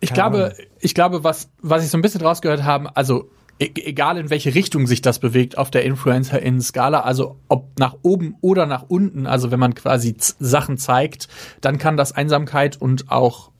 Ich 0.00 0.10
Keine 0.10 0.30
glaube, 0.30 0.54
ich 0.80 0.94
glaube, 0.94 1.24
was, 1.24 1.48
was 1.60 1.84
ich 1.84 1.90
so 1.90 1.98
ein 1.98 2.02
bisschen 2.02 2.20
rausgehört 2.20 2.62
habe, 2.62 2.96
also 2.96 3.28
e 3.58 3.70
egal 3.74 4.18
in 4.18 4.30
welche 4.30 4.54
Richtung 4.54 4.86
sich 4.86 5.02
das 5.02 5.18
bewegt 5.18 5.58
auf 5.58 5.70
der 5.70 5.84
Influencer-In-Skala, 5.84 7.00
also 7.00 7.38
ob 7.48 7.78
nach 7.78 7.96
oben 8.02 8.36
oder 8.40 8.66
nach 8.66 8.84
unten, 8.88 9.26
also 9.26 9.50
wenn 9.50 9.60
man 9.60 9.74
quasi 9.74 10.14
Sachen 10.18 10.78
zeigt, 10.78 11.28
dann 11.60 11.78
kann 11.78 11.96
das 11.96 12.12
Einsamkeit 12.12 12.80
und 12.80 13.10
auch 13.10 13.50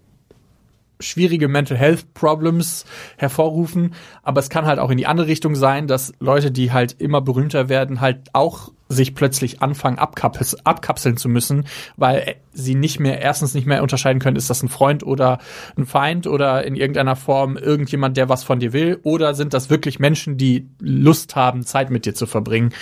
schwierige 1.00 1.48
Mental 1.48 1.76
Health 1.76 2.14
Problems 2.14 2.84
hervorrufen, 3.16 3.94
aber 4.22 4.40
es 4.40 4.50
kann 4.50 4.66
halt 4.66 4.78
auch 4.78 4.90
in 4.90 4.98
die 4.98 5.06
andere 5.06 5.26
Richtung 5.26 5.54
sein, 5.54 5.86
dass 5.86 6.12
Leute, 6.20 6.50
die 6.50 6.72
halt 6.72 6.96
immer 6.98 7.20
berühmter 7.20 7.68
werden, 7.68 8.00
halt 8.00 8.30
auch 8.32 8.70
sich 8.88 9.14
plötzlich 9.14 9.62
anfangen 9.62 9.98
abkapseln, 9.98 10.60
abkapseln 10.64 11.16
zu 11.16 11.28
müssen, 11.28 11.66
weil 11.96 12.36
sie 12.52 12.74
nicht 12.74 13.00
mehr 13.00 13.20
erstens 13.20 13.54
nicht 13.54 13.66
mehr 13.66 13.82
unterscheiden 13.82 14.20
können, 14.20 14.36
ist 14.36 14.48
das 14.48 14.62
ein 14.62 14.68
Freund 14.68 15.04
oder 15.04 15.38
ein 15.76 15.86
Feind 15.86 16.26
oder 16.26 16.64
in 16.64 16.76
irgendeiner 16.76 17.16
Form 17.16 17.56
irgendjemand, 17.56 18.16
der 18.16 18.28
was 18.28 18.44
von 18.44 18.60
dir 18.60 18.72
will, 18.72 19.00
oder 19.02 19.34
sind 19.34 19.54
das 19.54 19.70
wirklich 19.70 19.98
Menschen, 19.98 20.36
die 20.36 20.68
Lust 20.80 21.34
haben, 21.34 21.64
Zeit 21.64 21.90
mit 21.90 22.06
dir 22.06 22.14
zu 22.14 22.26
verbringen. 22.26 22.72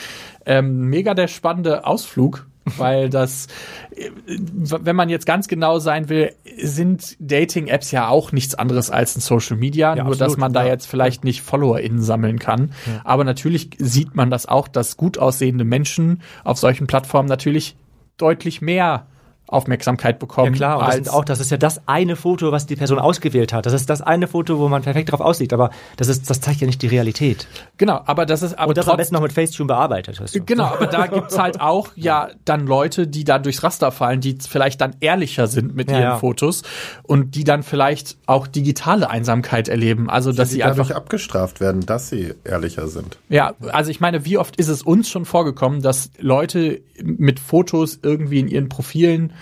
Ähm, 0.45 0.91
mega 0.91 1.15
der 1.15 1.29
spannende 1.29 1.87
Ausflug, 1.87 2.47
weil 2.77 3.11
das, 3.11 3.47
äh, 3.95 4.11
wenn 4.27 4.97
man 4.97 5.09
jetzt 5.09 5.27
ganz 5.27 5.49
genau 5.49 5.79
sein 5.79 6.09
will, 6.09 6.33
sind 6.61 7.17
Dating-Apps 7.21 7.91
ja 7.91 8.09
auch 8.09 8.33
nichts 8.33 8.55
anderes 8.55 8.91
als 8.91 9.17
ein 9.17 9.21
Social 9.21 9.57
Media, 9.57 9.95
Ja, 9.95 10.05
nur 10.05 10.13
dass 10.13 10.23
absolut, 10.23 10.39
man 10.39 10.53
da 10.53 10.63
ja. 10.65 10.73
jetzt 10.73 10.87
vielleicht 10.87 11.25
nicht 11.25 11.43
FollowerInnen 11.43 12.03
sammeln 12.03 12.39
kann. 12.39 12.73
Aber 13.05 13.25
natürlich 13.25 13.71
sieht 13.79 14.15
man 14.15 14.31
das 14.31 14.47
auch, 14.47 14.69
dass 14.69 14.97
gut 14.97 15.19
aussehende 15.19 15.65
Menschen 15.65 16.23
auf 16.45 16.59
solchen 16.59 16.87
Plattformen 16.87 17.29
natürlich 17.29 17.77
deutlich 18.17 18.61
mehr 18.61 19.07
Aufmerksamkeit 19.47 20.17
Ja 20.17 20.19
bekommen. 20.19 20.53
klar, 20.55 20.79
und 20.79 20.87
das, 20.87 20.95
sind 20.95 21.09
auch, 21.11 21.25
das 21.25 21.41
ist 21.41 21.51
ja 21.51 21.57
das 21.57 21.87
eine 21.87 22.17
Foto, 22.17 22.51
was 22.53 22.67
die 22.67 22.77
Person 22.77 22.99
ausgewählt 22.99 23.53
hat. 23.53 23.67
Das 23.67 23.73
ist 23.73 23.91
das 23.91 24.01
eine 24.03 24.27
Foto, 24.27 24.59
wo 24.59 24.69
man 24.69 24.83
perfekt 24.83 25.13
drauf 25.13 25.21
aussieht, 25.21 25.53
aber 25.53 25.71
das, 25.97 26.09
ist, 26.09 26.29
das 26.31 26.41
zeigt 26.41 26.61
ja 26.61 26.67
nicht 26.67 26.81
die 26.83 26.87
Realität. 26.87 27.47
genau, 27.77 28.01
aber 28.07 28.27
das 28.27 28.43
ist 28.43 28.55
aber 28.59 28.71
Und 28.71 28.79
das 28.79 28.89
am 28.89 28.97
besten 28.97 29.15
noch 29.15 29.23
mit 29.23 29.33
Facetune 29.33 29.67
bearbeitet. 29.67 30.21
Weißt 30.21 30.35
du? 30.35 30.45
Genau, 30.45 30.65
aber 30.65 30.87
da 30.87 31.07
gibt's 31.09 31.39
halt 31.39 31.61
auch 31.61 31.89
ja 31.95 32.29
dann 32.45 32.67
Leute, 32.67 33.07
die 33.07 33.25
da 33.25 33.39
durchs 33.39 33.63
Raster 33.63 33.93
fallen, 33.93 34.21
die 34.21 34.37
vielleicht 34.49 34.81
dann 34.81 34.97
ehrlicher 35.01 35.47
sind 35.47 35.75
mit 35.77 35.91
Ja, 35.91 35.95
ihren 35.97 36.03
ja. 36.05 36.19
Fotos 36.19 36.63
und 37.03 37.35
die 37.35 37.45
dann 37.45 37.63
vielleicht 37.63 38.17
auch 38.27 38.47
digitale 38.47 39.11
Einsamkeit 39.11 39.69
erleben. 39.69 40.09
Also 40.09 40.33
dass 40.33 40.49
die 40.49 40.55
sie 40.55 40.61
dadurch 40.61 40.81
einfach 40.89 40.97
abgestraft 40.97 41.61
werden, 41.61 41.85
dass 41.85 42.09
sie 42.09 42.35
ehrlicher 42.45 42.89
sind. 42.89 43.19
Ja, 43.29 43.55
also 43.73 43.91
ich 43.91 44.01
meine, 44.01 44.25
wie 44.25 44.39
oft 44.39 44.57
ist 44.57 44.69
es 44.69 44.83
uns 44.83 45.09
schon 45.11 45.25
vorgekommen, 45.25 45.83
dass 45.83 46.11
Leute 46.19 46.81
mit 47.03 47.41
Fotos 47.41 47.99
irgendwie 48.03 48.41
in 48.41 48.49
ihren 48.49 48.69
Profilen 48.69 49.33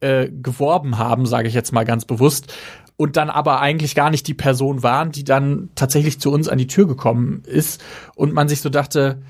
äh, 0.00 0.28
geworben 0.28 0.98
haben, 0.98 1.26
sage 1.26 1.48
ich 1.48 1.54
jetzt 1.54 1.72
mal 1.72 1.84
ganz 1.84 2.04
bewusst, 2.04 2.52
und 2.96 3.16
dann 3.16 3.30
aber 3.30 3.60
eigentlich 3.60 3.94
gar 3.94 4.10
nicht 4.10 4.28
die 4.28 4.34
Person 4.34 4.82
waren, 4.82 5.10
die 5.10 5.24
dann 5.24 5.70
tatsächlich 5.74 6.20
zu 6.20 6.30
uns 6.30 6.48
an 6.48 6.58
die 6.58 6.66
Tür 6.66 6.86
gekommen 6.86 7.42
ist 7.46 7.82
und 8.14 8.32
man 8.32 8.48
sich 8.48 8.60
so 8.60 8.68
dachte, 8.68 9.22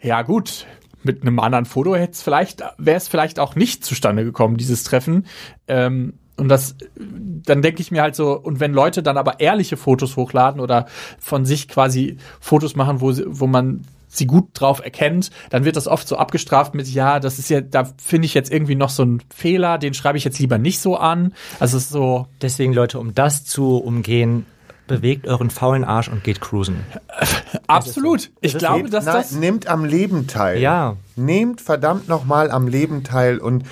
ja 0.00 0.22
gut, 0.22 0.66
mit 1.02 1.22
einem 1.22 1.38
anderen 1.38 1.64
Foto 1.64 1.94
hätte 1.94 2.12
es 2.12 2.22
vielleicht, 2.22 2.62
wäre 2.78 2.96
es 2.96 3.08
vielleicht 3.08 3.38
auch 3.38 3.54
nicht 3.54 3.84
zustande 3.84 4.24
gekommen, 4.24 4.56
dieses 4.56 4.84
Treffen. 4.84 5.26
Ähm, 5.68 6.14
und 6.36 6.48
das, 6.48 6.76
dann 6.96 7.62
denke 7.62 7.82
ich 7.82 7.90
mir 7.90 8.02
halt 8.02 8.16
so, 8.16 8.32
und 8.38 8.58
wenn 8.58 8.72
Leute 8.72 9.02
dann 9.02 9.18
aber 9.18 9.40
ehrliche 9.40 9.76
Fotos 9.76 10.16
hochladen 10.16 10.60
oder 10.60 10.86
von 11.18 11.44
sich 11.44 11.68
quasi 11.68 12.16
Fotos 12.40 12.74
machen, 12.74 13.00
wo, 13.00 13.12
wo 13.26 13.46
man 13.46 13.82
sie 14.16 14.26
gut 14.26 14.48
drauf 14.54 14.82
erkennt, 14.84 15.30
dann 15.50 15.64
wird 15.64 15.76
das 15.76 15.88
oft 15.88 16.06
so 16.06 16.16
abgestraft 16.16 16.74
mit, 16.74 16.88
ja, 16.88 17.20
das 17.20 17.38
ist 17.38 17.48
ja, 17.48 17.60
da 17.60 17.84
finde 17.96 18.26
ich 18.26 18.34
jetzt 18.34 18.52
irgendwie 18.52 18.74
noch 18.74 18.90
so 18.90 19.02
einen 19.02 19.22
Fehler, 19.34 19.78
den 19.78 19.94
schreibe 19.94 20.18
ich 20.18 20.24
jetzt 20.24 20.38
lieber 20.38 20.58
nicht 20.58 20.80
so 20.80 20.96
an. 20.96 21.34
Also 21.58 21.76
es 21.76 21.84
ist 21.84 21.90
so, 21.90 22.26
Deswegen, 22.40 22.72
Leute, 22.72 22.98
um 22.98 23.14
das 23.14 23.44
zu 23.44 23.76
umgehen, 23.76 24.46
bewegt 24.86 25.26
euren 25.26 25.50
faulen 25.50 25.84
Arsch 25.84 26.08
und 26.08 26.24
geht 26.24 26.40
cruisen. 26.40 26.80
absolut. 27.66 28.30
Ich 28.40 28.58
glaube, 28.58 28.90
dass 28.90 29.04
nein, 29.06 29.14
das. 29.14 29.32
nehmt 29.32 29.66
am 29.68 29.84
Leben 29.84 30.26
teil. 30.26 30.58
Ja. 30.60 30.96
Nehmt 31.16 31.60
verdammt 31.60 32.08
nochmal 32.08 32.50
am 32.50 32.68
Leben 32.68 33.04
teil 33.04 33.38
und 33.38 33.64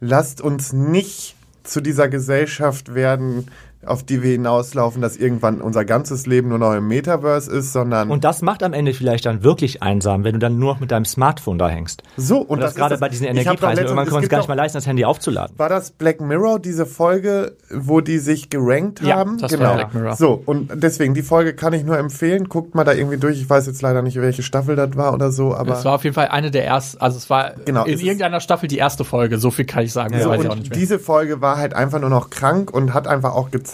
lasst 0.00 0.40
uns 0.40 0.72
nicht 0.72 1.34
zu 1.64 1.80
dieser 1.80 2.08
Gesellschaft 2.08 2.94
werden, 2.94 3.48
auf 3.86 4.02
die 4.04 4.22
wir 4.22 4.30
hinauslaufen, 4.32 5.02
dass 5.02 5.16
irgendwann 5.16 5.60
unser 5.60 5.84
ganzes 5.84 6.26
Leben 6.26 6.48
nur 6.48 6.58
noch 6.58 6.72
im 6.74 6.86
Metaverse 6.88 7.50
ist, 7.50 7.72
sondern 7.72 8.10
Und 8.10 8.24
das 8.24 8.42
macht 8.42 8.62
am 8.62 8.72
Ende 8.72 8.94
vielleicht 8.94 9.26
dann 9.26 9.42
wirklich 9.42 9.82
einsam, 9.82 10.24
wenn 10.24 10.34
du 10.34 10.38
dann 10.38 10.58
nur 10.58 10.74
noch 10.74 10.80
mit 10.80 10.90
deinem 10.90 11.04
Smartphone 11.04 11.58
da 11.58 11.68
hängst. 11.68 12.02
so. 12.16 12.38
Und 12.38 12.48
Und 12.48 12.60
das, 12.60 12.72
ist 12.72 12.76
gerade 12.76 12.90
das- 12.94 13.00
bei 13.00 13.08
diesen 13.08 13.26
Energiepreisen, 13.26 13.76
letztens- 13.84 13.98
irgendwann 13.98 14.22
es 14.22 14.28
gar 14.28 14.38
nicht 14.38 14.48
mal 14.48 14.54
leisten, 14.54 14.76
das 14.78 14.86
Handy 14.86 15.04
aufzuladen. 15.04 15.58
War 15.58 15.68
das 15.68 15.90
Black 15.90 16.20
Mirror, 16.20 16.58
diese 16.60 16.86
Folge, 16.86 17.56
wo 17.72 18.00
die 18.00 18.18
sich 18.18 18.50
gerankt 18.50 19.00
Ja, 19.02 19.16
haben? 19.16 19.38
das 19.38 19.52
war 19.52 19.58
genau. 19.58 19.74
Black 19.74 19.94
Mirror. 19.94 20.16
So, 20.16 20.40
und 20.44 20.70
deswegen, 20.82 21.14
die 21.14 21.22
Folge 21.22 21.54
kann 21.54 21.72
ich 21.72 21.84
nur 21.84 21.98
empfehlen. 21.98 22.48
Guckt 22.48 22.74
mal 22.74 22.84
da 22.84 22.92
irgendwie 22.92 23.18
durch. 23.18 23.40
Ich 23.40 23.48
weiß 23.50 23.66
jetzt 23.66 23.82
leider 23.82 24.02
nicht, 24.02 24.20
welche 24.20 24.42
Staffel 24.42 24.76
das 24.76 24.96
war 24.96 25.12
oder 25.14 25.32
so, 25.32 25.54
aber. 25.54 25.72
Es 25.76 25.84
war 25.84 25.94
auf 25.94 26.04
jeden 26.04 26.14
Fall 26.14 26.28
eine 26.28 26.50
der 26.50 26.64
ersten, 26.66 27.00
also 27.00 27.16
es 27.16 27.28
war 27.30 27.52
Genau, 27.64 27.84
in 27.84 27.98
irgendeiner 27.98 28.40
Staffel 28.40 28.68
die 28.68 28.78
erste 28.78 29.04
Folge, 29.04 29.38
so 29.38 29.50
viel 29.50 29.64
kann 29.64 29.82
ich 29.84 29.92
sagen, 29.92 30.12
das 30.12 30.22
so, 30.22 30.30
weiß 30.30 30.40
ich 30.42 30.48
auch 30.48 30.54
nicht 30.54 30.64
und 30.64 30.70
mehr. 30.70 30.78
diese 30.78 30.98
Folge 30.98 31.40
war 31.40 31.56
halt 31.56 31.74
einfach 31.74 31.98
nur 32.00 32.10
noch 32.10 32.30
krank 32.30 32.72
und 32.72 32.94
hat 32.94 33.08
einfach 33.08 33.34
auch 33.34 33.50
gezeigt, 33.50 33.71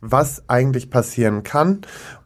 was 0.00 0.42
eigentlich 0.48 0.90
passieren 0.90 1.42
kann. 1.42 1.80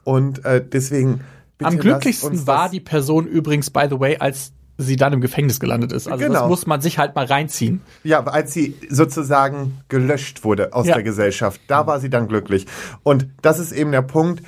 Und 0.04 0.44
äh, 0.44 0.64
deswegen. 0.66 1.20
Am 1.62 1.78
glücklichsten 1.78 2.46
war 2.46 2.64
das- 2.64 2.70
die 2.72 2.80
Person 2.80 3.26
übrigens, 3.26 3.70
by 3.70 3.86
the 3.88 4.00
way, 4.00 4.16
als 4.18 4.52
sie 4.78 4.96
dann 4.96 5.12
im 5.12 5.20
Gefängnis 5.20 5.60
gelandet 5.60 5.92
ist. 5.92 6.08
Also 6.08 6.18
das 6.24 6.28
Genau. 6.28 6.48
muss 6.48 6.66
man 6.66 6.80
sich 6.80 6.98
halt 6.98 7.14
mal 7.14 7.26
reinziehen. 7.26 7.82
Ja, 8.02 8.24
als 8.24 8.52
sie 8.52 8.74
sozusagen 8.88 9.78
gelöscht 9.88 10.42
wurde 10.44 10.72
aus 10.72 10.86
Ja. 10.86 10.94
der 10.94 11.02
Gesellschaft, 11.04 11.60
da 11.68 11.86
war 11.86 12.00
sie 12.00 12.10
dann 12.10 12.26
glücklich. 12.26 12.66
Und 13.04 13.28
das 13.42 13.58
ist 13.60 13.70
eben 13.72 13.92
der 13.92 14.02
Punkt. 14.02 14.42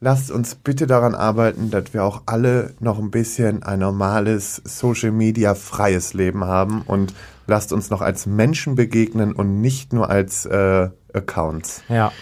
Lasst 0.00 0.30
uns 0.30 0.56
bitte 0.56 0.86
daran 0.86 1.14
arbeiten, 1.14 1.70
dass 1.70 1.94
wir 1.94 2.04
auch 2.04 2.22
alle 2.26 2.74
noch 2.80 2.98
ein 2.98 3.10
bisschen 3.10 3.62
ein 3.62 3.78
normales 3.78 4.60
Social 4.64 5.12
Media 5.12 5.54
freies 5.54 6.14
Leben 6.14 6.44
haben 6.44 6.82
und 6.82 7.14
lasst 7.46 7.72
uns 7.72 7.88
noch 7.88 8.00
als 8.02 8.26
Menschen 8.26 8.74
begegnen 8.74 9.32
und 9.32 9.60
nicht 9.60 9.92
nur 9.92 10.10
als 10.10 10.44
äh, 10.46 10.88
Accounts. 11.16 11.82
Ja. 11.88 12.12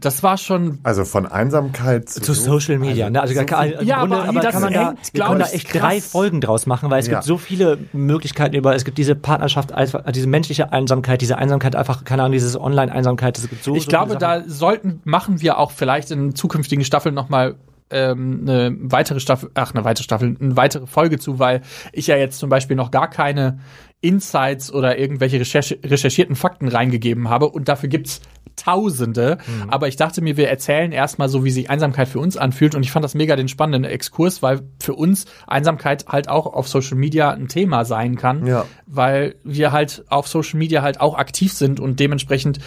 Das 0.00 0.22
war 0.22 0.36
schon 0.36 0.78
Also 0.82 1.04
von 1.06 1.26
Einsamkeit 1.26 2.08
zu, 2.10 2.20
Zu 2.20 2.34
Social 2.34 2.78
Media, 2.78 3.08
ne? 3.08 3.22
Also, 3.22 3.34
so 3.34 3.44
gar- 3.46 3.62
viel- 3.64 3.72
im 3.80 3.86
Ja, 3.86 4.00
Grunde, 4.00 4.16
aber 4.16 4.24
wie 4.24 4.28
aber 4.28 4.40
das 4.40 4.52
kann 4.52 4.62
man 4.62 4.72
da, 4.74 4.94
wir 5.12 5.24
können 5.24 5.38
da 5.40 5.46
ich, 5.46 5.54
echt 5.54 5.68
krass. 5.70 5.80
drei 5.80 6.00
Folgen 6.02 6.40
draus 6.42 6.66
machen, 6.66 6.90
weil 6.90 7.00
es 7.00 7.06
Ja. 7.06 7.14
gibt 7.14 7.24
so 7.24 7.38
viele 7.38 7.78
Möglichkeiten 7.94 8.54
über, 8.54 8.74
es 8.76 8.84
gibt 8.84 8.98
diese 8.98 9.14
Partnerschaft, 9.14 9.72
einfach 9.72 10.02
diese 10.12 10.28
menschliche 10.28 10.72
Einsamkeit, 10.72 11.22
diese 11.22 11.38
Einsamkeit 11.38 11.74
einfach, 11.74 12.04
keine 12.04 12.22
Ahnung, 12.22 12.32
diese 12.32 12.60
Online-Einsamkeit, 12.60 13.38
es 13.38 13.48
gibt 13.48 13.64
so, 13.64 13.74
Ich 13.74 13.84
so 13.84 13.88
glaube, 13.88 14.16
da 14.18 14.42
sollten, 14.46 15.00
machen 15.04 15.40
wir 15.40 15.58
auch 15.58 15.70
vielleicht 15.70 16.10
in 16.10 16.34
zukünftigen 16.34 16.84
Staffeln 16.84 17.14
nochmal 17.14 17.54
ähm, 17.92 18.42
eine 18.42 18.76
weitere 18.82 19.18
Staffel, 19.18 19.50
ach, 19.54 19.74
eine 19.74 19.84
weitere 19.84 20.04
Staffel, 20.04 20.36
eine 20.38 20.56
weitere 20.56 20.86
Folge 20.86 21.18
zu, 21.18 21.38
weil 21.40 21.62
ich 21.92 22.06
ja 22.06 22.16
jetzt 22.16 22.38
zum 22.38 22.48
Beispiel 22.50 22.76
noch 22.76 22.90
gar 22.92 23.08
keine 23.10 23.58
Insights 24.00 24.72
oder 24.72 24.98
irgendwelche 24.98 25.40
Recherche, 25.40 25.78
recherchierten 25.84 26.36
Fakten 26.36 26.68
reingegeben 26.68 27.28
habe 27.28 27.48
und 27.48 27.68
dafür 27.68 27.88
gibt's 27.88 28.20
Tausende. 28.56 29.38
Aber 29.68 29.88
ich 29.88 29.96
dachte 29.96 30.20
mir, 30.20 30.36
wir 30.36 30.50
erzählen 30.50 30.92
erstmal 30.92 31.28
so, 31.28 31.44
wie 31.44 31.50
sich 31.50 31.70
Einsamkeit 31.70 32.08
für 32.08 32.18
uns 32.18 32.36
anfühlt. 32.36 32.74
Und 32.74 32.82
ich 32.82 32.90
fand 32.90 33.04
das 33.04 33.14
mega 33.14 33.36
den 33.36 33.48
spannenden 33.48 33.90
Exkurs, 33.90 34.42
weil 34.42 34.60
für 34.82 34.94
uns 34.94 35.24
Einsamkeit 35.46 36.06
halt 36.08 36.28
auch 36.28 36.46
auf 36.46 36.68
Social 36.68 36.98
Media 36.98 37.30
ein 37.30 37.48
Thema 37.48 37.84
sein 37.84 38.16
kann. 38.16 38.46
Ja. 38.46 38.66
Weil 38.86 39.36
wir 39.44 39.72
halt 39.72 40.04
auf 40.08 40.28
Social 40.28 40.58
Media 40.58 40.82
halt 40.82 41.00
auch 41.00 41.16
aktiv 41.16 41.52
sind 41.52 41.80
und 41.80 42.00
dementsprechend 42.00 42.58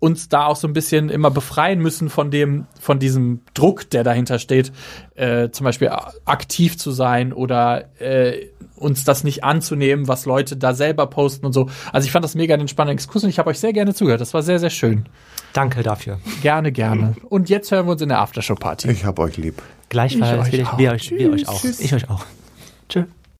uns 0.00 0.28
da 0.28 0.46
auch 0.46 0.56
so 0.56 0.68
ein 0.68 0.72
bisschen 0.72 1.08
immer 1.08 1.30
befreien 1.30 1.80
müssen 1.80 2.08
von 2.08 2.30
dem, 2.30 2.66
von 2.80 2.98
diesem 2.98 3.40
Druck, 3.54 3.90
der 3.90 4.04
dahinter 4.04 4.38
steht, 4.38 4.72
äh, 5.16 5.50
zum 5.50 5.64
Beispiel 5.64 5.90
aktiv 6.24 6.78
zu 6.78 6.92
sein 6.92 7.32
oder 7.32 7.88
äh, 8.00 8.46
uns 8.76 9.04
das 9.04 9.24
nicht 9.24 9.42
anzunehmen, 9.42 10.06
was 10.06 10.24
Leute 10.24 10.56
da 10.56 10.72
selber 10.72 11.06
posten 11.06 11.46
und 11.46 11.52
so. 11.52 11.68
Also 11.92 12.06
ich 12.06 12.12
fand 12.12 12.24
das 12.24 12.36
mega 12.36 12.56
den 12.56 12.68
spannenden 12.68 12.96
Exkurs 12.96 13.24
und 13.24 13.30
ich 13.30 13.40
habe 13.40 13.50
euch 13.50 13.58
sehr 13.58 13.72
gerne 13.72 13.92
zugehört. 13.92 14.20
Das 14.20 14.34
war 14.34 14.42
sehr, 14.42 14.60
sehr 14.60 14.70
schön. 14.70 15.06
Danke 15.52 15.82
dafür. 15.82 16.20
Gerne, 16.42 16.70
gerne. 16.70 17.16
Und 17.28 17.48
jetzt 17.48 17.72
hören 17.72 17.86
wir 17.86 17.92
uns 17.92 18.02
in 18.02 18.08
der 18.08 18.20
Aftershow-Party. 18.20 18.90
Ich 18.90 19.04
hab 19.04 19.18
euch 19.18 19.36
lieb. 19.36 19.60
Gleichfalls. 19.88 20.48
Ich 20.48 20.60
euch 20.60 20.78
wir, 20.78 20.92
euch, 20.92 21.10
wir 21.10 21.32
euch 21.32 21.48
auch. 21.48 21.60
Tschüss. 21.60 21.80
Ich 21.80 21.92
euch 21.92 22.08
auch. 22.08 22.24
Tschüss. 22.88 23.06